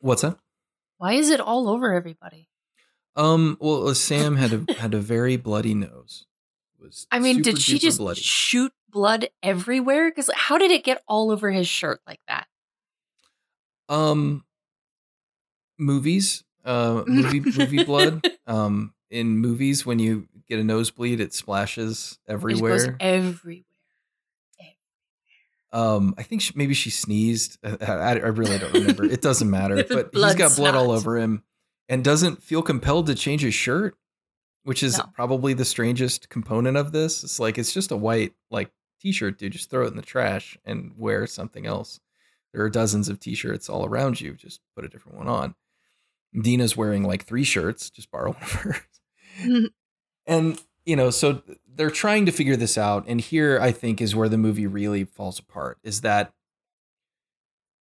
[0.00, 0.38] What's that?
[0.98, 2.48] Why is it all over everybody?
[3.14, 3.56] Um.
[3.60, 6.26] Well, uh, Sam had a had a very bloody nose.
[6.78, 8.20] It Was I mean, did she just bloody.
[8.20, 10.10] shoot blood everywhere?
[10.10, 12.46] Because how did it get all over his shirt like that?
[13.88, 14.44] Um,
[15.78, 18.26] movies, uh, movie movie blood.
[18.48, 22.76] Um, in movies, when you get a nosebleed, it splashes It everywhere.
[22.78, 23.62] goes everywhere.
[25.72, 27.58] Um, I think she, maybe she sneezed.
[27.64, 29.04] I, I, I really don't remember.
[29.04, 29.84] It doesn't matter.
[29.88, 31.42] But he's got blood all over him,
[31.88, 33.96] and doesn't feel compelled to change his shirt,
[34.62, 35.04] which is No.
[35.12, 37.24] probably the strangest component of this.
[37.24, 39.52] It's like it's just a white like t-shirt, dude.
[39.52, 41.98] Just throw it in the trash and wear something else.
[42.52, 44.34] There are dozens of t-shirts all around you.
[44.34, 45.54] Just put a different one on.
[46.34, 47.90] Deena's wearing like three shirts.
[47.90, 48.80] Just borrow one of hers.
[49.40, 49.70] Mhm.
[50.26, 53.04] and you know, so they're trying to figure this out.
[53.08, 55.78] And here, I think, is where the movie really falls apart.
[55.82, 56.32] Is that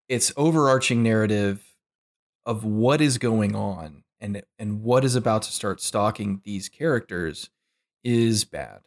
[0.09, 1.62] its overarching narrative
[2.47, 7.51] of what is going on and and what is about to start stalking these characters
[8.03, 8.81] is bad.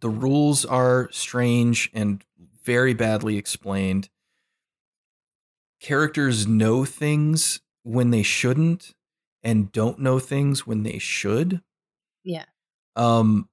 [0.00, 2.24] The rules are strange and
[2.64, 4.08] very badly explained.
[5.80, 8.94] Characters know things when they shouldn't
[9.42, 11.60] and don't know things when they should.
[12.24, 12.44] Yeah.
[12.96, 13.48] Um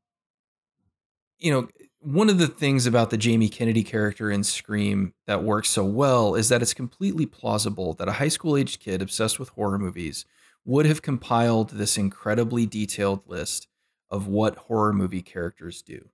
[1.40, 1.70] you know,
[2.02, 6.36] one of the things about the Jamie Kennedy character in Scream that works so well
[6.36, 10.26] is that it's completely plausible that a high school aged kid obsessed with horror movies
[10.66, 13.68] would have compiled this incredibly detailed list
[14.10, 16.10] of what horror movie characters do.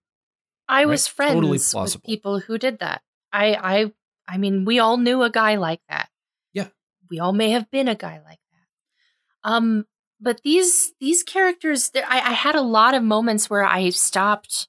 [0.67, 3.01] I was friends Totally with people who did that.
[3.31, 3.93] I, I,
[4.27, 6.09] I mean, we all knew a guy like that.
[6.53, 6.67] Yeah.
[7.09, 9.49] we all may have been a guy like that.
[9.51, 9.85] Um,
[10.19, 14.67] but these these characters, I, I had a lot of moments where I stopped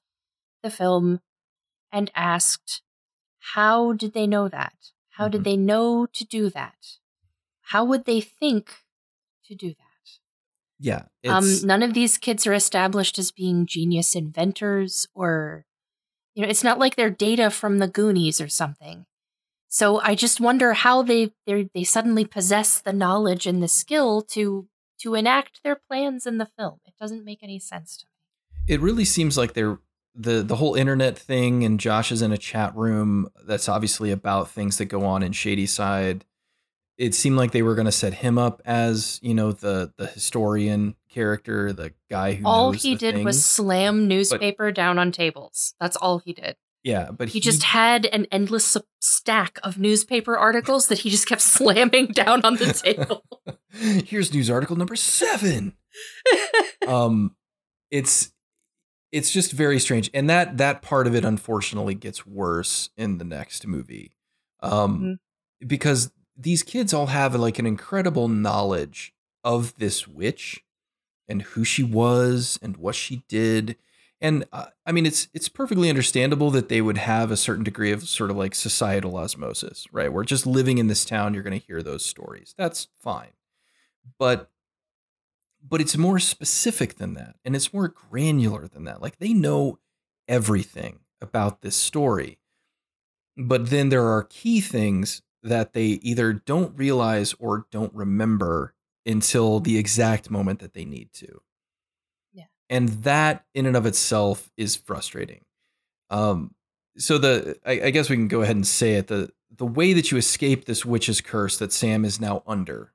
[0.61, 1.21] the film
[1.91, 2.81] and asked,
[3.55, 4.73] "How did they know that?
[5.11, 5.31] How Mhm.
[5.31, 6.75] did they know to do that?
[7.61, 8.83] How would they think
[9.45, 10.19] to do that?"
[10.79, 11.05] Yeah.
[11.27, 15.65] Um, none of these kids are established as being genius inventors or,
[16.37, 19.07] you know, it's not like they're data from the Goonies or something.
[19.69, 24.69] So I just wonder how they they suddenly possess the knowledge and the skill to
[25.01, 26.79] to enact their plans in the film.
[26.85, 28.11] It doesn't make any sense to me.
[28.75, 29.79] it really seems like they're
[30.15, 34.49] the the whole internet thing and Josh is in a chat room that's obviously about
[34.49, 36.25] things that go on in Shadyside.
[36.97, 40.07] It seemed like they were going to set him up as, you know, the the
[40.07, 45.73] historian character, the guy who all he did was slam newspaper down on tables.
[45.79, 46.55] That's all he did.
[46.83, 51.41] yeah, but He just had an endless stack of newspaper articles that he just kept
[51.55, 53.23] slamming down on the table.
[54.05, 55.73] Here's news article number 7.
[56.87, 57.35] um
[57.89, 58.31] it's
[59.11, 63.23] it's just very strange and that that part of it unfortunately gets worse in the
[63.25, 64.11] next movie
[64.61, 65.17] um
[65.65, 69.13] because these kids all have like an incredible knowledge
[69.43, 70.63] of this witch
[71.27, 73.75] and who she was and what she did.
[74.19, 77.91] And uh, i mean it's it's perfectly understandable that they would have a certain degree
[77.91, 80.11] of sort of like societal osmosis right?
[80.11, 81.33] Where just living in this town.
[81.33, 82.55] You're going to hear those stories.
[82.57, 83.33] That's fine.
[84.17, 84.49] But
[85.67, 89.01] but it's more specific than that and it's more granular than that.
[89.01, 89.79] Like they know
[90.27, 92.39] everything about this story.
[93.37, 98.73] But then there are key things that they either don't realize or don't remember
[99.07, 101.41] until the exact moment that they need to
[102.33, 102.45] Yeah.
[102.69, 105.45] and that in and of itself is frustrating
[106.09, 106.53] um
[106.97, 109.93] so the I, I guess we can go ahead and say it the the way
[109.93, 112.93] that you escape this witch's curse that sam is now under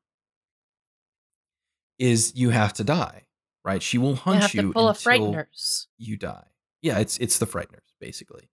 [1.98, 3.26] is you have to die
[3.64, 5.86] right she will You hunt have you pull until frighteners.
[5.98, 6.46] you die.
[6.80, 8.50] Yeah, it's it's the frighteners basically.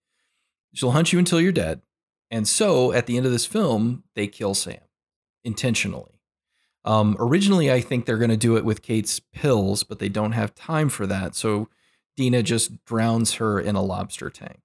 [0.76, 1.82] She'll hunt you until you're dead.
[2.30, 4.82] And so at the end of this film, they kill Sam
[5.44, 6.19] intentionally.
[6.86, 10.32] Um, originally, I think they're going to do it with Kate's pills, but they don't
[10.32, 11.36] have time for that.
[11.36, 11.70] So
[12.16, 14.62] Deena just drowns her in a lobster tank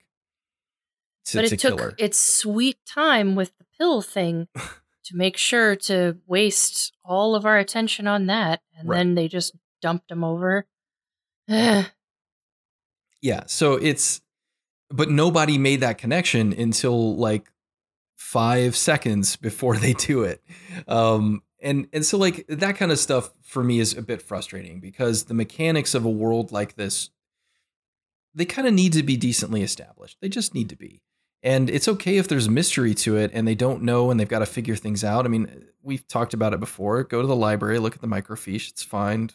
[1.27, 4.49] to, but it took its sweet time with the pill thing
[5.05, 8.99] to make sure to waste all of our attention on that, and Right.
[8.99, 10.66] then they just dumped him over.
[11.49, 13.45] Yeah.
[13.47, 14.20] So it's,
[14.91, 17.51] but nobody made that connection until like
[18.16, 20.43] five seconds before they do it.
[20.86, 24.78] Um, and and so like that kind of stuff for me is a bit frustrating
[24.78, 27.11] because the mechanics of a world like this
[28.35, 30.19] they kind of need to be decently established.
[30.20, 31.01] They just need to be.
[31.43, 34.39] And it's okay if there's mystery to it and they don't know and they've got
[34.41, 35.24] to figure things out.
[35.24, 37.05] I mean, we've talked about it before.
[37.05, 38.70] Go to the library, look at the microfiche.
[38.70, 39.31] It's fine.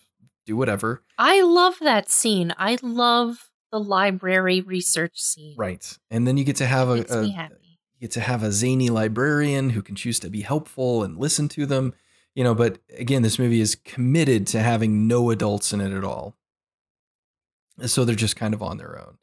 [0.46, 1.04] Do whatever.
[1.18, 2.54] I love that scene.
[2.58, 5.56] I love the library research scene.
[5.58, 5.98] Right.
[6.10, 9.70] And then you get to have a, a you get to have a zany librarian
[9.70, 11.94] who can choose to be helpful and listen to them.
[12.40, 16.06] You know, but again, this movie is committed to having no adults in it at
[16.06, 16.38] all.
[17.86, 19.18] So they're just kind of on their own.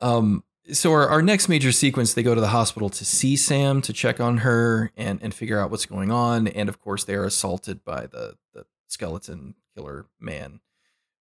[0.00, 3.82] Um, so our, our next major sequence, they go to the hospital to see Sam
[3.82, 6.46] to check on her and and figure out what's going on.
[6.46, 10.60] And of course, they are assaulted by the the skeleton killer man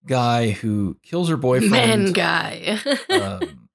[0.05, 1.71] guy who kills her boyfriend.
[1.71, 2.77] Man guy.
[3.09, 3.67] um,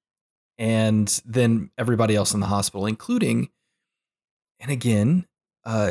[0.56, 3.48] and then everybody else in the hospital, including,
[4.60, 5.26] and again,
[5.64, 5.90] uh,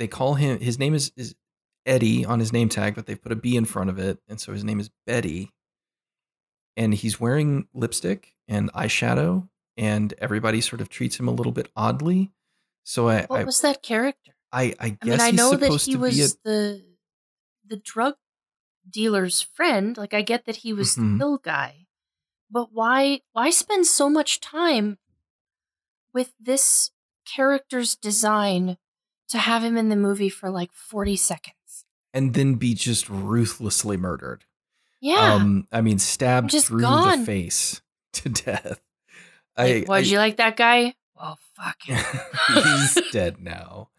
[0.00, 0.58] they call him.
[0.58, 1.34] His name is is
[1.86, 4.40] Eddie on his name tag, but they've put a B in front of it, and
[4.40, 5.52] so his name is Betty.
[6.76, 11.68] And he's wearing lipstick and eyeshadow, and everybody sort of treats him a little bit
[11.76, 12.32] oddly.
[12.84, 14.32] So I, what I, was that character?
[14.52, 16.82] I, I I guess mean, I he's know that he be a was the
[17.66, 18.14] the drug
[18.88, 19.96] dealer's friend.
[19.96, 21.12] Like, I get that he was Mhm.
[21.14, 21.86] the pill guy,
[22.50, 24.98] but why why spend so much time
[26.14, 26.90] with this
[27.26, 28.78] character's design
[29.30, 31.56] to have him in the movie for like forty seconds?
[32.12, 34.44] and then be just ruthlessly murdered.
[35.00, 35.34] Yeah.
[35.34, 37.20] Um, I mean, stabbed just through gone.
[37.20, 37.80] the face
[38.14, 38.80] to death.
[39.56, 40.94] like, why'd I- you like that guy?
[41.16, 41.76] Well, fuck.
[42.54, 43.90] He's dead now.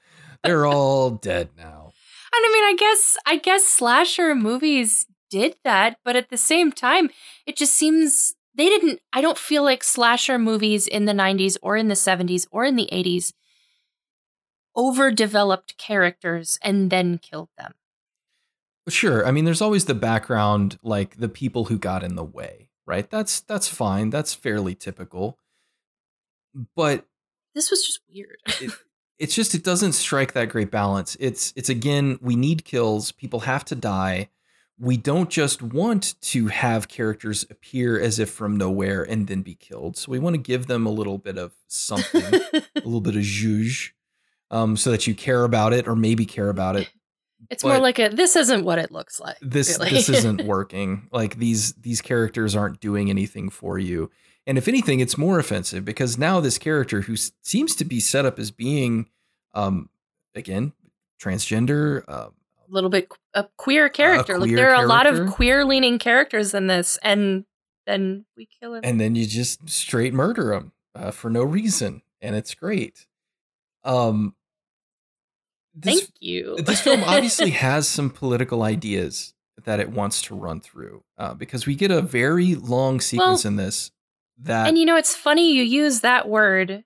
[0.43, 1.93] They're all dead now.
[2.33, 6.71] And I mean, I guess I guess slasher movies did that, but at the same
[6.71, 7.09] time,
[7.45, 8.99] it just seems they didn't.
[9.13, 12.75] I don't feel like slasher movies in the '90s or in the '70s or in
[12.75, 13.31] the '80s
[14.75, 17.73] overdeveloped characters and then killed them.
[18.89, 19.25] Sure.
[19.25, 23.09] I mean, there's always the background, like the people who got in the way, right?
[23.09, 24.09] That's that's fine.
[24.09, 25.37] That's fairly typical.
[26.75, 27.05] But
[27.53, 28.37] This was just weird.
[28.61, 28.71] it,
[29.19, 31.15] it's just it doesn't strike that great balance.
[31.19, 33.11] It's it's again, we need kills.
[33.11, 34.29] People have to die.
[34.79, 39.53] We don't just want to have characters appear as if from nowhere and then be
[39.53, 39.95] killed.
[39.95, 42.23] So we want to give them a little bit of something,
[42.53, 43.91] a little bit of zhuzh,
[44.51, 46.89] um, so that you care about it or maybe care about it.
[47.49, 48.09] it's more like a.
[48.09, 49.37] This isn't what it looks like.
[49.41, 49.89] This really.
[49.91, 51.07] this isn't working.
[51.11, 54.11] Like these these characters aren't doing anything for you.
[54.45, 57.99] And if anything, it's more offensive because now this character who s- seems to be
[57.99, 59.07] set up as being,
[59.53, 59.89] um,
[60.35, 60.73] again,
[61.21, 62.29] transgender, uh,
[62.67, 64.37] a little bit a queer character.
[64.37, 67.45] like queer there are a lot of queer leaning characters in this, and
[67.85, 68.81] then we kill him.
[68.83, 73.05] and then you just straight murder him uh, for no reason, and it's great.
[73.83, 74.35] Um,
[75.73, 76.57] this, Thank you.
[76.61, 79.33] this film obviously has some political ideas
[79.63, 83.55] that it wants to run through uh, because we get a very long sequence in
[83.55, 83.91] this
[84.37, 86.83] that And you know, it's funny you use that word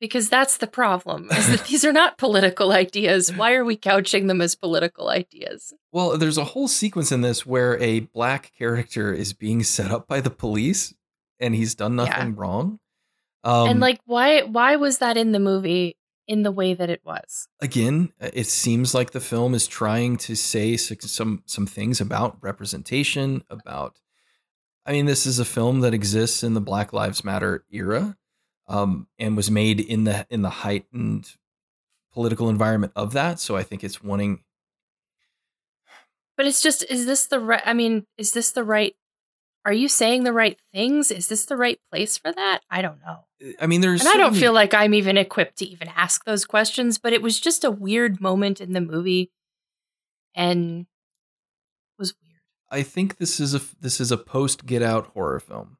[0.00, 1.28] because that's the problem.
[1.32, 3.32] Is that these are not political ideas.
[3.32, 5.72] Why are we couching them as political ideas?
[5.90, 10.06] well there's a whole sequence in this where a black character is being set up
[10.06, 10.94] by the police
[11.40, 12.04] and he's done Yeah.
[12.04, 12.78] nothing wrong
[13.42, 15.96] um, and like why why was that in the movie
[16.28, 17.48] in the way that it was?
[17.60, 22.38] again, uh, it seems like the film is trying to say some some things about
[22.40, 23.98] representation, about.
[24.86, 28.16] I mean, this is a film that exists in the Black Lives Matter era,
[28.68, 31.32] um, and was made in the in the heightened
[32.12, 33.40] political environment of that.
[33.40, 34.44] So I think it's wanting.
[36.36, 38.94] But it's just is this the right I mean, is this the right
[39.68, 41.10] are you saying the right things?
[41.10, 42.60] Is this the right place for that?
[42.70, 43.26] I don't know.
[43.60, 44.00] I mean, there's.
[44.00, 47.20] And I don't feel like I'm even equipped to even ask those questions, but it
[47.20, 49.30] was just a weird moment in the movie
[50.34, 50.86] and
[51.98, 52.40] was weird.
[52.70, 55.76] I think this is a this is a post Get Out horror film.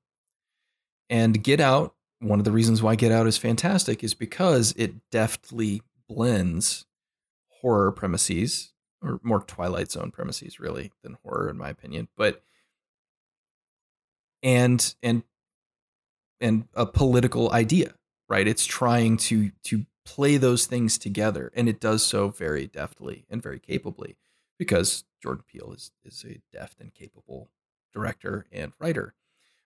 [1.08, 4.96] And Get Out, one of the reasons why Get Out is fantastic is because it
[5.10, 6.84] deftly blends
[7.62, 12.42] horror premises or more Twilight Zone premises really than horror in my opinion, but
[14.42, 15.22] and and
[16.40, 17.94] and a political idea,
[18.28, 18.46] right?
[18.46, 23.42] It's trying to to play those things together and it does so very deftly and
[23.42, 24.16] very capably
[24.58, 27.50] because Jordan Peele is is a deft and capable
[27.92, 29.14] director and writer.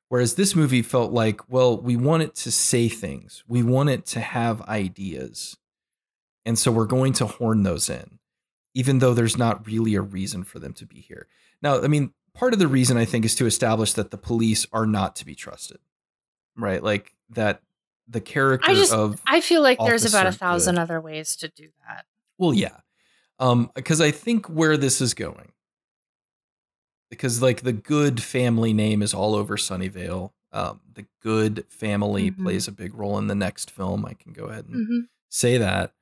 [0.09, 3.43] Whereas this movie felt like, well, we want it to say things.
[3.49, 5.57] We want it to have ideas.
[6.45, 8.19] And so we're going to horn those in,
[8.75, 11.29] even though there's not really a reason for them to be here.
[11.63, 14.67] Now, I mean, part of the reason I think is to establish that the police
[14.73, 15.79] are not to be trusted,
[16.57, 16.83] right?
[16.83, 17.63] Like that
[18.09, 20.81] the character I just of I feel like there's about a thousand Good.
[20.83, 22.05] other ways to do that.
[22.39, 22.79] Well, yeah.
[23.39, 25.53] Um, because I think where this is going,
[27.11, 30.33] because like the Goode family name is all over Sunnyvale.
[30.53, 32.43] Um, the Goode family Mhm.
[32.43, 34.05] plays a big role in the next film.
[34.05, 34.99] I can go ahead and hmm
[35.29, 35.95] say that.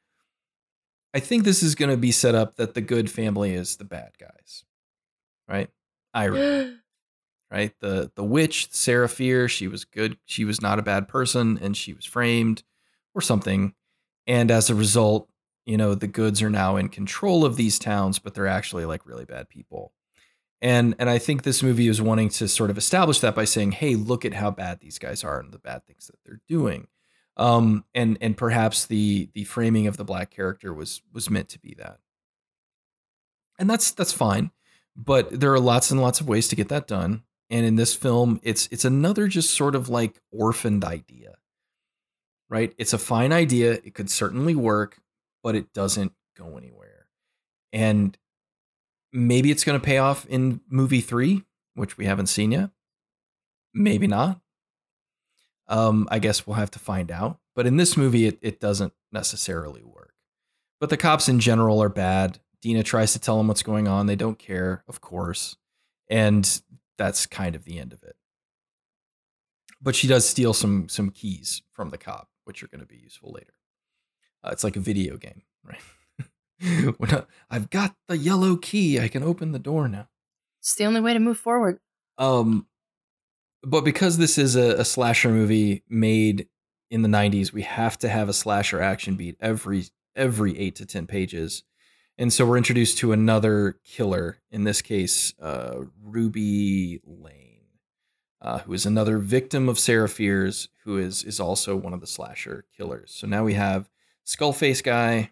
[1.15, 3.85] I think this is going to be set up that the Goode family is the
[3.85, 4.65] bad guys,
[5.49, 5.69] right?
[6.15, 6.57] Irony,
[7.51, 7.73] right?
[7.81, 10.19] The the witch Fier, she was good.
[10.25, 12.63] She was not a bad person, and she was framed
[13.15, 13.75] or something.
[14.27, 15.29] And as a result,
[15.67, 19.07] you know, the Goodes are now in control of these towns, but they're actually like
[19.07, 19.93] really bad people.
[20.63, 23.73] And and I think this movie is wanting to sort of establish that by saying,
[23.73, 26.89] "Hey, look at how bad these guys are and the bad things that they're doing."
[27.37, 31.59] Um, and and perhaps the the framing of the black character was was meant to
[31.59, 31.99] be that.
[33.59, 34.51] And that's that's fine,
[35.05, 37.23] but there are lots and lots of ways to get that done.
[37.49, 41.37] And in this film, it's it's another just sort of like orphaned idea.
[42.49, 42.75] Right?
[42.79, 43.73] It's a fine idea.
[43.73, 45.01] It could certainly work,
[45.43, 47.07] but it doesn't go anywhere.
[47.73, 48.17] And
[49.13, 51.45] maybe it's going to pay off in movie 3,
[51.75, 52.71] which we haven't seen yet.
[53.73, 54.41] Maybe not.
[55.69, 57.39] Um, I guess we'll have to find out.
[57.55, 60.15] But in this movie, it, it doesn't necessarily work.
[60.81, 62.41] But the cops in general are bad.
[62.63, 64.07] Deena tries to tell them what's going on.
[64.07, 65.57] They don't care, of course.
[66.09, 66.61] And
[66.99, 68.17] that's kind of the end of it.
[69.81, 72.99] But she does steal some some keys from the cop, which are going to be
[72.99, 73.55] useful later.
[74.45, 75.81] Uh, it's like a video game, right?
[76.99, 80.09] when I, I've got the yellow key, I can open the door now.
[80.61, 81.79] It's the only way to move forward.
[82.19, 82.67] Um,
[83.63, 86.49] but because this is a, a slasher movie made
[86.91, 90.87] in the '90s, we have to have a slasher action beat every every eight to
[90.87, 91.63] ten pages,
[92.21, 94.37] and so we're introduced to another killer.
[94.51, 97.63] In this case, uh, Ruby Lane,
[98.43, 102.07] uh, who is another victim of Sarah Fiers, who is is also one of the
[102.07, 103.11] slasher killers.
[103.11, 103.89] So now we have
[104.27, 105.31] Skullface guy,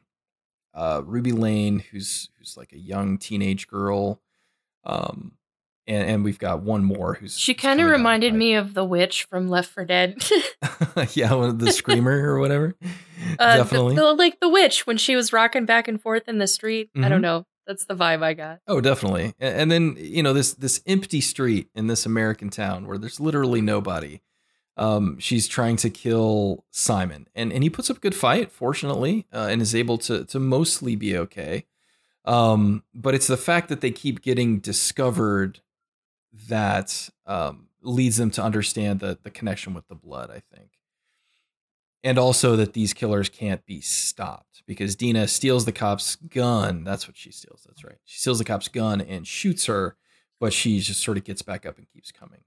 [0.73, 4.23] uh, Ruby Lane, who's who's like a young teenage girl.
[4.85, 5.33] Um,
[5.89, 8.85] and, and we've got one more who's She kind of the reminded me of the
[8.85, 10.23] witch from Left 4 Dead.
[11.15, 12.77] yeah, one of the screamer or whatever.
[13.39, 13.97] Uh, Definitely.
[13.97, 16.91] the- like the witch when she was rocking back and forth in the street.
[16.95, 17.09] I Mhm.
[17.09, 17.47] don't know.
[17.67, 18.61] That's the vibe I got.
[18.69, 19.35] oh, definitely.
[19.41, 23.19] A- And then you know this this empty street in this American town where there's
[23.21, 24.21] literally nobody.
[24.79, 29.27] Um, she's trying to kill Simon, and and he puts up a good fight, fortunately,
[29.35, 31.67] uh, and is able to to mostly be okay.
[32.25, 35.61] Um, but it's the fact that they keep getting discovered
[36.49, 40.31] that um, leads them to understand the the connection with the blood.
[40.31, 40.71] I think.
[42.05, 46.85] and also that these killers can't be stopped because Deena steals the cop's gun.
[46.85, 47.65] That's what she steals.
[47.67, 47.99] That's right.
[48.05, 49.97] She steals the cop's gun and shoots her,
[50.39, 52.41] but she just sort of gets back up and keeps coming.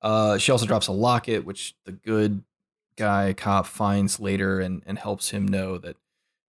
[0.00, 2.42] Uh, she also drops a locket, which the good
[2.96, 5.96] guy cop finds later and, and helps him know that,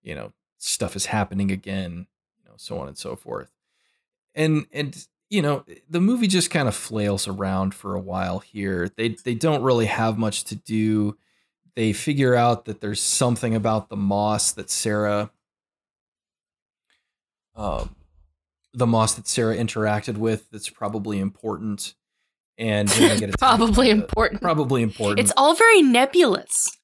[0.02, 2.08] you know, stuff is happening again,
[2.38, 3.52] you know, so on and so forth.
[4.34, 8.90] And, and, you know, the movie just kind of flails around for a while here.
[8.98, 11.18] They, they don't really have much to do
[11.74, 15.32] they figure out that there's something about the moss that Sarah,
[17.56, 17.96] um,
[18.74, 21.96] the moss that Sarah interacted with that's probably important,
[22.58, 24.42] and get Probably important.
[24.42, 25.20] Probably important.
[25.20, 26.78] It's all very nebulous.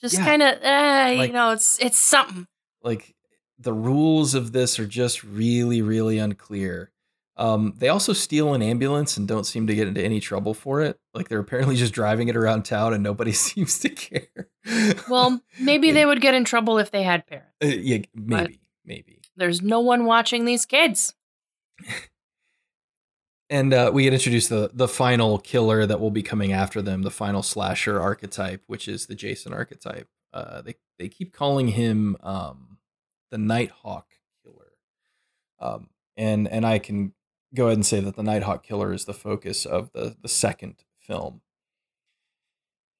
[0.00, 0.24] Just Yeah.
[0.24, 2.46] kind of, uh, Like- you know, it's it's something.
[2.82, 3.14] like
[3.58, 6.92] the rules of this are just really, really unclear.
[7.38, 10.80] Um, they also steal an ambulance and don't seem to get into any trouble for
[10.80, 10.98] it.
[11.14, 14.48] Like they're apparently just driving it around town and nobody seems to care.
[15.08, 17.54] Well, maybe they would get in trouble if they had parents.
[17.62, 19.20] Uh, yeah, maybe, maybe.
[19.36, 21.14] There's no one watching these kids.
[23.50, 27.00] And uh, we get introduced the the final killer that will be coming after them,
[27.00, 30.06] the final slasher archetype, which is the Jason archetype.
[30.34, 32.76] Uh, they they keep calling him um,
[33.30, 34.06] the Nighthawk
[34.44, 34.72] killer,
[35.60, 37.14] um, and and I can
[37.54, 40.84] go ahead and say that the Nighthawk killer is the focus of the the second
[41.00, 41.40] film.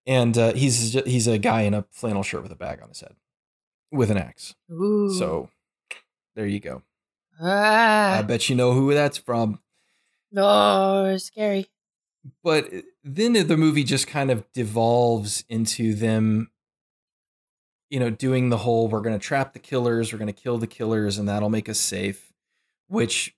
[0.06, 3.00] And uh, he's he's a guy in a flannel shirt with a bag on his
[3.00, 3.14] head,
[3.92, 4.54] with an axe.
[4.72, 5.10] Ooh.
[5.12, 5.50] So
[6.34, 6.82] there you go.
[7.40, 9.60] ah, I bet you know who that's from.
[10.32, 11.66] no, scary.
[12.42, 12.70] but
[13.04, 16.50] then the movie just kind of devolves into them
[17.90, 20.58] you know doing the whole we're going to trap the killers we're going to kill
[20.58, 22.32] the killers and that'll make us safe
[22.88, 23.34] which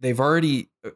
[0.00, 0.90] they've already uh,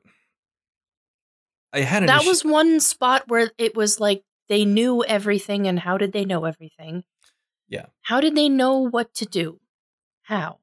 [1.72, 5.78] i had That issue- was one spot where it was like they knew everything, and
[5.78, 7.04] how did they know everything?
[7.68, 7.86] Yeah.
[8.02, 9.60] How did they know what to do?
[10.22, 10.58] How?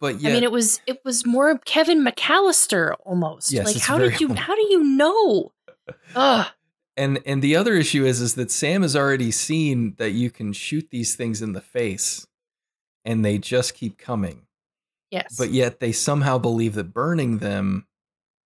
[0.00, 3.50] but yeah I mean, it was it was more Kevin McAllister almost.
[3.50, 5.52] Yes, like how did you almost- how do you know?
[6.14, 6.46] Ugh.
[6.96, 10.52] And and the other issue is is that Sam has already seen that you can
[10.52, 12.26] shoot these things in the face
[13.04, 14.46] and they just keep coming.
[15.10, 15.36] Yes.
[15.36, 17.86] But yet they somehow believe that burning them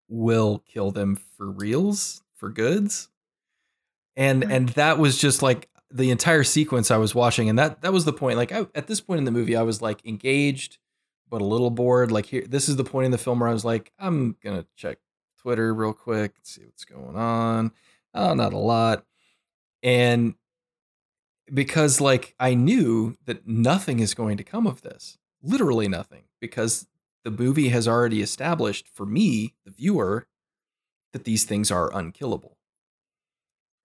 [0.08, 3.10] will kill them for reals, for goods.
[4.16, 4.54] And Right.
[4.54, 8.06] and that was just like the entire sequence I was watching and that that was
[8.06, 10.78] the point like I, at this point in the movie I was like engaged
[11.30, 13.54] but a little bored like here this is the point in the film where I
[13.54, 15.00] was like I'm going to check
[15.40, 17.72] Twitter real quick see what's going on.
[18.14, 19.06] Oh, not a lot.
[19.82, 20.36] And
[21.52, 25.18] because like I knew that nothing is going to come of this.
[25.42, 26.88] Literally nothing because
[27.24, 30.28] the movie has already established for me, the viewer,
[31.14, 32.58] that these things are unkillable.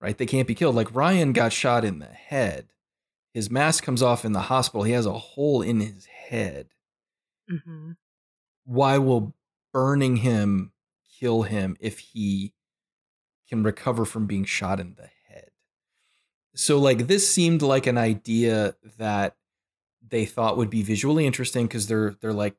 [0.00, 0.16] Right?
[0.16, 0.74] They can't be killed.
[0.74, 2.68] Like Ryan got shot in the head.
[3.32, 4.84] His mask comes off in the hospital.
[4.84, 6.68] He has a hole in his head.
[7.48, 7.92] hmm
[8.64, 9.34] Why will
[9.72, 10.72] burning him
[11.18, 12.52] kill him if he
[13.48, 15.50] can recover from being shot in the head?
[16.54, 19.36] So like this seemed like an idea that
[20.06, 22.56] they thought would be visually interesting because they're they're like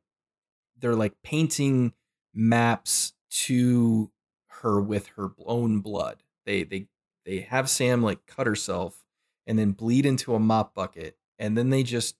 [0.77, 1.93] they're like painting
[2.33, 4.11] maps to
[4.47, 6.23] her with her own blood.
[6.45, 6.87] They they
[7.25, 9.05] they have Sam like cut herself
[9.47, 12.17] and then bleed into a mop bucket and then they just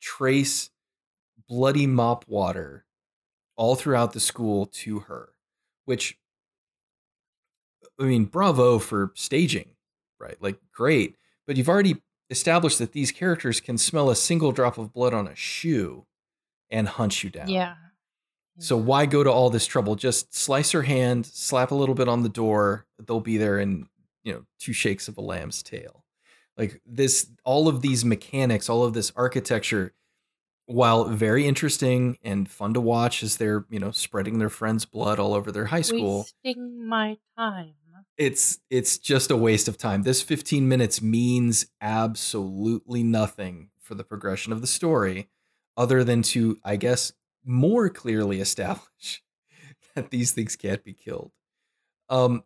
[0.00, 0.70] trace
[1.48, 2.86] bloody mop water
[3.56, 5.34] all throughout the school to her,
[5.84, 6.18] which
[7.98, 9.70] I mean, bravo for staging,
[10.18, 10.40] right?
[10.40, 11.16] Like great,
[11.46, 15.26] but you've already established that these characters can smell a single drop of blood on
[15.26, 16.06] a shoe
[16.70, 17.48] and hunt you down.
[17.48, 17.74] Yeah.
[18.58, 19.96] So why go to all this trouble?
[19.96, 22.86] Just slice her hand, slap a little bit on the door.
[22.98, 23.88] They'll be there in,
[24.22, 26.04] you know, two shakes of a lamb's tail.
[26.58, 29.94] Like this, all of these mechanics, all of this architecture,
[30.66, 35.18] while very interesting and fun to watch as they're, you know, spreading their friends' blood
[35.18, 37.72] all over their high school, Wasting my time.
[38.20, 40.02] It's it's just a waste of time.
[40.02, 45.30] This 15 minutes means absolutely nothing for the progression of the story
[45.78, 47.14] other than to I guess
[47.46, 49.22] more clearly establish
[49.94, 51.32] that these things can't be killed.
[52.10, 52.44] Um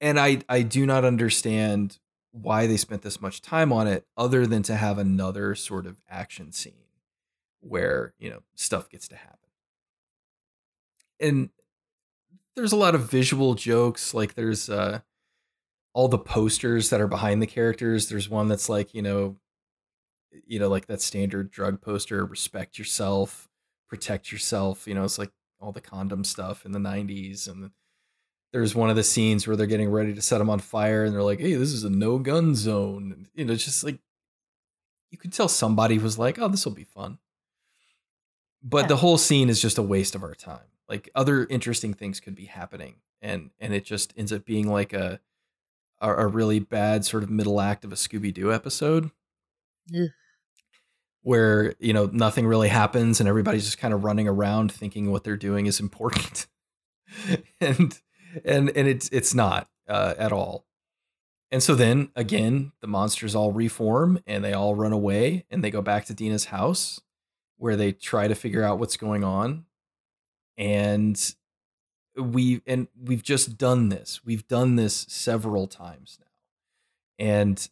[0.00, 1.98] and I I do not understand
[2.32, 6.00] why they spent this much time on it other than to have another sort of
[6.08, 6.74] action scene
[7.60, 9.38] where, you know, stuff gets to happen.
[11.20, 11.50] And
[12.58, 15.00] there's a lot of visual jokes like there's uh
[15.94, 18.08] all the posters that are behind the characters.
[18.08, 19.36] There's one that's like you know
[20.46, 23.48] you know like that standard drug poster respect yourself
[23.88, 25.30] protect yourself you know it's like
[25.60, 27.70] all the condom stuff in the 90s and
[28.52, 31.14] there's one of the scenes where they're getting ready to set them on fire and
[31.14, 33.98] they're like hey this is a no gun zone and, you know it's just like
[35.10, 37.18] you could tell somebody was like oh this will be fun.
[38.62, 38.88] But Yeah.
[38.88, 42.34] the whole scene is just a waste of our time like other interesting things could
[42.34, 45.20] be happening and and it just ends up being like a
[46.00, 49.10] a, a really bad sort of middle act of a scooby-doo episode.
[49.94, 50.08] Ugh.
[51.22, 55.24] where you know nothing really happens and everybody's just kind of running around thinking what
[55.24, 56.46] they're doing is important.
[57.60, 57.98] And
[58.44, 60.66] and and it's it's not uh, at all.
[61.50, 65.70] And so then again the monsters all reform and they all run away and they
[65.70, 67.00] go back to deena's house
[67.56, 69.64] where they try to figure out what's going on
[70.58, 71.34] and
[72.16, 74.20] we and we've just done this.
[74.24, 76.26] We've done this several times now.
[77.24, 77.68] And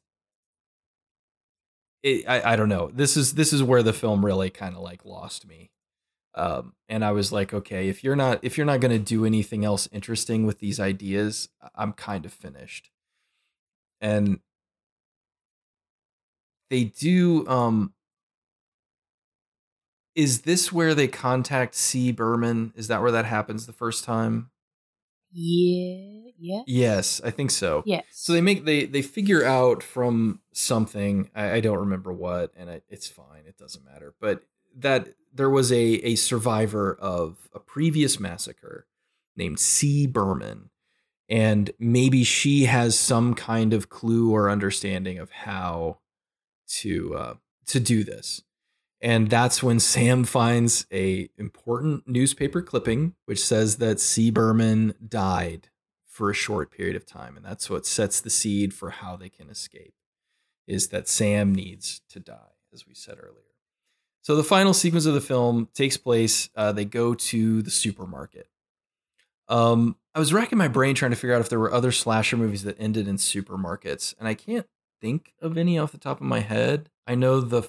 [2.03, 2.91] it, I, I don't know.
[2.95, 5.71] This is this is where the film really kind of like lost me.
[6.35, 9.25] Um and i was like okay if you're not if you're not going to do
[9.25, 12.91] anything else interesting with these ideas i'm kind of finished.
[14.01, 14.41] And
[16.71, 17.93] they do um
[20.17, 24.51] is this where they contact c berman is that where that happens the first time
[25.31, 26.31] Yeah.
[26.39, 26.63] Yeah.
[26.67, 28.05] yes i think so Yes.
[28.13, 32.71] so they make they they figure out from something I, I don't remember what, and
[32.71, 33.45] I, it's fine.
[33.47, 34.15] It doesn't matter.
[34.21, 34.43] But
[34.77, 38.87] that there was a a survivor of a previous massacre
[39.37, 40.07] named C.
[40.07, 40.71] Berman,
[41.29, 45.99] and maybe she has some kind of clue or understanding of how
[46.81, 47.35] to uh,
[47.67, 48.43] to do this.
[49.01, 54.31] And that's when Sam finds a important newspaper clipping which says that C.
[54.31, 55.69] Berman died
[56.07, 59.29] for a short period of time, and that's what sets the seed for how they
[59.29, 59.93] can escape.
[60.67, 63.43] Is that Sam needs to die, as we said earlier.
[64.23, 66.49] So the final sequence of the film takes place.
[66.57, 68.49] Uh, they go to the supermarket.
[69.49, 72.37] Um, I was racking my brain trying to figure out if there were other slasher
[72.37, 74.67] movies that ended in supermarkets, and I can't
[75.01, 76.89] think of any off the top of my head.
[77.07, 77.63] I know the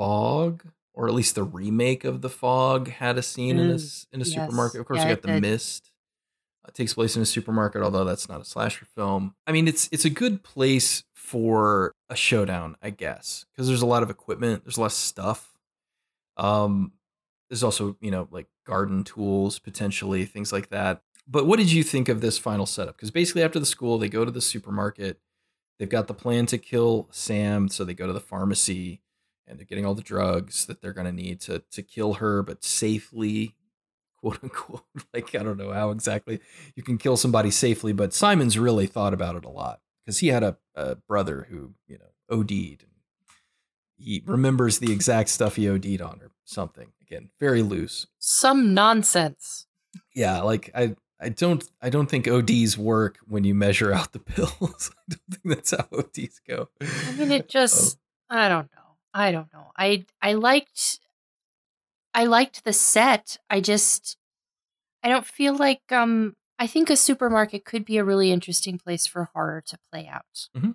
[0.00, 0.64] Fog,
[0.94, 4.20] or at least the remake of the Fog, had a scene in a Mm, in
[4.22, 4.34] a yes.
[4.34, 4.80] supermarket.
[4.80, 5.42] Of course, Yeah, we got the did.
[5.42, 5.92] Mist,
[6.66, 9.34] It takes place in a supermarket, although that's not a slasher film.
[9.46, 13.86] I mean, it's it's a good place for a showdown, I guess, because there's a
[13.86, 15.52] lot of equipment, there's a lot of stuff.
[16.36, 16.92] Um,
[17.50, 21.02] there's also you know like garden tools potentially things like that.
[21.28, 22.96] But what did you think of this final setup?
[22.96, 25.20] Because basically, after the school, they go to the supermarket.
[25.78, 29.00] They've got the plan to kill Sam, so they go to the pharmacy
[29.50, 32.42] and they're getting all the drugs that they're going to need to to kill her,
[32.42, 33.56] but safely,
[34.16, 34.84] quote unquote.
[35.12, 36.40] Like I don't know how exactly
[36.76, 40.28] you can kill somebody safely, but Simon's really thought about it a lot because he
[40.28, 42.86] had a, a brother who you know OD'd.
[43.98, 46.92] He remembers the exact stuff he OD'd on or something.
[47.02, 48.06] Again, very loose.
[48.18, 49.66] Some nonsense.
[50.14, 54.18] Yeah, like I I don't I don't think ODs work when you measure out the
[54.20, 54.90] pills.
[55.08, 56.68] I don't think that's how ODs go.
[56.80, 57.98] I mean, it just
[58.30, 58.36] oh.
[58.36, 58.79] I don't know.
[59.12, 59.72] I don't know.
[59.76, 61.00] I I liked
[62.14, 63.38] I liked the set.
[63.48, 64.16] I just
[65.02, 69.06] I don't feel like um I think a supermarket could be a really interesting place
[69.06, 70.48] for horror to play out.
[70.56, 70.72] Mm-hmm.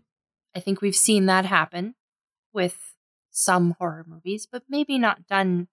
[0.55, 1.95] I think we've seen that happen
[2.53, 2.95] with
[3.29, 5.67] some horror movies, but maybe not done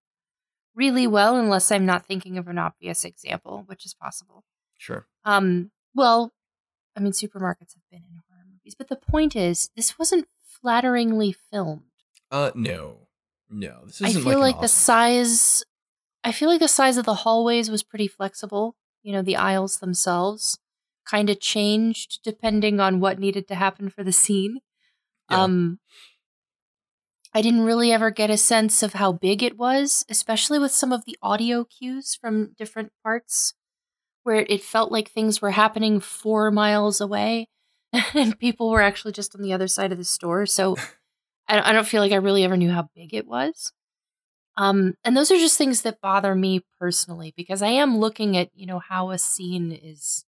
[0.74, 4.44] really well unless I'm not thinking of an obvious example, which is possible.
[4.78, 5.06] Sure.
[5.24, 6.32] Um well,
[6.97, 11.32] I mean supermarkets have been in horror movies, but the point is this wasn't flatteringly
[11.32, 11.91] filmed.
[12.32, 12.96] Uh, no,
[13.50, 13.82] no.
[13.84, 15.62] This isn't I feel like, like the size.
[16.24, 18.74] I feel like the size of the hallways was pretty flexible.
[19.02, 20.59] You know, the aisles themselves
[21.04, 24.60] kind of changed depending on what needed to happen for the scene.
[25.30, 25.42] Yeah.
[25.42, 25.80] Um,
[27.34, 30.92] I didn't really ever get a sense of how big it was, especially with some
[30.92, 33.54] of the audio cues from different parts,
[34.22, 37.48] where it felt like things were happening four miles away,
[38.14, 40.46] and people were actually just on the other side of the store.
[40.46, 40.76] So.
[41.61, 43.73] I, don't feel like I really ever knew how big it was.
[44.57, 48.51] Um, and those are just things that bother me personally because I am looking at,
[48.55, 50.24] you know, how a scene is,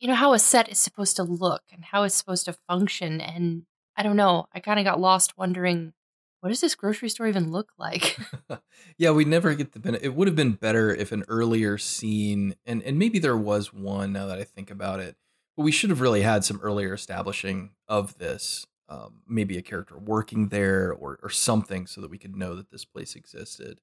[0.00, 3.20] you know, how a set is supposed to look and how it's supposed to function.
[3.20, 3.64] And
[3.96, 5.94] I don't know, I kind of got lost wondering,
[6.40, 8.18] what does this grocery store even look like?
[8.98, 10.04] yeah, we never get the benefit.
[10.04, 14.12] It would have been better if an earlier scene, and, and maybe there was one
[14.12, 15.16] now that I think about it,
[15.56, 19.98] but we should have really had some earlier establishing of this um, maybe a character
[19.98, 23.80] working there or or something so that we could know that this place existed.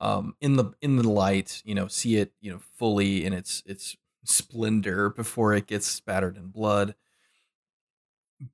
[0.00, 3.62] Um, in the in the light you know see it you know fully in its
[3.66, 6.94] its splendor before it gets spattered in blood.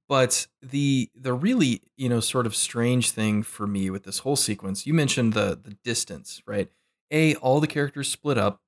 [0.08, 4.36] But the the really you know sort of strange thing for me with this whole
[4.36, 6.70] sequence you mentioned the the distance right?
[7.10, 8.62] A all the characters split up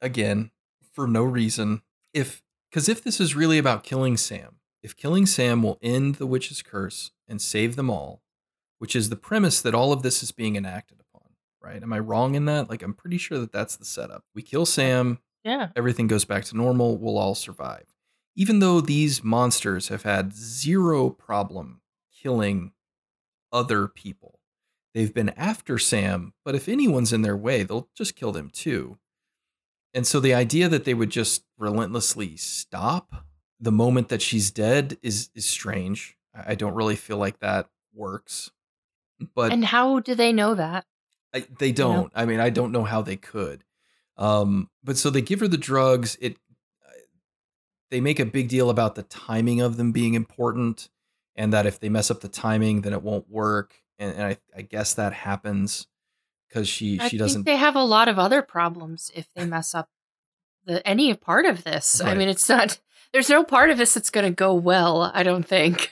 [0.00, 0.50] again
[0.92, 1.82] for no reason
[2.14, 6.26] if because if this is really about killing sam if killing Sam will end the
[6.26, 8.22] witch's curse and save them all,
[8.78, 11.30] which is the premise that all of this is being enacted upon,
[11.62, 11.82] right?
[11.82, 12.68] Am I wrong in that?
[12.68, 14.24] Like, I'm pretty sure that that's the setup.
[14.34, 17.94] We kill Sam, yeah, everything goes back to normal, we'll all survive.
[18.36, 21.80] Even though these monsters have had zero problem
[22.12, 22.72] killing
[23.50, 24.38] other people,
[24.92, 28.98] they've been after Sam, but if anyone's in their way, they'll just kill them too.
[29.94, 33.24] And so the idea that they would just relentlessly stop
[33.60, 36.16] the moment that she's dead is is strange.
[36.34, 38.50] I don't really feel like that works.
[39.34, 40.84] But and how do they know that?
[41.32, 41.94] I, they don't.
[41.94, 42.10] You know?
[42.14, 43.64] I mean, I don't know how they could.
[44.16, 46.16] Um, but so they give her the drugs.
[46.20, 46.36] It
[46.84, 46.92] uh,
[47.90, 50.88] they make a big deal about the timing of them being important,
[51.36, 53.74] and that if they mess up the timing, then it won't work.
[53.98, 55.86] And, and I, I guess that happens
[56.48, 57.44] because she I she doesn't.
[57.44, 59.88] they have a lot of other problems if they mess up
[60.64, 62.00] the any part of this.
[62.02, 62.10] Right.
[62.10, 62.78] I mean, it's not
[63.14, 65.90] there's no part of this that's going to go well, I don't think.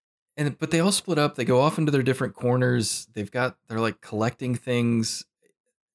[0.36, 1.36] and but they all split up.
[1.36, 3.06] They go off into their different corners.
[3.14, 5.24] They've got they're like collecting things.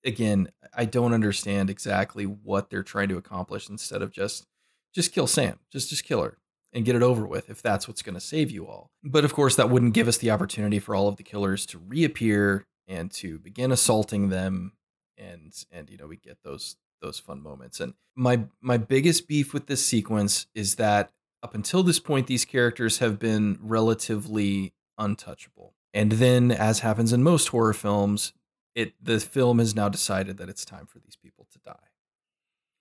[0.05, 4.47] Again, I don't understand exactly what they're trying to accomplish instead of just
[4.95, 5.59] just kill Sam.
[5.71, 6.37] Just just kill her
[6.71, 8.89] and get it over with if that's what's going to save you all.
[9.03, 11.77] But of course, that wouldn't give us the opportunity for all of the killers to
[11.77, 14.71] reappear and to begin assaulting them
[15.17, 17.79] and and you know we get those those fun moments.
[17.79, 21.11] And my my biggest beef with this sequence is that
[21.41, 25.73] up until this point, these characters have been relatively untouchable.
[25.93, 28.33] And then, as happens in most horror films,
[28.75, 31.89] it the film has now decided that it's time for these people to die.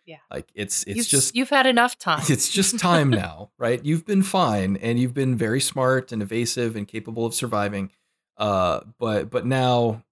[0.04, 0.16] Yeah.
[0.30, 2.22] Like it's it's you've, just you've had enough time.
[2.28, 3.84] It's just time now, right?
[3.84, 7.90] You've been fine and you've been very smart and evasive and capable of surviving.
[8.36, 10.02] Uh but but now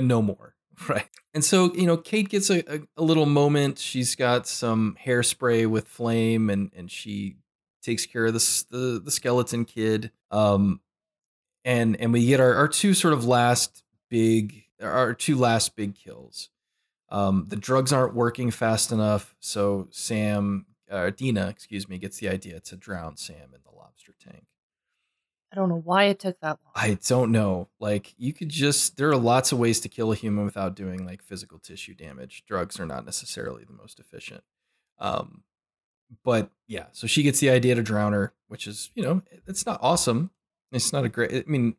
[0.00, 0.54] no more.
[0.88, 1.08] Right.
[1.34, 3.78] And so, you know, Kate gets a, a, a, little moment.
[3.78, 7.36] She's got some hairspray with flame and, and she
[7.82, 10.10] takes care of the, the, the skeleton kid.
[10.30, 10.80] Um,
[11.64, 15.94] and, and we get our, our two sort of last big, our two last big
[15.94, 16.50] kills.
[17.08, 19.34] Um, the drugs aren't working fast enough.
[19.40, 24.14] So Sam uh, Deena, excuse me, gets the idea to drown Sam in the lobster
[24.22, 24.44] tank.
[25.52, 26.72] I don't know why it took that long.
[26.74, 27.68] I don't know.
[27.78, 31.04] Like you could just there are lots of ways to kill a human without doing
[31.04, 32.44] like physical tissue damage.
[32.46, 34.42] Drugs are not necessarily the most efficient.
[34.98, 35.42] Um
[36.24, 39.66] but yeah, so she gets the idea to drown her, which is, you know, it's
[39.66, 40.30] not awesome.
[40.70, 41.76] It's not a great I mean,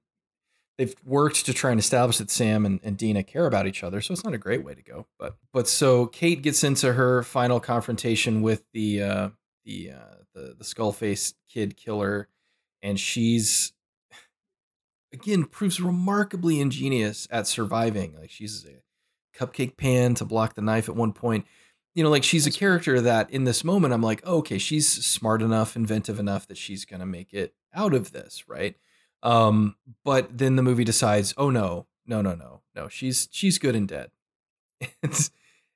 [0.78, 4.02] they've worked to try and establish that Sam and, and Deena care about each other,
[4.02, 5.08] so it's not a great way to go.
[5.18, 9.30] But but so Kate gets into her final confrontation with the uh
[9.66, 12.28] the uh the the skull faced kid killer,
[12.84, 13.72] and she's
[15.12, 18.16] again proves remarkably ingenious at surviving.
[18.20, 18.84] Like she's a
[19.38, 21.46] cupcake pan to block the knife at one point.
[21.96, 24.88] You know, like she's a character that in this moment I'm like, oh, okay, she's
[24.88, 28.76] smart enough, inventive enough that she's gonna make it out of this, right?
[29.24, 33.76] Um, but then the movie decides, oh no, no, no, no, no, she's she's good
[33.76, 34.12] and dead.
[35.02, 35.30] and,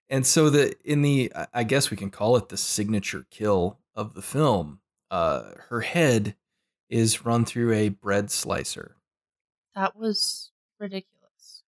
[0.09, 4.13] and so the in the I guess we can call it the signature kill of
[4.13, 4.81] the film.
[5.09, 6.35] Uh, her head
[6.89, 8.95] is run through a bread slicer.
[9.76, 11.64] That was ridiculous.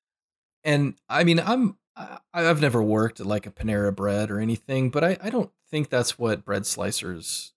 [0.65, 4.91] And I mean, I'm I, I've never worked at like a Panera Bread or anything,
[4.91, 7.53] but I, I don't think that's what bread slicers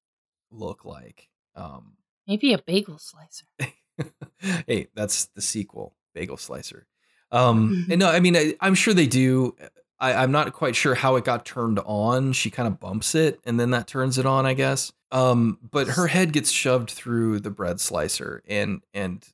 [0.52, 1.30] look like.
[1.56, 1.94] Um,
[2.28, 3.46] Maybe a bagel slicer.
[4.68, 6.88] hey, that's the sequel, Bagel Slicer.
[7.32, 9.56] Um, and no, I mean, I, am sure they do.
[10.00, 12.34] I, I'm not quite sure how it got turned on.
[12.34, 14.92] She kind of bumps it, and then that turns it on, I guess.
[15.12, 19.26] Um, but her head gets shoved through the bread slicer and and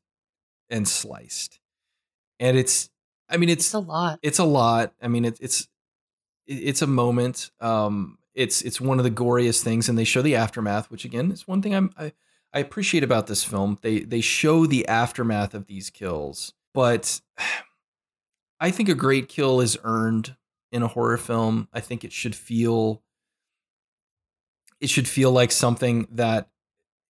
[0.69, 1.59] and sliced,
[2.39, 2.89] and it's.
[3.29, 4.19] I mean, it's, It's a lot.
[4.21, 4.93] it's a lot.
[5.01, 5.67] I mean, it, it's
[6.47, 7.51] it's a moment.
[7.59, 11.31] Um, it's it's one of the goriest things, and they show the aftermath, which again
[11.31, 12.13] is one thing I'm I,
[12.53, 13.79] I appreciate about this film.
[13.81, 17.19] They they show the aftermath of these kills, but
[18.59, 20.35] I think a great kill is earned
[20.71, 21.67] in a horror film.
[21.73, 23.03] I think it should feel
[24.81, 26.49] it should feel like something that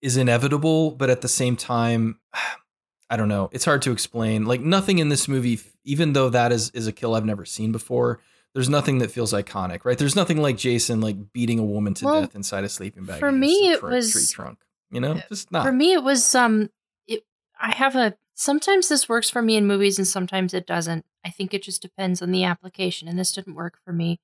[0.02, 2.18] is inevitable, but at the same time,
[3.10, 3.48] I don't know.
[3.52, 4.46] It's hard to explain.
[4.46, 7.70] Like nothing in this movie, even though that is is a kill I've never seen
[7.72, 8.20] before.
[8.52, 9.98] There's nothing that feels iconic, right?
[9.98, 13.20] There's nothing like Jason like beating a woman to Well, death inside a sleeping bag.
[13.20, 14.58] for me, it tr- was- tree trunk.
[14.90, 15.64] You know, just not.
[15.64, 16.70] For me, it was um.
[17.06, 17.24] It,
[17.60, 18.16] I have a.
[18.34, 21.04] Sometimes this works for me in movies, and sometimes it doesn't.
[21.24, 24.20] I think it just depends on the application, and this didn't work for me.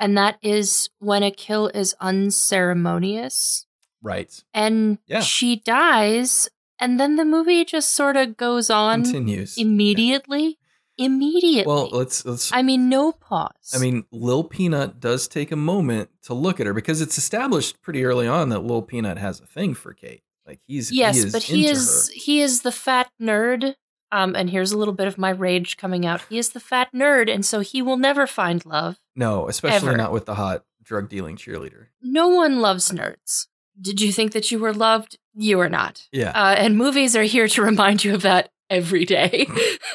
[0.00, 3.66] And that is when a kill is unceremonious,
[4.02, 4.42] right.
[4.54, 5.20] and Yeah.
[5.20, 6.48] she dies,
[6.78, 9.56] and then the movie just sort of goes on Continues.
[9.58, 10.56] immediately.
[10.98, 11.64] Immediately.
[11.70, 12.52] Well, let's let's.
[12.52, 13.72] I mean, no pause.
[13.74, 17.80] I mean, Lil Peanut does take a moment to look at her because it's established
[17.80, 20.22] pretty early on that Lil Peanut has a thing for Kate.
[20.46, 22.12] Like he's yes, he is but he is her.
[22.16, 23.76] he is the fat nerd.
[24.12, 26.22] Um, and here's a little bit of my rage coming out.
[26.28, 28.98] He is the fat nerd, and so he will never find love.
[29.14, 29.96] no, especially ever.
[29.96, 31.86] not with the hot drug dealing cheerleader.
[32.02, 33.46] No one loves nerds.
[33.80, 35.16] Did you think that you were loved?
[35.34, 36.08] You are not.
[36.12, 39.46] Yeah, Uh, and movies are here to remind you of that every day.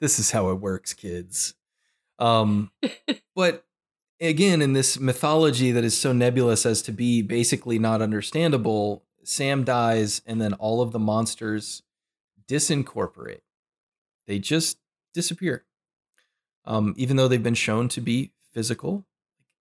[0.00, 1.54] this is how it works, kids.
[2.18, 2.70] Um,
[3.34, 3.64] but
[4.20, 9.64] again, in this mythology that is so nebulous as to be basically not understandable, Sam
[9.64, 11.82] dies, and then all of the monsters
[12.50, 13.42] disincorporate.
[14.26, 14.78] They just
[15.14, 15.64] disappear.
[16.64, 19.04] Um, even though they've been shown to be physical,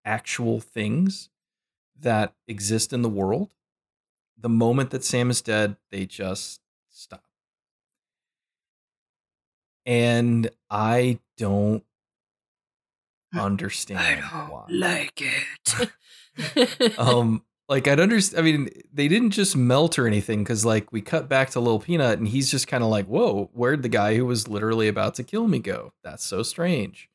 [0.03, 1.29] actual things
[1.99, 3.53] that exist in the world,
[4.37, 7.23] the moment that Sam is dead, they just stop.
[9.85, 11.83] And I don't
[13.37, 14.65] understand I don't why.
[14.69, 16.97] like it.
[16.97, 21.01] um like i'd understand i mean they didn't just melt or anything because like we
[21.01, 24.15] cut back to Lil peanut and he's just kind of like whoa where'd the guy
[24.15, 25.93] who was literally about to kill me go?
[26.03, 27.09] That's so strange.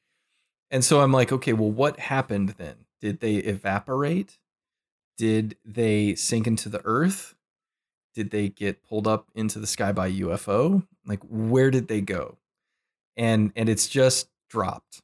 [0.70, 2.76] And so i'm like okay well what happened then?
[3.00, 4.38] Did they evaporate?
[5.18, 7.34] Did they sink into the earth?
[8.14, 12.38] Did they get pulled up into the sky by ufo like where did they go?
[13.16, 15.02] And and it's just dropped.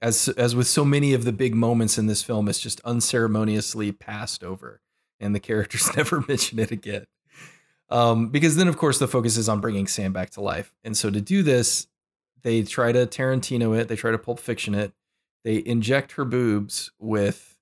[0.00, 3.90] As as with so many of the big moments in this film, it's just unceremoniously
[3.92, 4.80] passed over,
[5.20, 7.04] and the characters never mention it again.
[7.90, 10.96] Um, because then, of course, the focus is on bringing Sam back to life, and
[10.96, 11.86] so to do this,
[12.42, 14.92] they try to Tarantino it, they try to Pulp Fiction it,
[15.44, 17.56] they inject her boobs with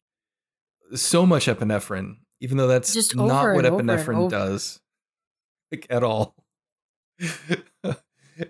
[0.95, 4.31] so much epinephrine, even though that's Just not what over epinephrine over.
[4.31, 4.81] does,
[5.71, 6.35] like at all.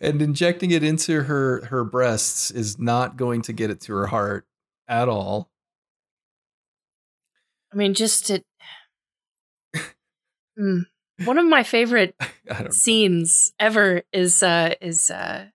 [0.00, 4.06] and injecting it into her her breasts is not going to get it to her
[4.06, 4.46] heart
[4.88, 5.50] at all.
[7.72, 8.42] I mean, just to.
[10.58, 10.86] Mm.
[11.24, 12.14] One of my favorite
[12.70, 15.46] scenes ever is uh is uh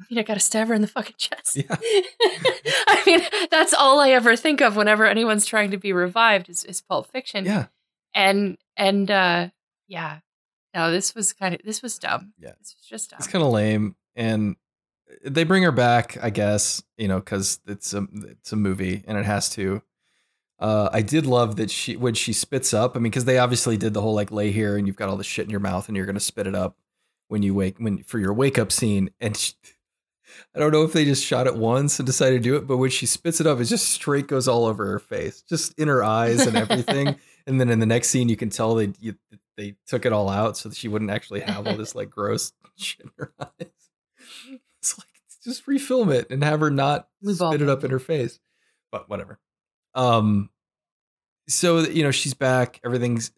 [0.00, 1.56] I mean, I gotta stab her in the fucking chest.
[1.56, 1.64] Yeah.
[1.70, 3.20] I mean,
[3.50, 7.10] that's all I ever think of whenever anyone's trying to be revived is, is Pulp
[7.12, 7.44] Fiction.
[7.44, 7.66] Yeah.
[8.14, 9.50] And and uh
[9.86, 10.18] yeah.
[10.74, 12.32] No, this was kind of this was dumb.
[12.38, 12.52] Yeah.
[12.58, 13.18] This was just dumb.
[13.18, 13.94] It's kind of lame.
[14.16, 14.56] And
[15.24, 19.16] they bring her back, I guess, you know, because it's a it's a movie and
[19.16, 19.82] it has to.
[20.64, 22.96] Uh, I did love that she when she spits up.
[22.96, 25.18] I mean, because they obviously did the whole like lay here and you've got all
[25.18, 26.78] the shit in your mouth and you're gonna spit it up
[27.28, 29.10] when you wake when for your wake up scene.
[29.20, 29.52] And she,
[30.54, 32.78] I don't know if they just shot it once and decided to do it, but
[32.78, 35.86] when she spits it up, it just straight goes all over her face, just in
[35.88, 37.16] her eyes and everything.
[37.46, 39.16] and then in the next scene, you can tell they you,
[39.58, 42.54] they took it all out so that she wouldn't actually have all this like gross
[42.76, 43.90] shit in her eyes.
[44.80, 45.08] It's like
[45.44, 48.40] just refilm it and have her not We've spit it up in her face.
[48.90, 49.38] But whatever.
[49.94, 50.48] Um
[51.48, 53.30] so you know, she's back, everything's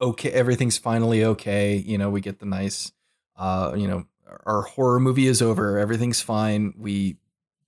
[0.00, 1.76] okay, everything's finally okay.
[1.76, 2.92] You know, we get the nice
[3.36, 4.04] uh, you know,
[4.46, 6.74] our horror movie is over, everything's fine.
[6.76, 7.16] We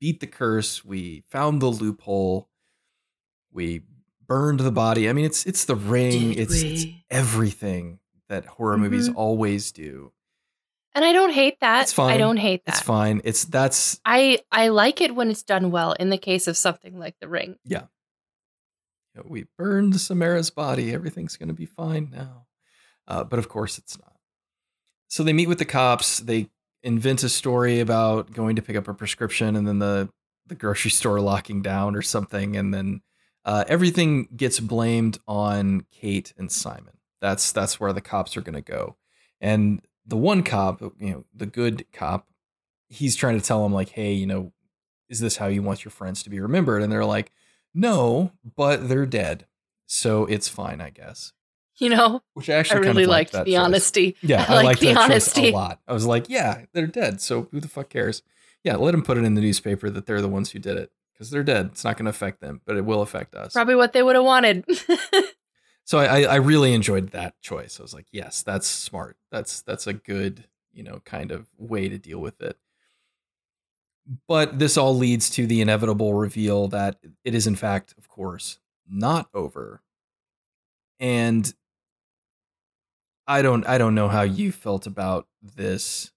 [0.01, 2.48] beat the curse, we found the loophole,
[3.52, 3.82] we
[4.27, 5.09] burned the body.
[5.09, 7.98] I mean, it's it's the ring, it's, it's everything
[8.28, 9.16] that horror movies Mhm.
[9.16, 10.12] always do.
[10.94, 11.82] and I don't hate that.
[11.85, 12.12] It's fine.
[12.12, 12.74] I don't hate that.
[12.77, 13.23] It's fine.
[13.24, 16.98] It's that's I I like it when it's done well in the case of something
[16.98, 17.56] like The Ring.
[19.14, 20.93] You know, we burned Samara's body.
[20.93, 22.47] Everything's going to be fine now.
[23.06, 24.16] Uh, but of course, it's not.
[25.09, 26.20] So they meet with the cops.
[26.20, 26.48] They
[26.82, 30.09] invent a story about going to pick up a prescription, and then the
[30.47, 33.02] the grocery store locking down or something, and then
[33.44, 36.98] uh, everything gets blamed on Kate and Simon.
[37.20, 38.97] That's that's where the cops are going to go.
[39.40, 42.26] And the one cop, you know, the good cop,
[42.89, 44.52] he's trying to tell him like, hey, you know,
[45.09, 46.82] is this how you want your friends to be remembered?
[46.82, 47.32] And they're like,
[47.74, 49.47] no, but they're dead.
[49.86, 51.32] So it's fine, I guess.
[51.78, 53.61] You know, Which I I actually kind really of liked that the choice.
[53.61, 54.16] honesty.
[54.23, 55.49] Yeah, I I, like liked the that honesty.
[55.49, 55.81] a lot.
[55.89, 57.20] I was like, yeah, they're dead.
[57.20, 58.23] So who the fuck cares?
[58.62, 60.93] Yeah, let them put it in the newspaper that they're the ones who did it
[61.12, 61.66] because they're dead.
[61.73, 63.53] It's not going to affect them, but it will affect us.
[63.55, 64.65] Probably what they would have wanted.
[65.85, 67.81] So I, I I really enjoyed that choice.
[67.81, 69.16] I was like, yes, that's smart.
[69.32, 72.57] That's that's a good you know kind of way to deal with it.
[74.26, 78.58] But this all leads to the inevitable reveal that it is in fact, of course,
[78.88, 79.80] not over.
[80.98, 81.52] And
[83.26, 86.10] I don't I don't know how you felt about this.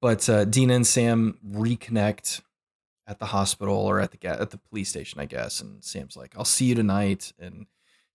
[0.00, 2.42] But uh, Deena and Sam reconnect
[3.06, 5.60] at the hospital or at the at the police station, I guess.
[5.60, 7.66] And Sam's like, "I'll see you tonight." And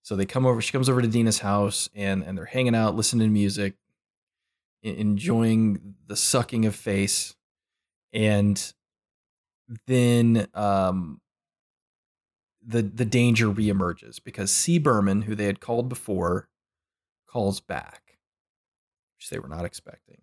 [0.03, 0.61] so they come over.
[0.61, 3.75] She comes over to Deena's house, and and they're hanging out, listening to music,
[4.83, 7.35] enjoying the sucking of face,
[8.11, 8.73] and
[9.87, 11.21] then um,
[12.65, 14.77] the the danger reemerges because C.
[14.77, 16.49] Berman, who they had called before,
[17.27, 18.17] calls back,
[19.17, 20.21] which they were not expecting.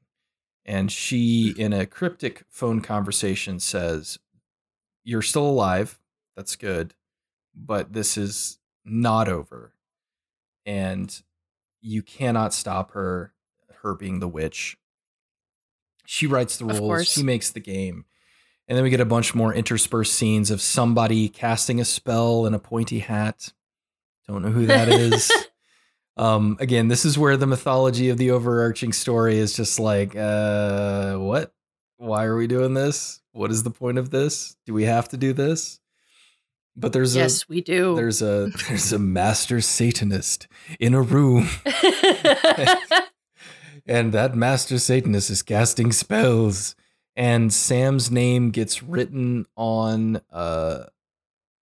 [0.64, 4.18] And she, in a cryptic phone conversation, says,
[5.02, 5.98] You're still alive.
[6.36, 6.94] That's good.
[7.54, 9.74] But this is not over.
[10.64, 11.20] And
[11.80, 13.32] you cannot stop her,
[13.82, 14.76] her being the witch.
[16.06, 18.04] She writes the rules, she makes the game.
[18.66, 22.54] And then we get a bunch more interspersed scenes of somebody casting a spell in
[22.54, 23.52] a pointy hat.
[24.28, 25.30] Don't know who that is.
[26.16, 31.16] um, again, this is where the mythology of the overarching story is just like, uh,
[31.16, 31.52] what?
[31.96, 33.20] Why are we doing this?
[33.32, 34.56] What is the point of this?
[34.66, 35.80] Do we have to do this?
[36.76, 37.94] But there's yes, we do.
[37.94, 40.48] there's a there's a master satanist
[40.78, 41.48] in a room,
[43.86, 46.74] and that master satanist is casting spells.
[47.16, 50.84] And Sam's name gets written on uh,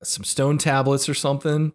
[0.03, 1.73] some stone tablets or something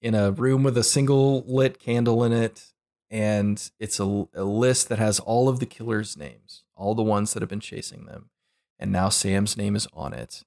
[0.00, 2.72] in a room with a single lit candle in it.
[3.10, 7.32] And it's a, a list that has all of the killers' names, all the ones
[7.32, 8.30] that have been chasing them.
[8.78, 10.44] And now Sam's name is on it.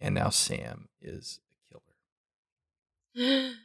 [0.00, 3.52] And now Sam is a killer.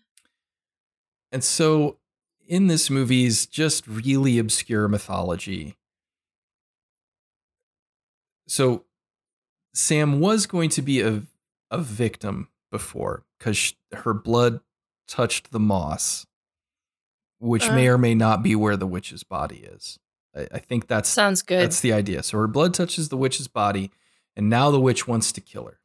[1.32, 1.98] And so
[2.48, 5.76] in this movie's just really obscure mythology.
[8.48, 8.86] So
[9.74, 11.24] Sam was going to be a
[11.72, 14.60] a victim before cuz her blood
[15.08, 16.26] touched the moss,
[17.40, 17.94] which may Uh.
[17.94, 19.98] or may not be where the witch's body is.
[20.36, 21.62] I, I think that's Sounds good.
[21.64, 22.22] that's the idea.
[22.24, 23.92] So her blood touches the witch's body,
[24.36, 25.80] and now the witch wants to kill her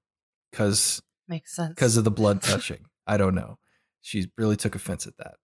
[0.50, 1.70] because Makes sense.
[1.70, 2.86] because of the blood touching.
[3.06, 3.58] I don't know.
[4.02, 5.36] She really took offense at that.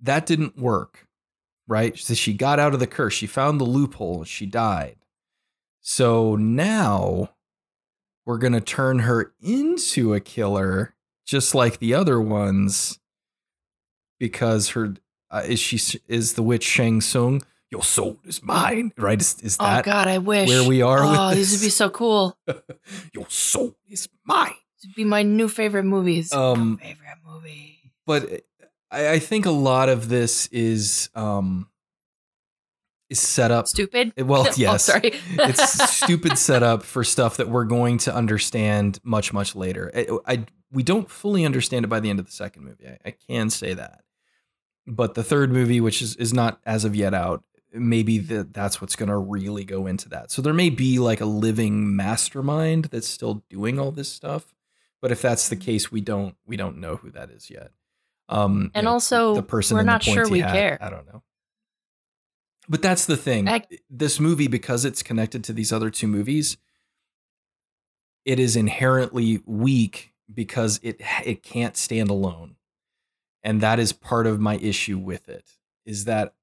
[0.00, 1.06] That didn't work,
[1.66, 1.96] right?
[1.98, 3.14] So she got out of the curse.
[3.14, 4.18] She found the loophole.
[4.18, 4.96] and She died.
[5.80, 7.30] So now
[8.26, 10.94] we're going to turn her into a killer,
[11.26, 12.98] just like the other ones,
[14.18, 14.94] because her
[15.30, 17.42] uh, is she is the witch Shang Tsung.
[17.70, 18.92] your soul is mine.
[18.96, 19.20] Right?
[19.20, 21.50] Is, is Oh that God, I wish where we are with Oh, this?
[21.50, 22.36] these would be so cool.
[23.12, 24.54] your soul is mine.
[24.80, 26.32] This would be my new favorite movies.
[26.32, 27.92] Um, favorite movie.
[28.06, 28.42] but
[28.94, 31.68] I, I think a lot of this is um
[33.10, 33.68] is set up.
[33.68, 34.12] Stupid.
[34.16, 35.12] Well, Oh, yes, sorry.
[35.32, 39.90] it's stupid setup for stuff that we're going to understand much much later.
[39.94, 42.86] I, I we don't fully understand it by the end of the second movie.
[42.88, 44.02] I, I can say that,
[44.86, 48.80] but the third movie, which is is not as of yet out, maybe that that's
[48.80, 50.30] what's going to really go into that.
[50.30, 54.54] So there may be like a living mastermind that's still doing all this stuff,
[55.02, 57.70] but if that's the case, we don't we don't know who that is yet.
[58.28, 60.78] Um, And also, the person we're not sure we hat, care.
[60.80, 61.22] I don't know.
[62.68, 63.48] But that's the thing.
[63.48, 66.56] I- this movie, because it's connected to these other two movies,
[68.24, 72.56] it is inherently weak because it it can't stand alone,
[73.42, 75.44] and that is part of my issue with it.
[75.84, 76.34] Is that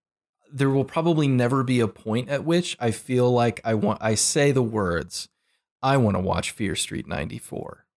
[0.53, 4.13] there will probably never be a point at which I feel like I want I
[4.13, 5.27] say the words,
[5.81, 7.87] I want to watch Fear Street 94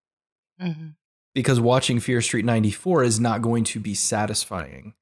[0.59, 0.95] Mhm.
[1.35, 4.95] Because watching Fear Street 94 is not going to be satisfying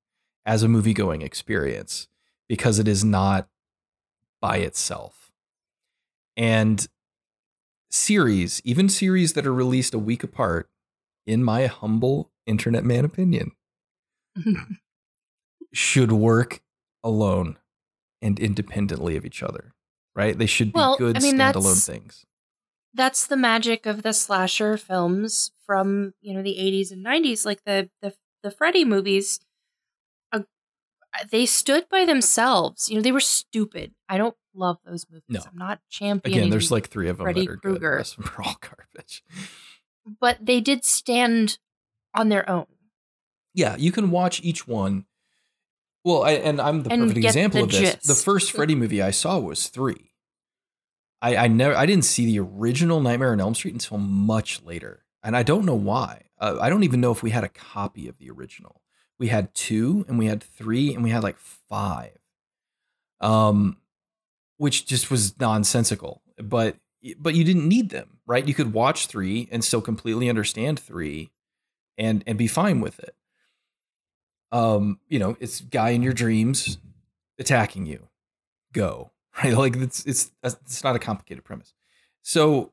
[0.45, 2.09] as a movie going experience
[2.49, 3.49] because it is not
[4.41, 5.31] by itself.
[6.37, 6.87] And
[7.91, 10.69] series, even series that are released a week apart,
[11.27, 13.53] in my humble internet man opinion,
[15.73, 16.61] should work
[17.05, 17.59] alone
[18.21, 19.75] and independently of each other,
[20.17, 20.37] right?
[20.37, 22.25] They should be Well, good I mean, standalone things.
[22.95, 27.65] That's the magic of the slasher films from you know the 80s and 90s, like
[27.65, 29.41] the the the Freddy movies.
[30.33, 30.41] Uh,
[31.31, 32.89] they stood by themselves.
[32.91, 33.93] You know, they were stupid.
[34.09, 35.25] I don't love those movies.
[35.29, 35.41] No.
[35.51, 36.39] I'm not championing.
[36.39, 37.63] Again, there's like three of them Freddy that are good.
[37.63, 37.91] Krueger.
[37.91, 39.23] The rest of them are all garbage.
[40.21, 41.59] but they did stand
[42.15, 42.67] on their own.
[43.55, 45.07] yeah, you can watch each one.
[46.05, 48.07] Well, I, and I'm the And perfect example the of this.
[48.07, 50.12] The first Freddy movie I saw was three.
[51.23, 55.05] I, I never, I didn't see the original Nightmare on Elm Street until much later,
[55.23, 56.25] and I don't know why.
[56.39, 58.83] Uh, I don't even know if we had a copy of the original.
[59.19, 62.19] We had two, and we had three, and we had like five,
[63.21, 63.79] um,
[64.59, 66.23] which just was nonsensical.
[66.37, 66.77] But
[67.19, 68.47] but you didn't need them, right?
[68.47, 71.31] You could watch three and still completely understand three,
[71.97, 73.15] and and be fine with it
[74.53, 76.79] um, you know, it's guy in your dreams
[77.39, 78.09] attacking you.
[78.73, 79.11] Go.
[79.43, 79.55] Right?
[79.55, 81.73] Like it's it's it's not a complicated premise.
[82.23, 82.73] So,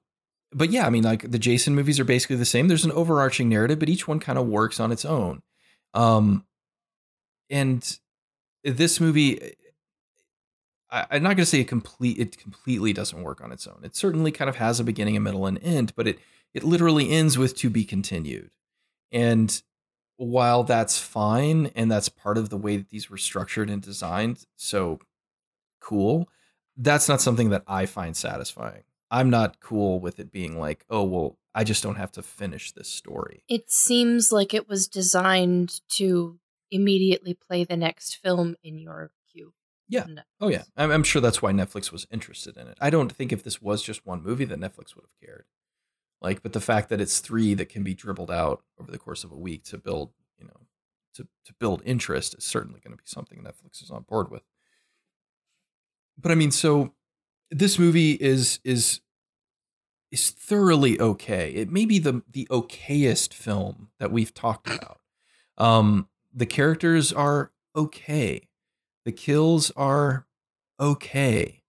[0.52, 2.68] but yeah, I mean, like the Jason movies are basically the same.
[2.68, 5.42] There's an overarching narrative, but each one kind of works on its own.
[5.94, 6.46] Um,
[7.50, 8.00] and
[8.64, 9.56] this movie,
[10.92, 12.20] I, I'm not going to say it complete.
[12.20, 13.80] It completely doesn't work on its own.
[13.84, 16.20] It certainly kind of has a beginning, a middle, and end, but it
[16.54, 18.50] it literally ends with to be continued.
[19.12, 19.62] And
[20.18, 24.46] while that's fine and that's part of the way that these were structured and designed,
[24.58, 25.00] so
[25.80, 26.28] cool,
[26.80, 28.84] that's not something that I find satisfying.
[29.12, 32.72] I'm not cool with it being like, oh, well, I just don't have to finish
[32.72, 33.44] this story.
[33.50, 36.40] It seems like it was designed to
[36.72, 39.54] immediately play the next film in your queue.
[39.90, 40.06] Yeah.
[40.40, 40.64] Oh, yeah.
[40.78, 42.78] I'm, I'm sure that's why Netflix was interested in it.
[42.80, 45.46] I don't think if this was just one movie that Netflix would have cared.
[46.22, 49.24] Like, but the fact that it's three that can be dribbled out over the course
[49.24, 50.68] of a week to build, you know,
[51.16, 54.44] to, to build interest is certainly going to be something Netflix is on board with.
[56.22, 56.94] But I mean, so
[57.52, 59.02] this movie is is
[60.12, 61.52] is thoroughly okay.
[61.52, 65.00] It may be the the okayest film that we've talked about.
[65.58, 68.48] Um, the characters are okay.
[69.06, 70.28] The kills are
[70.80, 71.64] okay.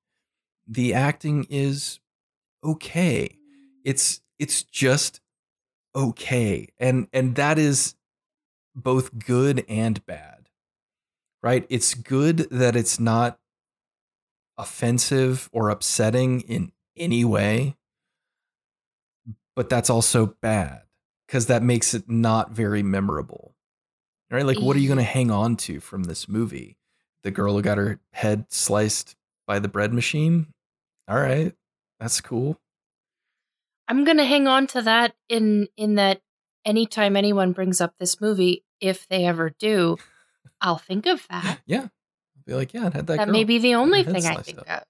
[0.66, 2.00] The acting is
[2.62, 3.36] okay.
[3.84, 5.20] It's it's just
[5.94, 6.68] okay.
[6.78, 7.94] And and that is
[8.74, 10.48] both good and bad.
[11.42, 11.66] Right?
[11.70, 13.39] It's good that it's not
[14.60, 17.76] offensive or upsetting in any way.
[19.56, 20.82] But that's also bad
[21.26, 23.54] because that makes it not very memorable.
[24.30, 24.46] Right?
[24.46, 26.76] Like what are you going to hang on to from this movie?
[27.24, 29.16] The girl who got her head sliced
[29.46, 30.46] by the bread machine?
[31.08, 31.54] All right.
[31.98, 32.58] That's cool.
[33.88, 36.22] I'm gonna hang on to that in in that
[36.64, 39.96] anytime anyone brings up this movie, if they ever do,
[40.60, 41.58] I'll think of that.
[41.66, 41.88] Yeah.
[42.50, 43.32] Be like, yeah, it had that That, girl.
[43.32, 44.66] may be the only thing I think up.
[44.68, 44.82] of.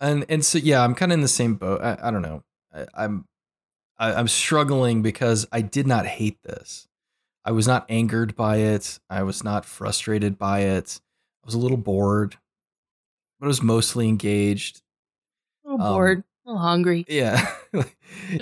[0.00, 1.80] and and so yeah, I'm kind of in the same boat.
[1.80, 2.42] I, I don't know.
[2.74, 3.24] I, I'm
[3.98, 6.88] I, I'm struggling because I did not hate this.
[7.44, 8.98] I was not angered by it.
[9.08, 11.00] I was not frustrated by it.
[11.44, 12.36] I was a little bored,
[13.38, 14.82] but I was mostly engaged.
[15.64, 16.24] A little Um, bored,
[16.54, 17.04] hungry.
[17.08, 17.44] Yeah,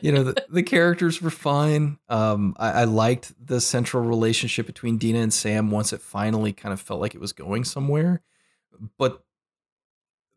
[0.02, 1.98] you know the, the characters were fine.
[2.08, 6.72] Um, I, I liked the central relationship between Deena and Sam once it finally kind
[6.72, 8.20] of felt like it was going somewhere.
[8.98, 9.22] But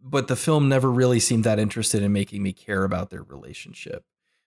[0.01, 4.05] but the film never really seemed that interested in making me care about their relationship.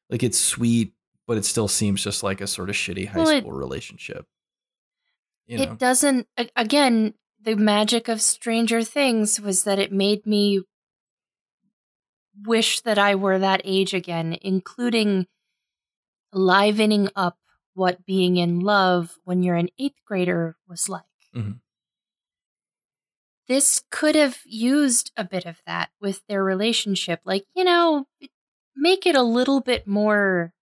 [0.09, 0.93] Like it's sweet,
[1.27, 4.27] but it still seems just like a sort of shitty high Well, it- school relationship.
[5.47, 5.63] You know?
[5.65, 6.29] It doesn't.
[6.55, 10.63] Again, the magic of Stranger Things was that it made me
[12.47, 15.27] wish that I were that age again, including
[16.33, 17.39] livening up
[17.75, 21.03] what being in love when you're an eighth grader was like.
[21.35, 21.61] Mhm.
[23.49, 27.21] This could have used a bit of that with their relationship.
[27.25, 28.07] Like, you know,
[28.77, 30.53] make it a little bit more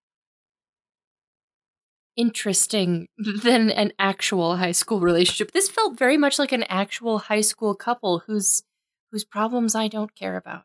[2.17, 3.09] interesting
[3.43, 5.53] than an actual high school relationship.
[5.53, 8.63] This felt very much like an actual high school couple whose
[9.11, 10.65] whose problems I don't care about.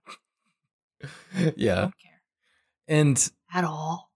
[1.35, 1.75] I yeah.
[1.75, 2.21] don't care
[2.87, 4.11] And at all.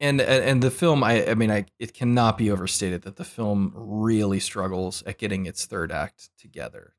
[0.00, 3.24] and and and the film I I mean I it cannot be overstated that the
[3.24, 6.94] film really struggles at getting its third act together.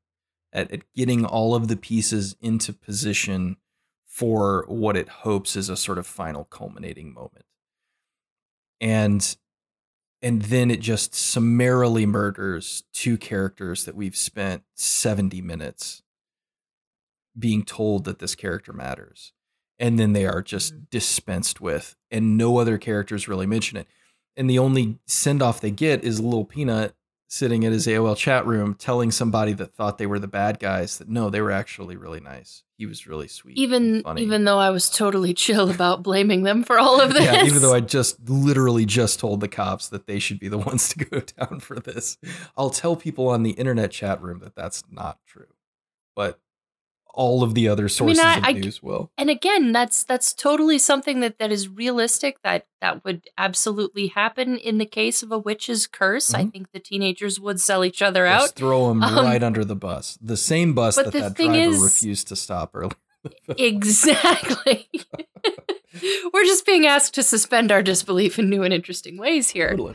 [0.52, 3.56] At, at getting all of the pieces into position
[4.06, 7.46] for what it hopes is a sort of final culminating moment.
[8.80, 9.36] And
[10.22, 16.01] and then it just summarily murders two characters that we've spent 70 minutes
[17.38, 19.32] being told that this character matters
[19.78, 20.90] and then they are just Mhm.
[20.90, 23.86] dispensed with and no other characters really mention it.
[24.36, 26.94] And the only send off they get is a little peanut
[27.28, 30.98] sitting at his AOL chat room telling somebody that thought they were the bad guys
[30.98, 32.62] that no they were actually really nice.
[32.76, 36.78] He was really sweet Even even though I was totally chill about blaming them for
[36.78, 37.24] all of this.
[37.24, 40.58] yeah even though I just literally just told the cops that they should be the
[40.70, 42.18] ones to go down for this.
[42.58, 45.46] I'll tell people on the internet chat room that that's not true.
[46.14, 46.38] But
[47.14, 50.78] all of the other sources I- of I- news will and again that's that's totally
[50.78, 55.38] something that that is realistic that that would absolutely happen in the case of a
[55.38, 56.52] witch's curse i Mhm.
[56.52, 60.18] think the teenagers would sell each other out throw them Um, right under the bus.
[60.22, 62.92] The same bus that the that driver is- refused to stop earlier.
[63.56, 64.88] exactly
[66.32, 69.94] we're just being asked to suspend our disbelief in new and interesting ways here Totally.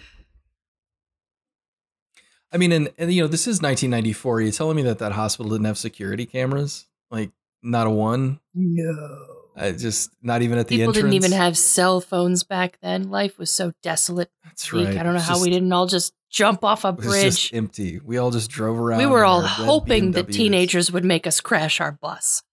[2.50, 4.36] I mean, and, and you know, this is 1994.
[4.38, 6.86] Are you telling me that that hospital didn't have security cameras?
[7.10, 7.32] Like,
[7.64, 8.40] not a one.
[8.54, 9.18] no
[9.60, 10.98] I just not even at the entrance.
[10.98, 11.14] people entrance.
[11.24, 14.88] didn't even have cell phones back then life was so desolate That's right.
[14.90, 17.24] i don't know It's how we didn't all just jump off a It was bridge
[17.42, 18.00] just empty.
[18.00, 19.00] We all just drove around.
[19.00, 22.44] we were all our red hoping that teenagers would make us crash our bus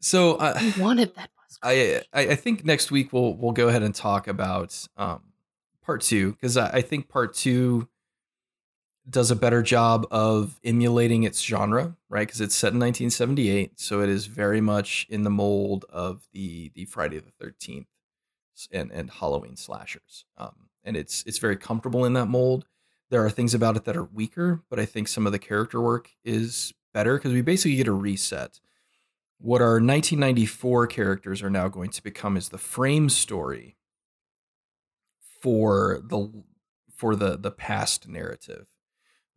[0.00, 3.68] So uh, we wanted that bus I, I I think next week we'll we'll go
[3.68, 5.22] ahead and talk about um,
[5.82, 7.88] part two because I, I think part two
[9.08, 12.26] does a better job of emulating its genre, right?
[12.26, 16.70] Because it's set in 1978, so it is very much in the mold of the
[16.74, 17.86] the Friday the 13th
[18.72, 22.66] and and Halloween slashers, um, and it's it's very comfortable in that mold.
[23.10, 25.80] There are things about it that are weaker, but I think some of the character
[25.80, 28.60] work is better because we basically get a reset
[29.40, 33.76] what our 1994 characters are now going to become is the frame story
[35.40, 36.30] for the
[36.94, 38.66] for the the past narrative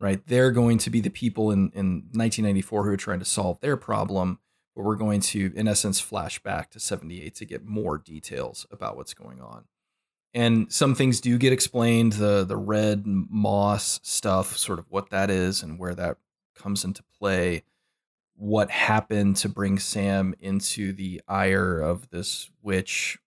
[0.00, 3.60] right they're going to be the people in in 1994 who are trying to solve
[3.60, 4.38] their problem
[4.74, 8.96] but we're going to in essence flash back to 78 to get more details about
[8.96, 9.64] what's going on
[10.32, 15.30] and some things do get explained the the red moss stuff sort of what that
[15.30, 16.16] is and where that
[16.54, 17.62] comes into play
[18.36, 23.18] what happened to bring Sam into the ire of this witch,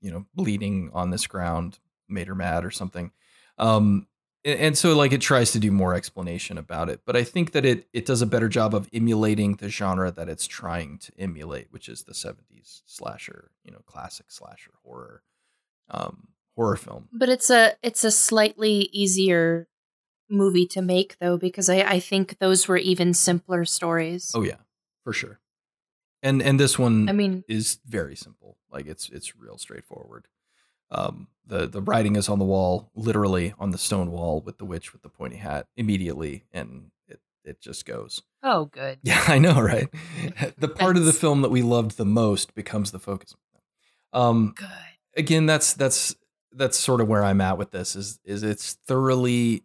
[0.00, 1.78] you know, bleeding on this ground
[2.08, 3.12] made her mad or something.
[3.58, 4.06] Um,
[4.44, 7.64] and, so like it tries to do more explanation about it, but I think that
[7.64, 11.68] it it does a better job of emulating the genre that it's trying to emulate,
[11.70, 15.22] which is the 70s slasher, you know, classic slasher horror
[15.90, 17.08] um horror film.
[17.12, 19.68] But it's a it's a slightly easier
[20.28, 24.32] movie to make though because I, I think those were even simpler stories.
[24.34, 24.56] Oh yeah,
[25.04, 25.40] for sure.
[26.22, 28.56] And and this one I mean, is very simple.
[28.70, 30.26] Like it's it's real straightforward.
[30.92, 34.64] Um, the the writing is on the wall, literally on the stone wall with the
[34.64, 38.22] witch with the pointy hat immediately, and it it just goes.
[38.42, 38.98] oh good.
[39.02, 39.88] Yeah, I know, right?
[40.58, 43.34] the part of the film that we loved the most becomes the focus.
[44.12, 44.68] Um, Good.
[45.16, 46.14] again, that's that's
[46.52, 47.96] that's sort of where I'm at with this.
[47.96, 49.64] Is is it's thoroughly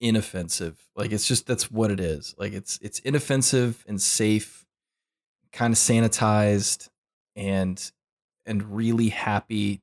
[0.00, 0.78] inoffensive.
[0.94, 2.34] Like it's just that's what it is.
[2.38, 4.64] Like it's it's inoffensive and safe,
[5.52, 6.88] kind of sanitized,
[7.34, 7.90] and
[8.46, 9.82] and really happy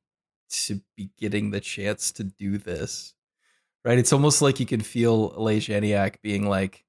[0.65, 3.13] to be getting the chance to do this.
[3.85, 3.97] Right?
[3.97, 6.85] It's almost like you can feel Leigh Janiak being like,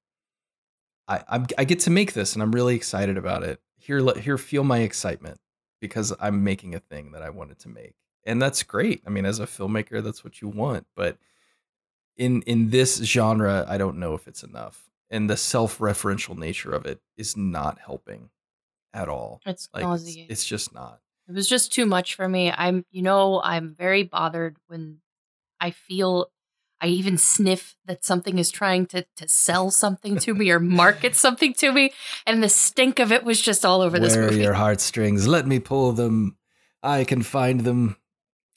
[1.07, 3.59] I I'm, I get to make this, and I'm really excited about it.
[3.77, 5.39] Here, let- here, feel my excitement
[5.81, 9.01] because I'm making a thing that I wanted to make, and that's great.
[9.05, 11.17] I mean, as a filmmaker, that's what you want, but
[12.17, 16.85] in in this genre, I don't know if it's enough, and the self-referential nature of
[16.85, 18.29] it is not helping
[18.93, 19.41] at all.
[19.45, 20.27] It's Like it's, nauseating.
[20.29, 21.01] it's just not.
[21.27, 22.51] It was just too much for me.
[22.51, 24.99] I'm, you know, I'm very bothered when
[25.59, 26.29] I feel
[26.81, 31.15] I even sniff that something is trying to to sell something to me or market
[31.25, 31.91] something to me,
[32.27, 35.27] and the stink of it was just all over this Where are your heartstrings?
[35.27, 36.37] Let me pull them.
[36.83, 37.97] I can find them.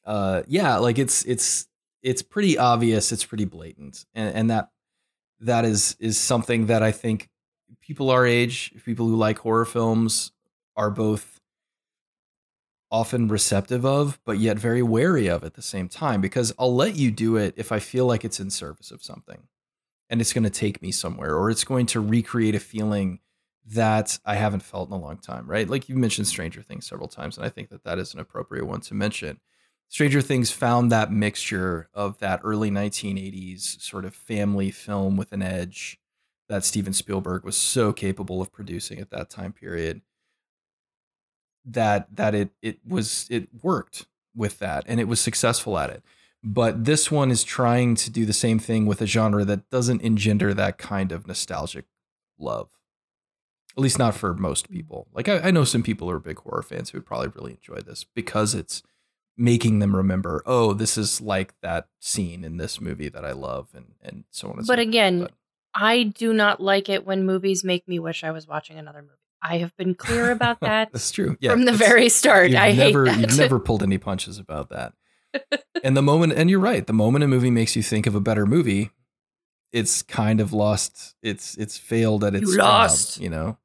[0.04, 1.68] Uh, yeah, like it's it's
[2.02, 3.12] it's pretty obvious.
[3.12, 4.70] It's pretty blatant, and and that
[5.40, 7.28] that is is something that I think
[7.80, 10.32] people our age, people who like horror films,
[10.76, 11.37] are both
[12.90, 16.20] often receptive of, but yet very wary of at the same time.
[16.20, 19.42] Because I'll let you do it if I feel like it's in service of something,
[20.08, 23.20] and it's going to take me somewhere, or it's going to recreate a feeling
[23.66, 25.68] that I haven't felt in a long time, right?
[25.68, 28.64] Like you mentioned Stranger Things several times, and I think that that is an appropriate
[28.64, 29.40] one to mention.
[29.90, 35.42] Stranger Things found that mixture of that early 1980s sort of family film with an
[35.42, 35.98] edge
[36.48, 40.02] that Steven Spielberg was so capable of producing at that time period
[41.70, 46.02] that that it it was it worked with that and it was successful at it.
[46.42, 50.02] But this one is trying to do the same thing with a genre that doesn't
[50.02, 51.84] engender that kind of nostalgic
[52.38, 52.68] love
[53.76, 55.06] at least not for most people.
[55.12, 57.52] Like I, I know some people who are big horror fans who would probably really
[57.52, 58.82] enjoy this because it's
[59.36, 63.68] making them remember, oh, this is like that scene in this movie that I love,
[63.74, 64.88] and and so on and so But forth.
[64.88, 65.32] again, But-
[65.74, 69.14] I do not like it when movies make me wish I was watching another movie.
[69.42, 71.36] I have been clear about that that's true.
[71.40, 72.54] Yeah, from the very start.
[72.54, 73.20] I never, hate that.
[73.20, 74.94] You've never pulled any punches about that.
[75.84, 78.20] and the moment, and you're right, the moment a movie makes you think of a
[78.20, 78.90] better movie,
[79.72, 81.14] it's kind of lost.
[81.22, 83.20] It's it's failed at its You job, lost.
[83.20, 83.58] you know.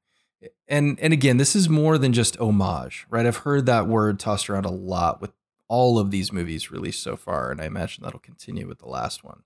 [0.67, 3.25] And and again, this is more than just homage, right?
[3.25, 5.31] I've heard that word tossed around a lot with
[5.69, 9.23] all of these movies released so far, and I imagine that'll continue with the last
[9.23, 9.43] one.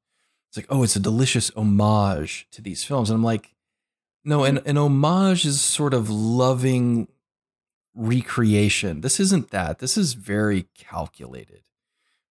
[0.50, 3.54] It's like, oh, it's a delicious homage to these films, and I'm like,
[4.28, 7.08] no, an, an homage is sort of loving
[7.96, 9.00] recreation.
[9.00, 9.80] This isn't that.
[9.80, 11.62] This is very calculated,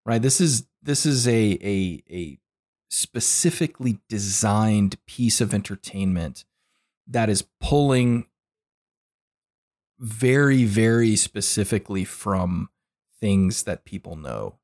[0.04, 0.20] right?
[0.20, 2.38] This is this is a a a
[2.90, 6.44] specifically designed piece of entertainment
[7.06, 8.26] that is pulling
[9.98, 12.68] very very specifically from
[13.18, 14.56] things that people know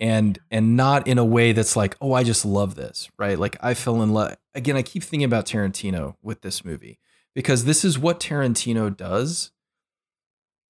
[0.00, 3.38] and and not in a way that's like oh i just love this right?
[3.38, 6.98] Like i fell in love again i keep thinking about tarantino with this movie
[7.34, 9.52] because this is what tarantino does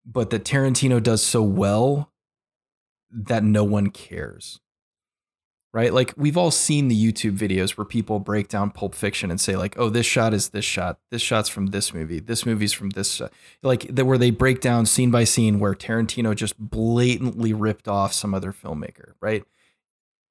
[0.04, 2.12] but that tarantino does so well
[3.10, 4.60] that no one cares
[5.74, 5.92] right?
[5.92, 9.56] Like we've all seen the youtube videos where people break down pulp fiction and say
[9.56, 10.98] like oh this shot is this shot.
[11.10, 12.20] This shot's from this movie.
[12.20, 13.32] This movie's from this shot.
[13.62, 18.12] like the, where they break down scene by scene where tarantino just blatantly ripped off
[18.14, 19.44] some other filmmaker right?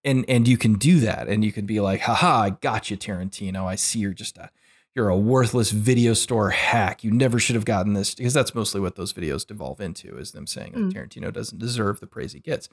[0.06, 2.98] And and you can do that and you can be like haha i got you
[2.98, 3.66] tarantino.
[3.66, 4.50] I see you're just a
[4.96, 7.04] you're a worthless video store hack.
[7.04, 8.14] You never should have gotten this.
[8.14, 10.94] Because that's mostly what those videos devolve into is them saying Mm.
[10.94, 12.70] that tarantino doesn't deserve the praise he gets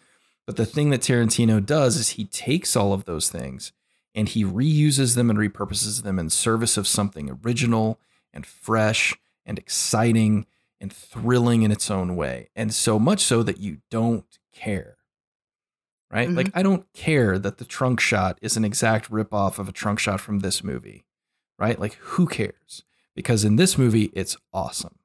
[0.47, 3.73] but the thing that Tarantino does is he takes all of those things
[4.15, 8.01] and he reuses them and repurposes them in service of something original
[8.33, 9.15] and fresh
[9.47, 10.47] and exciting
[10.81, 12.49] and thrilling in its own way.
[12.57, 14.97] And so much so that you don't care.
[16.11, 16.29] Right?
[16.29, 16.37] Mhm.
[16.37, 20.01] Like I don't care that the trunk shot is an exact ripoff of a trunk
[20.01, 21.05] shot from this movie.
[21.59, 21.79] Right?
[21.79, 22.83] Like who cares?
[23.15, 24.97] Because in this movie it's awesome.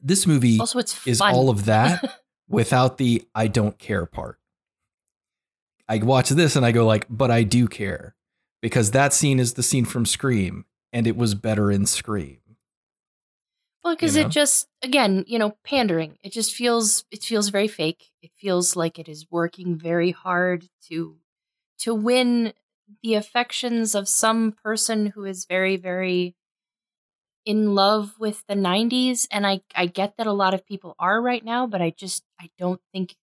[0.00, 4.38] This movie also, it's is all of that without the I don't care part.
[5.88, 8.16] I watch this and I go like, but I do care
[8.60, 12.38] because that scene is the scene from Scream and it was better in Scream.
[13.84, 14.28] Well, because you know?
[14.28, 16.18] it just again, you know, pandering.
[16.24, 18.10] It just feels it feels very fake.
[18.20, 21.16] It feels like it is working very hard to
[21.80, 22.52] to win
[23.02, 26.34] the affections of some person who is very very
[27.46, 31.22] in love with the 90s and I I get that a lot of people are
[31.22, 33.16] right now, but I just I don't think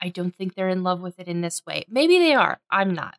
[0.00, 1.84] I don't think they're in love with it in this way.
[1.88, 2.60] Maybe they are.
[2.70, 3.18] I'm not.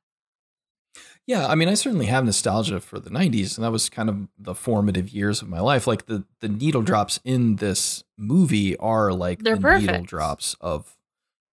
[1.25, 4.27] Yeah, I mean, I certainly have nostalgia for the '90s, and that was kind of
[4.37, 5.87] the formative years of my life.
[5.87, 10.97] Like the the needle drops in this movie are like They're the needle drops of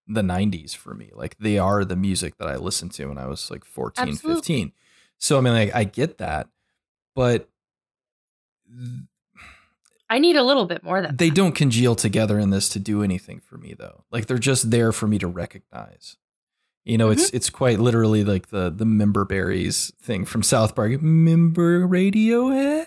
[0.09, 1.11] the '90s for me.
[1.15, 4.41] Like they are the music that I listened to when I was like 14, Absolutely.
[4.41, 4.73] 15.
[5.19, 6.49] So I mean, like I get that,
[7.15, 7.49] but
[10.09, 11.37] I need a little bit more than they that.
[11.37, 14.05] don't congeal together in this to do anything for me though.
[14.11, 16.17] Like they're just there for me to recognize.
[16.85, 17.37] You know, it's mm-hmm.
[17.37, 21.01] it's quite literally like the the member berries thing from South Park.
[21.01, 22.87] Member Radiohead?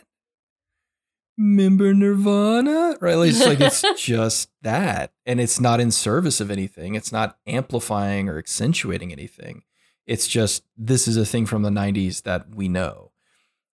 [1.37, 2.97] Member Nirvana?
[2.99, 3.15] Right?
[3.15, 5.13] Like, it's like it's just that.
[5.25, 6.95] And it's not in service of anything.
[6.95, 9.63] It's not amplifying or accentuating anything.
[10.05, 13.12] It's just this is a thing from the 90s that we know.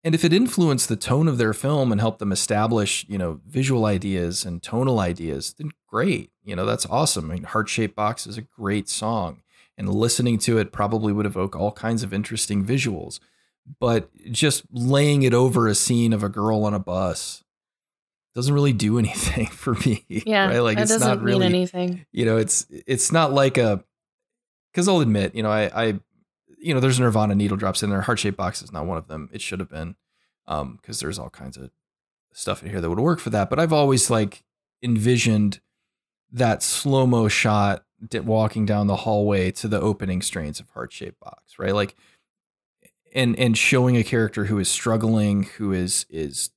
[0.03, 3.39] And if it influenced the tone of their film and helped them establish, you know,
[3.47, 6.31] visual ideas and tonal ideas, then great.
[6.43, 7.29] You know, that's awesome.
[7.29, 9.41] I mean, Heart Shaped Box is a great song,
[9.77, 13.19] and listening to it probably would evoke all kinds of interesting visuals.
[13.79, 17.43] But just laying it over a scene of a girl on a bus
[18.33, 20.03] doesn't really do anything for me.
[20.07, 20.59] Yeah, right?
[20.59, 22.05] Like it's doesn't not really mean anything.
[22.11, 23.83] you know it's it's not like a
[24.71, 25.99] because i'll admit you know i i
[26.61, 29.07] you know there's nirvana needle drops in there heart shaped box is not one of
[29.07, 29.95] them it should have been
[30.47, 31.71] um because there's all kinds of
[32.33, 34.43] stuff in here that would work for that but i've always like
[34.81, 35.59] envisioned
[36.31, 37.83] that slow mo shot
[38.23, 41.95] walking down the hallway to the opening strains of heart shaped box right like
[43.13, 46.51] and and showing a character who is struggling who is is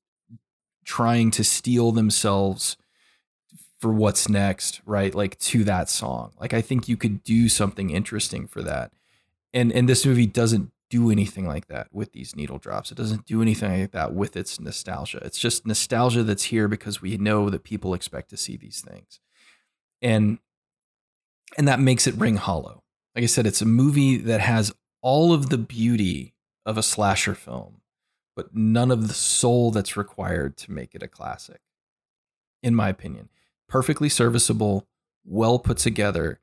[0.84, 2.76] trying to steel themselves
[3.84, 5.14] for what's next, right?
[5.14, 6.32] Like to that song.
[6.40, 8.92] Like I think you could do something interesting for that.
[9.54, 12.92] And and this movie doesn't do anything like that with these needle drops.
[12.92, 15.20] It doesn't do anything like that with its nostalgia.
[15.24, 19.18] It's just nostalgia that's here because we know that people expect to see these things.
[20.02, 20.38] And
[21.56, 22.82] and that makes it ring hollow.
[23.14, 26.34] Like I said, it's a movie that has all of the beauty
[26.66, 27.80] of a slasher film,
[28.36, 31.60] but none of the soul that's required to make it a classic,
[32.62, 33.28] in my opinion
[33.68, 34.86] perfectly serviceable,
[35.24, 36.40] well put together,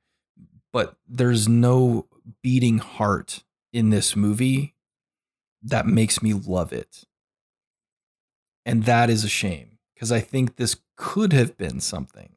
[0.74, 2.06] but there's no
[2.42, 3.44] beating heart
[3.74, 4.76] in this movie
[5.62, 7.04] that makes me love it.
[8.66, 12.34] And that is a shame because I think this could have been something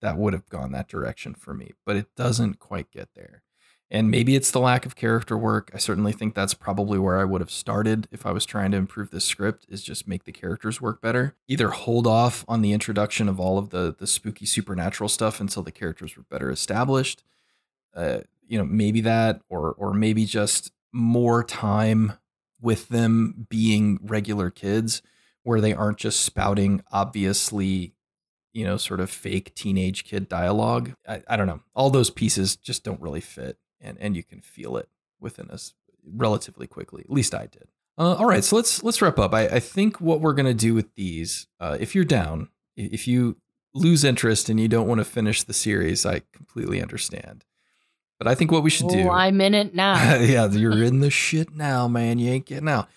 [0.00, 3.42] that would have gone that direction for me, but it doesn't quite get there.
[3.88, 5.70] And maybe it's the lack of character work.
[5.72, 8.76] I certainly think that's probably where I would have started if I was trying to
[8.76, 11.36] improve this script is just make the characters work better.
[11.46, 15.62] Either hold off on the introduction of all of the the spooky supernatural stuff until
[15.62, 17.22] the characters were better established.
[17.94, 22.14] Uh, you know, maybe that or or maybe just more time
[22.60, 25.02] with them being regular kids
[25.42, 27.92] where they aren't just spouting obviously
[28.52, 30.94] you know, sort of fake teenage kid dialogue.
[31.06, 31.60] I, I don't know.
[31.74, 34.88] All those pieces just don't really fit and and you can feel it
[35.20, 35.74] within us
[36.04, 37.02] relatively quickly.
[37.02, 37.68] At least I did.
[37.98, 39.34] Uh, all right, so let's let's wrap up.
[39.34, 43.36] I, I think what we're gonna do with these, uh, if you're down, if you
[43.74, 47.44] lose interest and you don't want to finish the series, I completely understand.
[48.18, 49.08] But I think what we should do.
[49.08, 50.16] Oh, I'm in it now.
[50.20, 52.18] yeah, you're in the shit now, man.
[52.18, 52.88] You ain't getting out.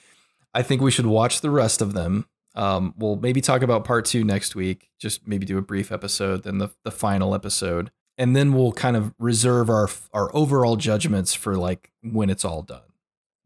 [0.54, 2.26] I think we should watch the rest of them.
[2.56, 4.90] Um, we'll maybe talk about part two next week.
[4.98, 8.96] Just maybe do a brief episode, then the the final episode and then we'll kind
[8.96, 12.82] of reserve our our overall judgments for like when it's all done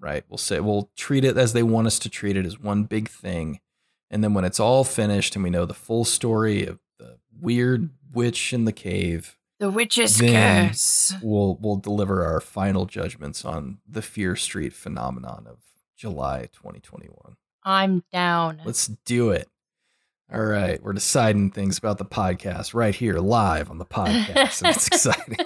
[0.01, 2.83] right we'll say we'll treat it as they want us to treat it as one
[2.83, 3.61] big thing
[4.09, 7.91] and then when it's all finished and we know the full story of the weird
[8.11, 11.14] witch in the cave the witch's curse.
[11.22, 15.60] we'll we'll deliver our final judgments on the fear street phenomenon of
[15.95, 18.61] july 2021 I'm down.
[18.65, 19.49] let's do it
[20.34, 24.88] all right, we're deciding things about the podcast right here live on the podcast, it's
[24.94, 25.38] exciting.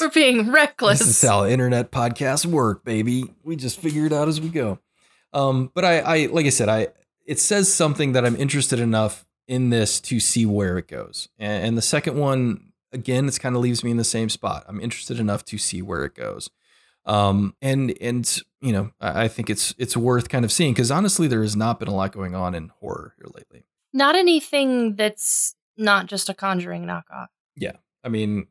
[0.00, 1.00] We're being reckless.
[1.00, 3.34] This is how internet podcasts work, baby.
[3.42, 4.78] We just figure it out as we go.
[5.32, 6.88] Um, but I, I, like I said, I
[7.26, 11.28] it says something that I'm interested enough in this to see where it goes.
[11.38, 14.64] And, and the second one, again, it's kind of leaves me in the same spot.
[14.68, 16.50] I'm interested enough to see where it goes.
[17.06, 20.90] Um, and and you know, I, I think it's it's worth kind of seeing because
[20.90, 23.64] honestly, there has not been a lot going on in horror here lately.
[23.94, 27.28] Not anything that's not just a Conjuring knockoff.
[27.56, 27.72] Yeah,
[28.04, 28.46] I mean,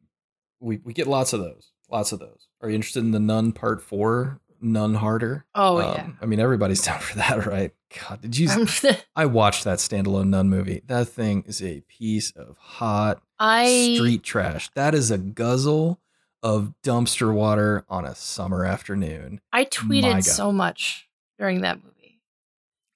[0.60, 2.48] we we get lots of those, lots of those.
[2.60, 4.42] Are you interested in the Nun Part Four?
[4.62, 5.46] Nun Harder.
[5.56, 7.74] Oh Um, I mean, everybody's down for that, right?
[8.00, 8.50] God, did you?
[9.16, 10.82] I watched that standalone Nun movie.
[10.88, 14.70] That thing is a piece of hot I street trash.
[14.76, 16.00] That is a guzzle
[16.44, 19.42] of dumpster water on a summer afternoon.
[19.52, 21.08] I tweeted so much
[21.40, 22.22] during that movie.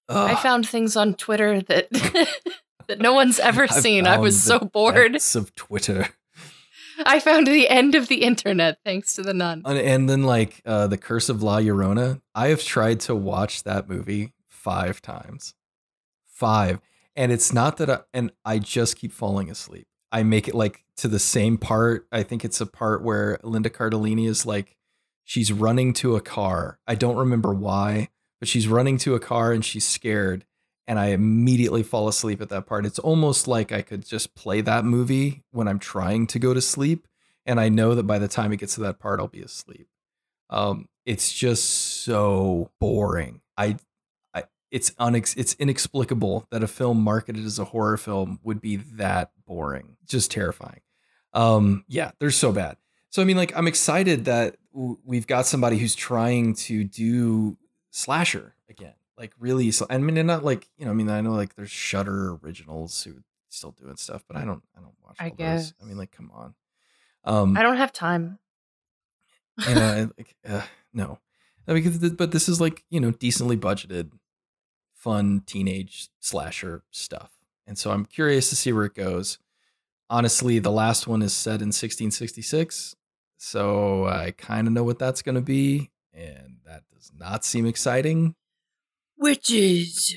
[0.10, 1.90] I found things on Twitter that
[2.88, 4.08] that no one's ever I seen.
[4.08, 5.16] I was so bored.
[5.36, 6.10] of Twitter.
[7.06, 9.64] I found the end of the internet thanks to the nun.
[9.65, 12.22] And, and then like uh, the Curse of La Llorona.
[12.34, 15.53] I have tried to watch that movie five times,
[16.26, 16.80] five,
[17.15, 19.88] and it's not that I and I just keep falling asleep.
[20.11, 22.07] I make it like to the same part.
[22.11, 24.76] I think it's a part where Linda Cardellini is like
[25.23, 26.80] she's running to a car.
[26.88, 28.10] I don't remember why,
[28.40, 30.45] but she's running to a car and she's scared.
[30.88, 32.86] And I immediately fall asleep at that part.
[32.86, 36.62] It's almost like I could just play that movie when I'm trying to go to
[36.62, 37.08] sleep
[37.45, 39.88] and I know that by the time it gets to that part, I'll be asleep.
[40.49, 41.66] Um, it's just
[42.03, 43.41] so boring.
[43.58, 43.78] I,
[44.34, 48.76] I, it's unex, it's inexplicable that a film marketed as a horror film would be
[48.76, 49.98] that boring.
[50.06, 50.82] Just terrifying.
[51.34, 52.78] Um, yeah, they're so bad.
[53.10, 57.58] So I mean, like, I'm excited that w- we've got somebody who's trying to do
[57.90, 58.56] slasher.
[59.22, 59.69] Like, really.
[59.69, 60.91] So I mean, they're not like you know.
[60.91, 64.64] I mean, I know like there's Shudder originals who still doing stuff, but I don't.
[64.76, 65.18] I don't watch.
[65.19, 65.73] I guess.
[65.73, 65.73] Those.
[65.84, 66.56] I mean, like, come on.
[67.23, 68.39] Um, I don't have time.
[69.68, 71.19] know, like, uh, no,
[71.68, 74.10] I mean, but this is like you know decently budgeted,
[74.95, 77.30] fun teenage slasher stuff,
[77.68, 79.38] and so I'm curious to see where it goes.
[80.10, 82.95] Honestly, the last one is set in 1666,
[83.38, 87.68] so I kind of know what that's going to be, and that does not seem
[87.68, 88.35] exciting.
[89.22, 90.15] Witches.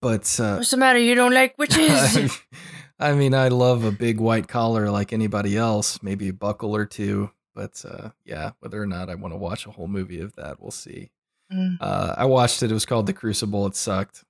[0.00, 0.98] But uh, What's the matter?
[0.98, 2.38] You don't like witches?
[3.00, 6.84] I mean, I love a big white collar like anybody else, maybe a buckle or
[6.84, 7.30] two.
[7.54, 10.60] But uh, yeah, whether or not I want to watch a whole movie of that,
[10.60, 11.10] we'll see.
[11.52, 11.78] Mm.
[11.80, 12.70] Uh, I watched it.
[12.70, 13.66] It was called The Crucible.
[13.66, 14.24] It sucked.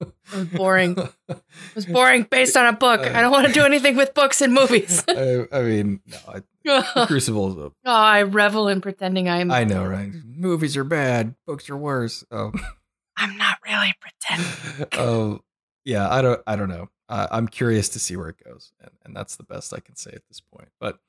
[0.00, 0.96] It was boring.
[1.28, 3.00] It was boring based on a book.
[3.00, 5.04] I don't want to do anything with books and movies.
[5.08, 7.88] I, I mean, no, I, The oh, Crucible is a.
[7.88, 9.50] I revel in pretending I'm.
[9.50, 10.10] I know, right?
[10.24, 11.34] Movies are bad.
[11.46, 12.24] Books are worse.
[12.30, 12.52] Oh,
[13.16, 14.88] I'm not really pretending.
[14.98, 15.40] oh,
[15.84, 16.08] yeah.
[16.08, 16.40] I don't.
[16.46, 16.88] I don't know.
[17.08, 19.96] Uh, I'm curious to see where it goes, and, and that's the best I can
[19.96, 20.68] say at this point.
[20.78, 21.00] But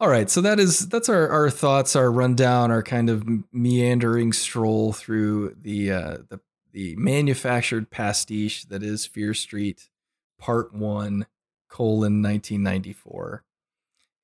[0.00, 4.32] all right, so that is that's our our thoughts, our rundown, our kind of meandering
[4.32, 6.40] stroll through the uh, the
[6.72, 9.88] the manufactured pastiche that is Fear Street,
[10.38, 11.26] Part One,
[11.68, 13.44] colon 1994.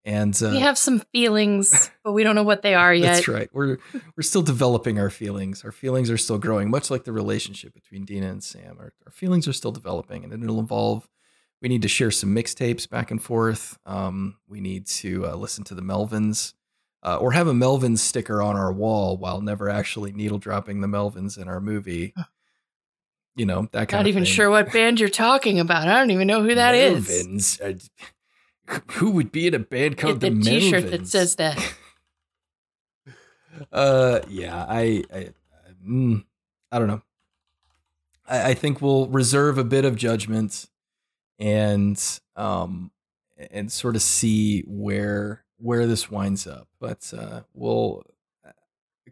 [0.05, 3.15] And uh, we have some feelings, but we don't know what they are yet.
[3.17, 3.51] That's right.
[3.53, 3.79] We're
[4.17, 5.63] we're still developing our feelings.
[5.65, 8.77] Our feelings are still growing, much like the relationship between Deena and Sam.
[8.79, 11.09] Our, our feelings are still developing, and it'll involve.
[11.61, 13.79] We need to share some mixtapes back and forth.
[13.85, 16.55] Um, we need to uh, listen to the Melvins,
[17.03, 20.89] uh, or have a Melvins sticker on our wall while never actually needle dropping the
[20.89, 22.15] Melvins in our movie.
[23.37, 24.33] You know that kind of Not even thing.
[24.33, 25.87] sure what band you're talking about.
[25.87, 27.07] I don't even know who that is.
[27.07, 27.89] Melvins.
[28.93, 31.75] Who would be in a band Get called the the T-shirt that says that.
[33.73, 35.29] uh yeah i i
[35.85, 36.25] mm,
[36.71, 37.03] i don't know.
[38.27, 40.69] I, I think we'll reserve a bit of judgment
[41.39, 42.01] and
[42.37, 42.93] um
[43.51, 46.69] and sort of see where where this winds up.
[46.79, 48.05] But uh we'll
[48.47, 48.53] uh,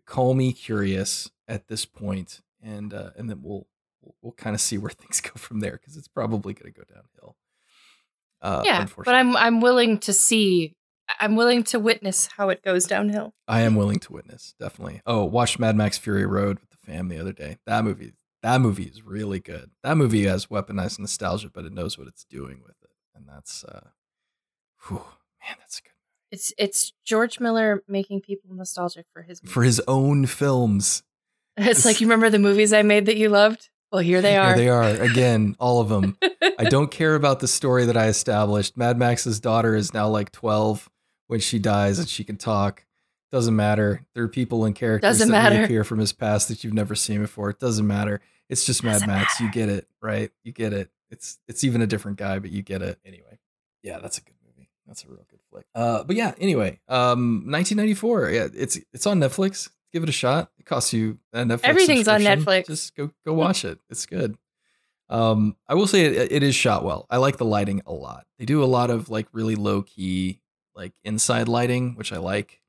[0.06, 3.66] call me curious at this point and uh and then we'll
[4.02, 6.78] we'll, we'll kind of see where things go from there because it's probably going to
[6.78, 7.36] go downhill
[8.42, 9.14] uh yeah, but.
[9.14, 10.74] I'm I'm willing to see.
[11.20, 13.32] I'm willing to witness how it goes downhill.
[13.46, 15.00] I am willing to witness, definitely.
[15.06, 17.56] Oh, watched Mad Max Fury Road with the fam the other day.
[17.66, 19.70] That movie, that movie is really good.
[19.82, 23.64] That movie has weaponized nostalgia, but it knows what it's doing with it, and that's,
[23.64, 23.88] uh,
[24.86, 26.28] whew, man, that's a good movie.
[26.30, 29.40] It's it's George Miller making people nostalgic for his.
[29.46, 31.02] for his own films.
[31.60, 33.68] It's like you remember the movies I made that you loved.
[33.92, 34.48] Well, here they are.
[34.48, 36.16] Here they are again, all of them.
[36.58, 38.76] I don't care about the story that I established.
[38.76, 40.88] Mad Max's daughter is now like twelve
[41.26, 42.84] when she dies, and she can talk.
[43.30, 44.06] Doesn't matter.
[44.14, 45.58] There are people and characters Doesn't that matter.
[45.60, 47.50] reappear from his past that you've never seen before.
[47.50, 48.20] It doesn't matter.
[48.48, 49.38] It's just Mad Doesn't Max.
[49.40, 50.30] You get it, right?
[50.44, 50.90] You get it.
[51.10, 53.38] It's it's even a different guy, but you get it anyway.
[53.82, 54.70] Yeah, that's a good movie.
[54.86, 55.66] That's a real good flick.
[55.74, 58.30] Uh, but yeah, anyway, um, 1994.
[58.30, 59.68] Yeah, it's it's on Netflix.
[59.92, 60.50] Give it a shot.
[60.58, 61.18] It costs you.
[61.32, 62.20] Everything's on.
[62.20, 62.66] Netflix.
[62.66, 63.78] Just go go watch it.
[63.88, 64.36] It's good.
[65.08, 67.06] Um, I will say it, it is shot well.
[67.08, 68.26] I like the lighting a lot.
[68.38, 70.42] They do a lot of like really low key,
[70.76, 72.60] like inside lighting, which I like.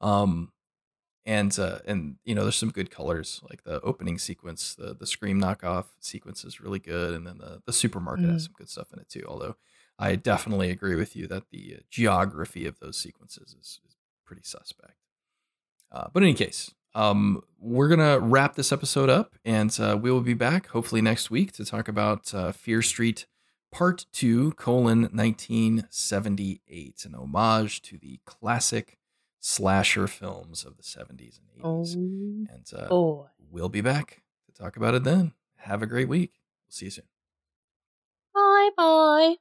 [0.00, 0.52] Um,
[1.26, 3.40] and uh, and you know, there's some good colors.
[3.50, 7.60] Like the opening sequence, the the Scream knockoff sequence is really good, and then the
[7.66, 8.46] the supermarket has Mm.
[8.46, 9.24] some good stuff in it too.
[9.28, 9.56] Although
[9.98, 14.94] I definitely agree with you that the geography of those sequences is, is pretty suspect.
[15.92, 20.10] Uh, but in any case, um, we're gonna wrap this episode up, and uh, we
[20.10, 23.26] will be back hopefully next week to talk about uh, Fear Street
[23.72, 28.98] Part Two: colon 1978, an homage to the classic
[29.40, 31.94] slasher films of the 70s and 80s.
[31.96, 33.26] Oh And uh, boy.
[33.50, 35.32] we'll be back to talk about it then.
[35.58, 36.32] Have a great week.
[36.66, 37.04] We'll see you soon.
[38.34, 39.34] Bye bye.